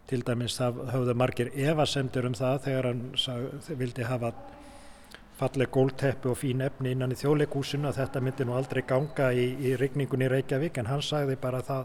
til 0.07 0.23
dæmis 0.23 0.59
það 0.59 0.75
höfðu 0.93 1.15
margir 1.15 1.51
evasemtur 1.55 2.27
um 2.27 2.35
það 2.35 2.63
þegar 2.65 2.85
hann 2.85 3.03
sag, 3.17 3.43
vildi 3.79 4.03
hafa 4.03 4.33
falleg 5.39 5.71
gólteppi 5.71 6.29
og 6.29 6.39
fín 6.39 6.63
efni 6.65 6.93
innan 6.93 7.13
í 7.13 7.15
þjóðleikúsinu 7.15 7.89
að 7.89 8.01
þetta 8.01 8.21
myndi 8.21 8.45
nú 8.45 8.57
aldrei 8.59 8.83
ganga 8.83 9.33
í, 9.33 9.45
í 9.69 9.77
rigningunni 9.77 10.29
Reykjavík 10.29 10.79
en 10.79 10.87
hann 10.87 11.03
sagði 11.03 11.37
bara 11.37 11.61
það 11.63 11.85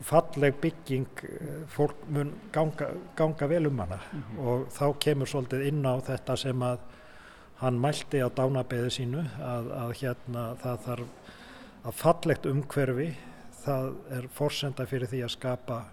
falleg 0.00 0.56
bygging 0.60 1.24
eh, 1.24 1.64
fólk 1.68 2.06
mun 2.08 2.32
ganga, 2.52 2.90
ganga 3.16 3.48
vel 3.48 3.66
um 3.66 3.78
hana 3.78 3.98
mm 4.12 4.22
-hmm. 4.22 4.46
og 4.46 4.68
þá 4.68 4.98
kemur 4.98 5.26
svolítið 5.26 5.66
inn 5.66 5.86
á 5.86 5.94
þetta 6.00 6.36
sem 6.36 6.62
að 6.62 6.78
hann 7.56 7.80
mælti 7.80 8.22
á 8.24 8.28
dánabeði 8.28 8.90
sínu 8.90 9.24
að, 9.40 9.72
að 9.72 9.90
hérna 10.00 10.54
það 10.62 10.78
þarf 10.84 11.06
að 11.84 11.92
fallegt 11.92 12.46
umhverfi 12.46 13.16
það 13.64 13.92
er 14.10 14.28
forsenda 14.28 14.86
fyrir 14.86 15.08
því 15.08 15.22
að 15.24 15.34
skapa 15.34 15.84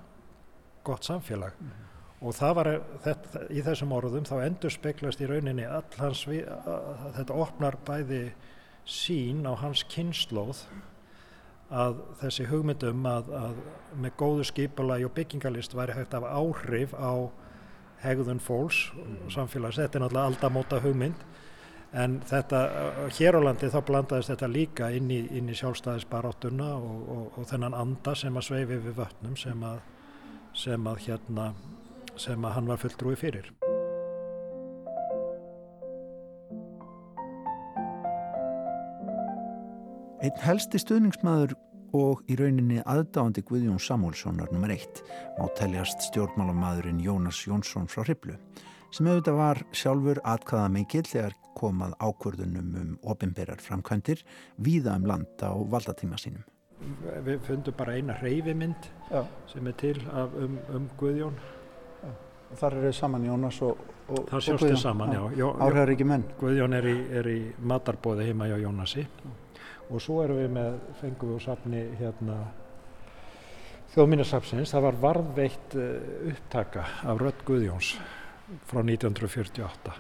gott 0.84 1.04
samfélag 1.04 1.54
mm 1.60 1.68
-hmm. 1.68 2.28
og 2.28 2.36
það 2.36 2.56
var 2.56 2.82
þetta, 3.04 3.40
í 3.50 3.62
þessum 3.62 3.92
orðum 3.92 4.26
þá 4.26 4.46
endur 4.46 4.72
speklast 4.72 5.22
í 5.22 5.28
rauninni 5.28 5.66
all 5.66 5.84
hans, 5.98 6.26
þetta 7.16 7.34
opnar 7.34 7.78
bæði 7.86 8.32
sín 8.86 9.44
á 9.44 9.54
hans 9.56 9.84
kynnslóð 9.84 10.64
að 11.74 12.00
þessi 12.22 12.46
hugmyndum 12.48 13.06
að, 13.10 13.34
að 13.36 13.58
með 14.04 14.16
góðu 14.20 14.46
skipulagi 14.48 15.08
og 15.08 15.14
byggingalist 15.18 15.76
væri 15.76 15.98
hægt 15.98 16.16
af 16.16 16.28
áhrif 16.28 16.94
á 16.96 17.28
hegðun 18.04 18.40
fólks 18.44 18.88
og 19.26 19.32
samfélags, 19.34 19.80
þetta 19.82 20.00
er 20.00 20.06
náttúrulega 20.06 20.32
aldamóta 20.32 20.82
hugmynd. 20.84 21.26
En 21.98 22.20
þetta, 22.28 22.62
hér 23.16 23.40
á 23.40 23.42
landi 23.42 23.70
þá 23.72 23.80
blandaðist 23.88 24.34
þetta 24.34 24.50
líka 24.52 24.90
inn 24.94 25.08
í, 25.12 25.22
inn 25.40 25.48
í 25.50 25.56
sjálfstæðisbaráttuna 25.58 26.74
og, 26.76 27.00
og, 27.16 27.40
og 27.40 27.48
þennan 27.50 27.78
anda 27.80 28.16
sem 28.16 28.36
að 28.38 28.50
sveifi 28.50 28.82
við 28.84 29.00
vötnum 29.00 29.40
sem 29.40 29.64
að, 29.66 29.80
sem 30.68 30.92
að 30.92 31.02
hérna 31.08 31.50
sem 32.18 32.46
að 32.46 32.56
hann 32.58 32.72
var 32.74 32.82
fulltrúi 32.82 33.18
fyrir 33.18 33.52
Einn 40.18 40.40
helsti 40.42 40.80
stuðningsmaður 40.82 41.52
og 41.98 42.24
í 42.26 42.36
rauninni 42.40 42.80
aðdáandi 42.90 43.44
Guðjón 43.46 43.78
Samúlssonar 43.82 44.50
nr. 44.50 44.74
1 44.74 45.04
má 45.38 45.46
teljast 45.60 46.02
stjórnmálamadurinn 46.08 47.04
Jónas 47.06 47.44
Jónsson 47.46 47.86
frá 47.86 48.02
Hriblu. 48.02 48.34
sem 48.92 49.06
auðvitað 49.06 49.38
var 49.38 49.62
sjálfur 49.76 50.22
atkvaða 50.24 50.72
mikill 50.74 51.06
þegar 51.06 51.36
komað 51.60 51.94
ákvörðunum 52.02 52.76
um 52.82 52.98
opimberar 53.04 53.62
framkvæmdir 53.62 54.24
víða 54.58 54.96
um 54.98 55.06
land 55.06 55.44
á 55.44 55.54
valdatíma 55.54 56.18
sínum. 56.18 56.44
Við 57.26 57.40
fundum 57.46 57.78
bara 57.78 57.94
eina 57.94 58.18
reyfimynd 58.22 58.90
Já. 59.12 59.26
sem 59.54 59.68
er 59.68 59.74
til 59.78 60.02
af, 60.14 60.34
um, 60.34 60.58
um 60.74 60.90
Guðjón. 60.98 61.38
Og 62.52 62.58
þar 62.58 62.74
eru 62.80 62.94
saman 62.94 63.26
Jónas 63.28 63.62
og, 63.62 63.78
og 64.10 64.30
Það 64.30 64.42
sjástu 64.42 64.78
saman, 64.78 65.12
já. 65.14 65.24
já. 65.36 65.48
Áhriðar 65.60 65.92
ekki 65.94 66.06
menn. 66.08 66.24
Guðjón 66.40 66.74
er 66.74 66.86
í, 66.88 66.98
er 67.12 67.28
í 67.28 67.40
matarbóði 67.60 68.30
heima 68.32 68.48
hjá 68.48 68.58
Jónasi 68.64 69.06
og 69.88 70.04
svo 70.04 70.22
erum 70.24 70.42
við 70.42 70.54
með, 70.58 70.80
fengum 71.02 71.32
við 71.32 71.38
úr 71.38 71.44
safni 71.46 71.84
hérna 72.00 72.38
þjóðminnarsafsins, 73.94 74.72
það 74.74 74.88
var 74.88 75.02
varðveitt 75.04 75.76
uh, 75.80 75.92
upptaka 76.32 76.86
af 77.08 77.22
Rött 77.22 77.44
Guðjóns 77.48 77.94
frá 78.68 78.82
1948. 78.84 79.98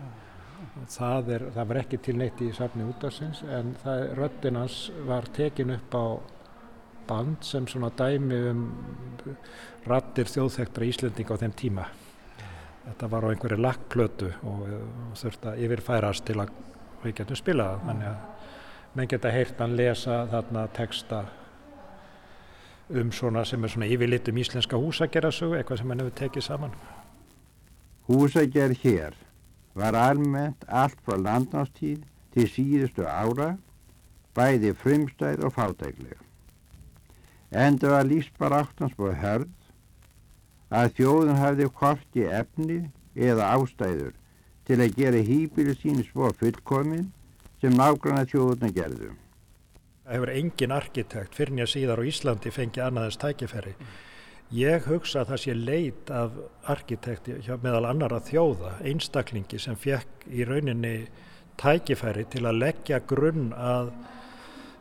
Það, 0.87 1.29
er, 1.35 1.45
það 1.53 1.69
var 1.69 1.79
ekki 1.81 1.99
til 2.03 2.15
neitt 2.17 2.41
í 2.41 2.49
safni 2.55 2.85
útarsins 2.87 3.43
en 3.45 3.75
hans 3.83 4.77
var 5.07 5.27
tekin 5.35 5.75
upp 5.75 5.95
á 5.95 6.05
band 7.07 7.43
sem 7.45 7.67
svona 7.69 7.89
dæmi 7.95 8.39
um 8.51 8.63
rattir 9.87 10.27
þjóðþektra 10.31 10.87
Íslendinga 10.87 11.37
á 11.37 11.41
þeim 11.43 11.55
tíma. 11.57 11.85
Þetta 12.87 13.09
var 13.11 13.27
á 13.27 13.31
einhverju 13.31 13.59
lakkplötu 13.59 14.31
og, 14.47 14.63
og 14.67 15.19
þurfti 15.19 15.51
að 15.51 15.63
yfirfærast 15.65 16.27
til 16.27 16.39
að 16.43 16.51
við 17.03 17.17
getum 17.21 17.39
spilað. 17.39 17.81
Þannig 17.87 18.09
að 18.11 18.36
menn 18.97 19.09
geta 19.09 19.29
heyrt 19.29 19.59
hann 19.61 19.75
lesa 19.77 20.23
þarna 20.31 20.63
texta 20.73 21.27
um 22.89 23.11
svona 23.13 23.43
sem 23.45 23.63
er 23.63 23.69
svona 23.69 23.89
yfirlit 23.93 24.29
um 24.31 24.37
íslenska 24.41 24.79
húsagerðasögu, 24.79 25.57
eitthvað 25.57 25.81
sem 25.81 25.91
hann 25.91 26.01
hefur 26.01 26.15
tekið 26.17 26.45
saman. 26.45 26.75
Húsagerð 28.07 28.79
hér 28.81 29.17
var 29.77 29.93
almennt 30.01 30.63
allt 30.67 30.97
frá 31.05 31.17
landnámstíð 31.19 32.05
til 32.33 32.47
síðustu 32.49 33.05
ára, 33.05 33.57
bæði 34.33 34.71
frumstæð 34.73 35.45
og 35.45 35.53
fátæklega. 35.53 36.17
Enda 37.51 37.91
var 37.91 38.07
lífsbaráttans 38.07 38.95
búið 38.97 39.19
hörð 39.21 39.53
að 40.73 40.95
þjóðun 40.97 41.43
hafði 41.43 41.69
korti 41.83 42.25
efni 42.25 42.79
eða 43.13 43.51
ástæður 43.59 44.17
til 44.65 44.81
að 44.81 44.97
gera 44.97 45.21
hýpilu 45.29 45.77
sín 45.77 46.01
svo 46.07 46.31
fullkomin 46.39 47.11
sem 47.61 47.73
nágranna 47.73 48.25
þjóðuna 48.29 48.71
gerðu. 48.73 49.13
Það 50.07 50.15
hefur 50.15 50.33
engin 50.33 50.73
arkitekt 50.75 51.35
fyrir 51.35 51.55
nýja 51.57 51.69
síðar 51.71 51.99
á 51.99 52.07
Íslandi 52.07 52.51
fengið 52.53 52.85
annaðins 52.85 53.19
tækifæri. 53.21 53.73
Ég 54.55 54.85
hugsa 54.87 55.23
að 55.25 55.31
það 55.33 55.41
sé 55.43 55.55
leit 55.59 56.11
af 56.15 56.35
arkitekti 56.71 57.33
meðal 57.63 57.89
annara 57.89 58.21
þjóða, 58.23 58.77
einstaklingi 58.87 59.59
sem 59.59 59.75
fekk 59.75 60.29
í 60.31 60.45
rauninni 60.47 60.93
tækifæri 61.59 62.23
til 62.31 62.45
að 62.47 62.61
leggja 62.61 63.01
grunn 63.09 63.49
að 63.51 63.91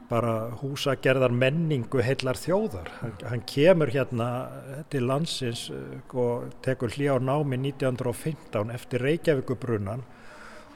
bara 0.07 0.53
húsagerðar 0.61 1.35
menningu 1.35 1.99
heillar 2.07 2.39
þjóðar. 2.39 2.93
Hann, 3.01 3.17
hann 3.27 3.43
kemur 3.51 3.91
hérna 3.91 4.29
til 4.93 5.09
landsins 5.09 5.67
og 6.15 6.53
tekur 6.63 6.95
hljá 6.95 7.17
námi 7.19 7.59
1915 7.59 8.71
eftir 8.77 9.03
Reykjavíkubrunnan 9.03 10.07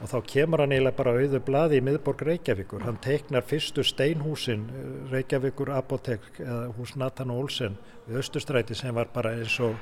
og 0.01 0.09
þá 0.09 0.17
kemur 0.33 0.63
hann 0.63 0.73
eiginlega 0.73 0.97
bara 0.97 1.15
auðu 1.19 1.41
blaði 1.45 1.77
í 1.77 1.85
miðborg 1.85 2.23
Reykjavíkur. 2.25 2.85
Hann 2.87 2.97
teiknar 3.03 3.45
fyrstu 3.45 3.85
steinhúsin 3.85 4.65
Reykjavíkur 5.11 5.69
Apotek 5.75 6.25
eða 6.41 6.71
hús 6.77 6.95
Nathan 6.97 7.33
Olsen 7.33 7.77
við 8.07 8.21
Östustræti 8.23 8.77
sem 8.77 8.95
var 8.97 9.11
bara 9.13 9.35
eins 9.37 9.59
og 9.61 9.77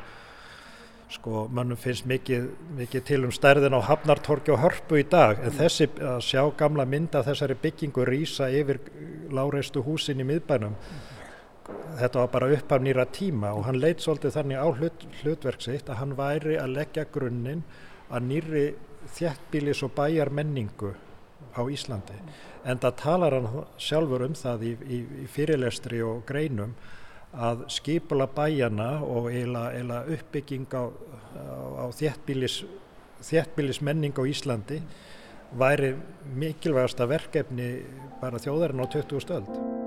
sko 1.10 1.48
mannum 1.50 1.78
finnst 1.80 2.06
mikið, 2.06 2.50
mikið 2.78 3.06
til 3.08 3.24
um 3.26 3.32
stærðin 3.34 3.74
á 3.74 3.82
Hafnartorki 3.82 4.54
og 4.54 4.62
Hörpu 4.62 5.00
í 5.00 5.06
dag 5.10 5.40
en 5.42 5.56
þessi 5.58 5.88
að 5.98 6.20
sjá 6.28 6.44
gamla 6.58 6.86
mynda 6.86 7.24
þessari 7.26 7.58
byggingu 7.64 8.06
rýsa 8.06 8.50
yfir 8.54 8.78
láreistu 9.34 9.82
húsin 9.86 10.22
í 10.22 10.28
miðbænum 10.30 10.76
þetta 11.98 12.22
var 12.22 12.30
bara 12.36 12.52
upp 12.54 12.76
af 12.76 12.84
nýra 12.86 13.08
tíma 13.10 13.56
og 13.58 13.66
hann 13.66 13.82
leitt 13.82 14.04
svolítið 14.06 14.36
þannig 14.38 14.62
á 14.62 14.68
hlut, 14.70 15.08
hlutverk 15.24 15.66
sitt 15.66 15.90
að 15.90 16.02
hann 16.04 16.16
væri 16.18 16.60
að 16.62 16.76
leggja 16.78 17.08
grunninn 17.14 17.66
að 18.10 18.30
nýri 18.30 18.66
þjættbílis 19.16 19.84
og 19.86 19.94
bæjar 19.98 20.32
menningu 20.34 20.94
á 21.56 21.62
Íslandi 21.66 22.18
en 22.66 22.80
það 22.80 22.96
talar 23.00 23.36
hann 23.38 23.66
sjálfur 23.80 24.26
um 24.28 24.36
það 24.38 24.66
í, 24.68 24.72
í, 24.84 25.00
í 25.24 25.28
fyrirlestri 25.32 26.02
og 26.06 26.24
greinum 26.28 26.76
að 27.34 27.68
skipula 27.72 28.28
bæjana 28.34 28.92
og 29.06 29.30
eiginlega 29.32 30.02
uppbygging 30.16 30.68
á, 30.74 30.84
á, 30.90 31.86
á 31.86 31.86
þjættbílis, 31.94 32.64
þjættbílis 33.22 33.82
menning 33.86 34.18
á 34.18 34.24
Íslandi 34.26 34.82
væri 35.60 35.94
mikilvægasta 36.36 37.08
verkefni 37.10 37.70
bara 38.22 38.42
þjóðarinn 38.42 38.86
á 38.86 38.88
20. 38.90 39.22
stöld. 39.26 39.79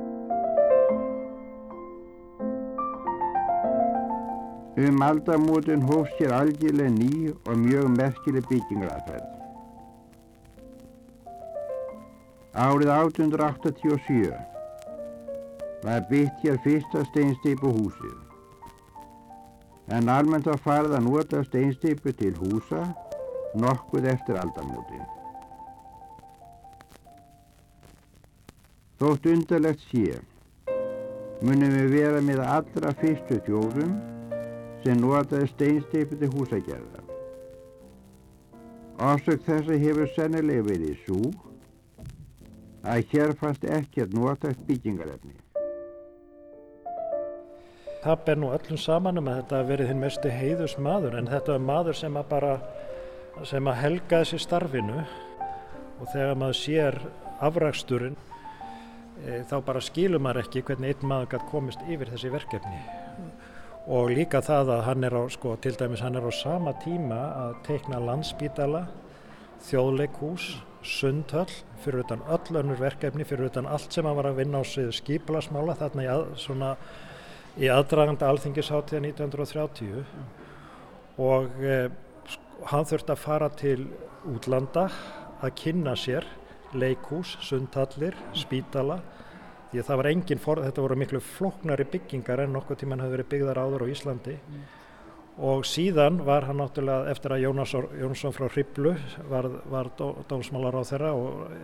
Um 4.76 5.02
aldamótin 5.02 5.82
hófst 5.82 6.16
sér 6.16 6.32
algjörlega 6.32 6.90
ný 6.90 7.34
og 7.44 7.56
mjög 7.60 7.88
merkileg 7.92 8.46
byggingaraðferð. 8.48 9.26
Árið 12.56 12.88
1887 12.88 14.32
var 15.84 16.06
byggt 16.08 16.40
hér 16.40 16.56
fyrsta 16.64 17.02
steinsteipu 17.10 17.68
húsið. 17.68 18.16
En 19.92 20.08
almennt 20.08 20.48
var 20.48 20.60
farið 20.64 20.96
að 20.96 21.04
nota 21.04 21.42
steinsteipu 21.44 22.14
til 22.16 22.32
húsa 22.40 22.86
nokkuð 23.52 24.08
eftir 24.14 24.38
aldamótin. 24.40 25.04
Þótt 29.02 29.28
undarlegt 29.34 29.84
sé, 29.90 30.16
munum 31.44 31.76
við 31.76 31.92
vera 31.98 32.24
með 32.24 32.40
allra 32.46 32.94
fyrstu 33.02 33.36
þjóðum 33.44 33.92
sem 34.82 34.98
notaði 34.98 35.48
steinsteipu 35.52 36.18
til 36.18 36.30
húsagerða. 36.34 37.02
Orsök 39.02 39.42
þessa 39.46 39.78
hefur 39.82 40.10
sennilega 40.14 40.66
verið 40.66 40.98
svo 41.04 41.30
að 42.82 43.06
hér 43.12 43.32
fannst 43.38 43.64
ekkert 43.64 44.14
notast 44.14 44.62
byggingarefni. 44.66 45.34
Það 48.02 48.22
ber 48.26 48.38
nú 48.42 48.48
öllum 48.50 48.78
saman 48.82 49.20
um 49.20 49.28
að 49.30 49.36
þetta 49.40 49.58
hafi 49.60 49.70
verið 49.70 49.90
hinn 49.92 50.02
mestu 50.02 50.30
heiðus 50.34 50.74
maður 50.82 51.20
en 51.20 51.30
þetta 51.30 51.54
var 51.54 51.66
maður 51.68 51.98
sem 52.00 52.18
að 52.18 52.30
bara 52.32 52.54
sem 53.48 53.70
að 53.70 53.78
helgaði 53.78 54.30
sér 54.32 54.42
starfinu 54.42 55.04
og 56.00 56.10
þegar 56.10 56.40
maður 56.42 56.58
sér 56.58 56.98
afraksturinn 57.42 58.18
e, 59.22 59.44
þá 59.46 59.54
bara 59.66 59.84
skilur 59.86 60.22
maður 60.22 60.42
ekki 60.42 60.64
hvernig 60.66 60.96
einn 60.96 61.08
maður 61.14 61.30
gæti 61.36 61.50
komist 61.54 61.86
yfir 61.86 62.10
þessi 62.10 62.34
verkefni 62.34 62.82
og 63.90 64.12
líka 64.14 64.38
það 64.44 64.68
að 64.76 64.84
hann 64.86 65.04
er 65.04 65.14
á 65.18 65.22
sko 65.32 65.56
til 65.62 65.74
dæmis 65.74 66.02
hann 66.04 66.14
er 66.18 66.22
á 66.22 66.32
sama 66.34 66.72
tíma 66.84 67.18
að 67.46 67.54
teikna 67.66 67.98
landsbítala 67.98 68.84
þjóðleikhús, 69.66 70.62
sundhöll 70.82 71.50
fyrir 71.82 72.02
utan 72.02 72.22
öll 72.30 72.58
önnur 72.58 72.78
verkefni 72.78 73.24
fyrir 73.26 73.50
utan 73.50 73.66
allt 73.66 73.92
sem 73.94 74.06
hann 74.06 74.16
var 74.18 74.30
að 74.30 74.38
vinna 74.42 74.62
á 74.62 74.64
sig 74.66 74.90
skiplasmála 74.94 75.74
þarna 75.78 76.02
í 76.02 76.10
að, 76.10 76.22
svona 76.38 76.76
í 77.58 77.68
aðdraganda 77.70 78.28
alþingisháttíða 78.30 79.02
1930 79.10 80.04
og 81.22 81.50
eh, 81.62 81.90
hann 82.70 82.86
þurfti 82.86 83.12
að 83.14 83.22
fara 83.22 83.50
til 83.50 83.88
útlanda 84.30 84.88
að 85.42 85.54
kynna 85.58 85.96
sér 85.98 86.26
leikhús, 86.72 87.36
sundhallir, 87.44 88.14
spítala 88.34 89.02
því 89.72 89.80
að 89.80 89.88
það 89.88 90.00
var 90.00 90.10
engin, 90.12 90.40
for, 90.42 90.62
þetta 90.66 90.84
voru 90.84 91.00
miklu 91.00 91.20
flóknari 91.24 91.88
byggingar 91.88 92.44
en 92.44 92.56
nokkuð 92.56 92.80
tíman 92.82 93.02
hefði 93.02 93.16
verið 93.16 93.30
byggðar 93.32 93.60
áður 93.62 93.84
á 93.84 93.92
Íslandi 93.92 94.34
mm. 94.38 94.64
og 95.48 95.68
síðan 95.68 96.18
var 96.26 96.48
hann 96.48 96.60
náttúrulega 96.60 97.12
eftir 97.12 97.36
að 97.36 97.44
Jónas, 97.46 97.76
Jónsson 98.00 98.36
frá 98.36 98.48
Hriblu 98.52 98.96
var, 99.32 99.48
var 99.72 99.92
dó, 99.98 100.10
dómsmálar 100.28 100.76
á 100.76 100.82
þeirra 100.90 101.14
og, 101.16 101.56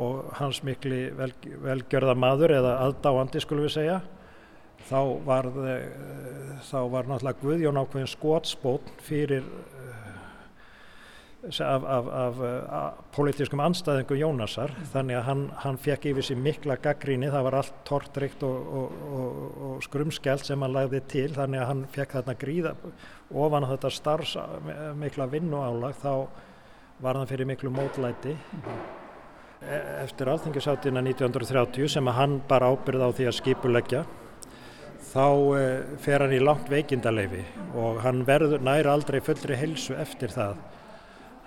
og 0.00 0.32
hans 0.40 0.62
mikli 0.64 1.10
vel, 1.18 1.34
velgjörða 1.66 2.16
maður 2.16 2.56
eða 2.56 2.78
aðdáandi 2.86 3.44
skulum 3.44 3.68
við 3.68 3.76
segja 3.76 4.00
þá 4.88 5.00
var, 5.26 5.50
þá 6.64 6.78
var 6.88 7.10
náttúrulega 7.10 7.44
Guðjón 7.44 7.82
ákveðin 7.82 8.10
skotspót 8.14 8.94
fyrir 9.04 9.44
af, 11.40 11.84
af, 11.84 12.06
af, 12.12 12.40
af 12.68 12.92
politískum 13.16 13.62
anstæðingum 13.64 14.18
Jónasar 14.20 14.74
þannig 14.92 15.16
að 15.16 15.24
hann, 15.24 15.44
hann 15.62 15.78
fekk 15.80 16.10
yfir 16.10 16.26
sér 16.26 16.40
mikla 16.44 16.76
gaggríni, 16.76 17.30
það 17.32 17.46
var 17.46 17.56
allt 17.62 17.78
tortrikt 17.88 18.44
og, 18.44 18.66
og, 18.80 18.98
og, 19.08 19.38
og 19.68 19.82
skrumskjælt 19.86 20.44
sem 20.44 20.60
hann 20.60 20.74
lagði 20.74 21.00
til 21.08 21.28
þannig 21.32 21.62
að 21.62 21.70
hann 21.70 21.82
fekk 21.94 22.16
þarna 22.18 22.34
gríða 22.42 22.74
ofan 23.32 23.64
á 23.64 23.72
þetta 23.72 23.92
starfs 23.96 24.36
mikla 25.00 25.28
vinnuálag 25.32 25.96
þá 26.02 26.12
var 27.00 27.16
hann 27.16 27.30
fyrir 27.30 27.48
miklu 27.48 27.72
mótlæti. 27.72 28.34
Eftir 30.00 30.28
alþingisáttina 30.32 31.00
1930 31.04 31.88
sem 31.94 32.08
að 32.08 32.18
hann 32.18 32.34
bara 32.48 32.68
ábyrði 32.72 33.08
á 33.08 33.16
því 33.16 33.28
að 33.30 33.38
skipuleggja 33.38 34.02
þá 35.10 35.96
fer 36.04 36.24
hann 36.24 36.36
í 36.36 36.42
langt 36.42 36.68
veikindaleifi 36.72 37.42
og 37.80 38.02
hann 38.04 38.22
verður 38.28 38.60
næri 38.64 38.92
aldrei 38.92 39.20
fullri 39.24 39.56
helsu 39.56 39.96
eftir 39.96 40.32
það 40.32 40.60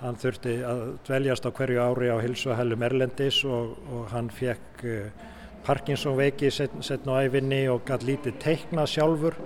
hann 0.04 0.18
þurfti 0.20 0.56
að 0.68 0.82
dveljast 1.08 1.46
á 1.48 1.52
hverju 1.56 1.84
ári 1.84 2.10
á 2.12 2.18
hilsuhælum 2.20 2.84
Erlendis 2.84 3.40
og, 3.48 3.78
og 3.88 4.10
hann 4.12 4.30
fekk 4.34 4.84
uh, 4.84 5.30
Parkinson 5.64 6.18
veiki 6.20 6.52
setn 6.52 7.08
á 7.08 7.24
æfinni 7.24 7.64
og 7.72 7.86
gæti 7.88 8.10
lítið 8.12 8.40
teikna 8.44 8.84
sjálfur. 8.90 9.38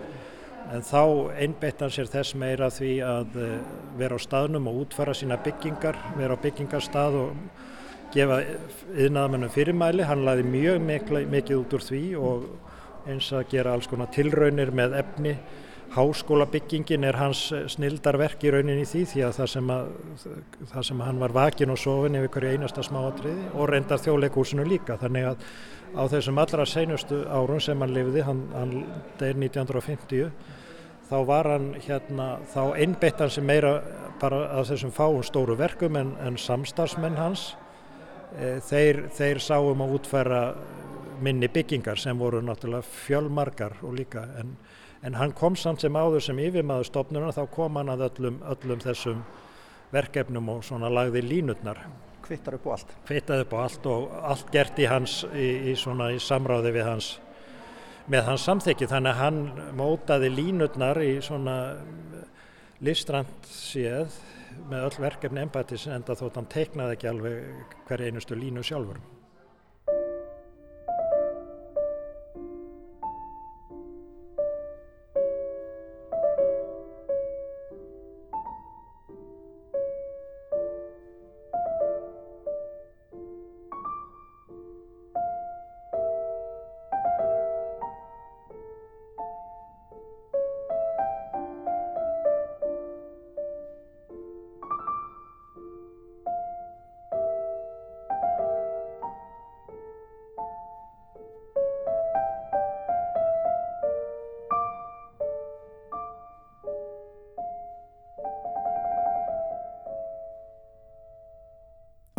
En 0.74 0.84
þá 0.84 1.32
einbeitt 1.40 1.80
hann 1.80 1.94
sér 1.94 2.10
þess 2.12 2.36
meira 2.36 2.72
því 2.74 2.94
að 3.06 3.38
uh, 3.38 3.52
vera 4.00 4.18
á 4.18 4.20
staðnum 4.20 4.68
og 4.72 4.82
útfara 4.86 5.14
sína 5.16 5.38
byggingar, 5.46 6.00
vera 6.18 6.36
á 6.36 6.44
byggingarstað 6.44 7.20
og 7.22 7.38
gefa 8.16 8.42
yðnaðamennum 8.96 9.54
fyrirmæli, 9.54 10.08
hann 10.08 10.26
laði 10.26 10.48
mjög 10.48 10.82
mikla, 10.84 11.22
mikið 11.30 11.62
út 11.62 11.78
úr 11.78 11.86
því 11.86 12.04
og 12.18 12.50
eins 13.08 13.30
að 13.36 13.50
gera 13.54 13.76
alls 13.76 13.88
konar 13.88 14.10
tilraunir 14.16 14.74
með 14.76 14.98
efni 15.04 15.38
Háskólabyggingin 15.96 17.06
er 17.08 17.16
hans 17.18 17.48
snildarverk 17.74 18.44
í 18.44 18.52
rauninni 18.54 18.86
því 18.86 19.06
því 19.12 19.24
að 19.28 19.38
það 19.40 19.50
sem, 19.54 19.72
að, 19.74 19.88
það 20.74 20.86
sem 20.90 21.02
hann 21.08 21.22
var 21.24 21.34
vakin 21.38 21.74
og 21.74 21.80
sofin 21.82 22.20
yfir 22.20 22.34
hverju 22.36 22.58
einasta 22.58 22.84
smáatriði 22.86 23.48
og 23.56 23.72
reyndar 23.72 24.04
þjóleikúsinu 24.04 24.68
líka. 24.68 25.00
Þannig 25.02 25.32
að 25.32 25.48
á 25.98 26.04
þessum 26.12 26.42
allra 26.44 26.68
seinustu 26.68 27.24
árum 27.32 27.64
sem 27.64 27.82
hann 27.82 27.96
lifði, 27.96 28.24
hann, 28.28 28.44
hann 28.54 28.76
er 29.24 29.40
1950 29.40 30.32
þá 31.08 31.18
var 31.28 31.52
hann 31.54 31.70
hérna, 31.80 32.28
þá 32.52 32.62
einbeitt 32.76 33.22
hann 33.24 33.32
sem 33.32 33.46
meira 33.48 33.78
bara 34.22 34.44
að 34.58 34.74
þessum 34.74 34.94
fáum 34.96 35.24
stóru 35.26 35.56
verkum 35.60 35.96
en, 36.00 36.16
en 36.24 36.40
samstarfsmenn 36.42 37.20
hans. 37.20 37.54
E, 38.36 38.58
þeir, 38.68 39.06
þeir 39.16 39.40
sáum 39.44 39.84
að 39.86 39.94
útfæra 40.00 40.42
minni 41.24 41.50
byggingar 41.50 42.00
sem 42.02 42.18
voru 42.20 42.42
náttúrulega 42.46 42.86
fjölmarkar 43.06 43.80
og 43.88 43.96
líka 43.98 44.26
en 44.42 44.58
en 45.06 45.18
hann 45.20 45.36
kom 45.38 45.56
samt 45.56 45.84
sem 45.84 45.96
áður 45.96 46.24
sem 46.24 46.40
yfirmaður 46.42 46.90
stofnuna 46.90 47.34
þá 47.36 47.44
kom 47.54 47.78
hann 47.80 47.94
að 47.94 48.08
öllum, 48.10 48.42
öllum 48.54 48.82
þessum 48.84 49.22
verkefnum 49.94 50.50
og 50.56 50.66
svona 50.66 50.90
lagði 50.92 51.24
línutnar. 51.26 51.84
Kvittar 52.26 52.58
upp 52.58 52.68
á 52.68 52.72
allt? 52.76 52.98
Kvittað 53.08 53.46
upp 53.46 53.54
á 53.56 53.58
allt 53.64 53.86
og 53.88 54.18
allt 54.34 54.52
gert 54.52 54.80
í 54.80 54.90
hans 54.90 55.22
í, 55.32 55.72
í 55.72 55.76
svona 55.80 56.12
í 56.16 56.20
samráði 56.20 56.74
við 56.76 56.90
hans 56.90 57.14
með 58.08 58.24
hans 58.30 58.46
samþekki 58.48 58.88
þannig 58.88 59.14
að 59.14 59.22
hann 59.22 59.40
mótaði 59.76 60.30
línutnar 60.32 61.00
í 61.04 61.18
svona 61.24 61.58
listrand 62.84 63.50
séð 63.52 64.16
með 64.72 64.88
öll 64.88 65.04
verkefni 65.04 65.44
empatis 65.44 65.88
en 65.92 66.06
það 66.08 66.24
þótt 66.24 66.40
hann 66.40 66.50
teiknaði 66.54 66.98
ekki 66.98 67.10
alveg 67.12 67.76
hver 67.88 68.04
einustu 68.08 68.38
línu 68.40 68.64
sjálfur. 68.66 69.00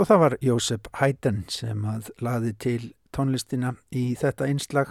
Og 0.08 0.14
það 0.14 0.20
var 0.22 0.34
Jósef 0.40 0.86
Hæden 0.96 1.40
sem 1.52 1.82
að 1.84 2.06
laði 2.24 2.54
til 2.64 2.84
tónlistina 3.12 3.74
í 3.92 4.14
þetta 4.16 4.46
einslag 4.48 4.88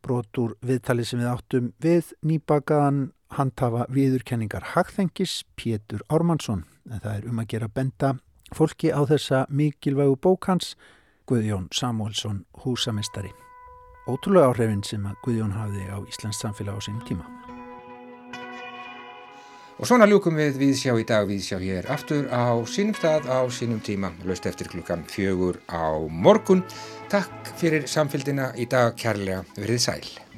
brotur 0.00 0.54
viðtali 0.64 1.04
sem 1.04 1.20
við 1.20 1.28
áttum 1.28 1.66
við 1.84 2.14
nýbakaðan 2.24 3.02
handhafa 3.36 3.84
viðurkenningar 3.92 4.70
Hagþengis 4.72 5.42
Pétur 5.60 6.00
Ármannsson 6.08 6.64
en 6.88 7.04
það 7.04 7.18
er 7.18 7.28
um 7.28 7.44
að 7.44 7.50
gera 7.52 7.68
benda 7.68 8.14
fólki 8.56 8.96
á 8.96 9.04
þessa 9.12 9.44
mikilvægu 9.52 10.16
bókans 10.16 10.72
Guðjón 11.28 11.68
Samuelsson 11.68 12.46
húsamestari. 12.64 13.36
Ótrúlega 14.08 14.54
áhrifin 14.54 14.86
sem 14.88 15.04
að 15.04 15.20
Guðjón 15.28 15.52
hafði 15.60 15.84
á 15.92 16.00
Íslands 16.00 16.40
samfélag 16.40 16.80
á 16.80 16.84
sínum 16.88 17.04
tíma. 17.04 17.33
Og 19.74 19.88
svona 19.90 20.06
ljúkum 20.06 20.36
við 20.38 20.58
viðsjá 20.60 20.92
í 21.00 21.06
dag, 21.08 21.24
viðsjá 21.26 21.58
hér 21.58 21.88
aftur 21.90 22.28
á 22.30 22.54
sínum 22.70 22.94
stað 22.94 23.26
á 23.26 23.42
sínum 23.50 23.80
tíma, 23.82 24.12
löst 24.22 24.46
eftir 24.46 24.70
klukkan 24.70 25.02
fjögur 25.10 25.58
á 25.66 25.98
morgun. 26.08 26.62
Takk 27.10 27.50
fyrir 27.58 27.88
samfélgina 27.90 28.52
í 28.54 28.68
dag 28.70 28.94
kærlega, 28.94 29.42
verið 29.58 29.82
sæl. 29.82 30.33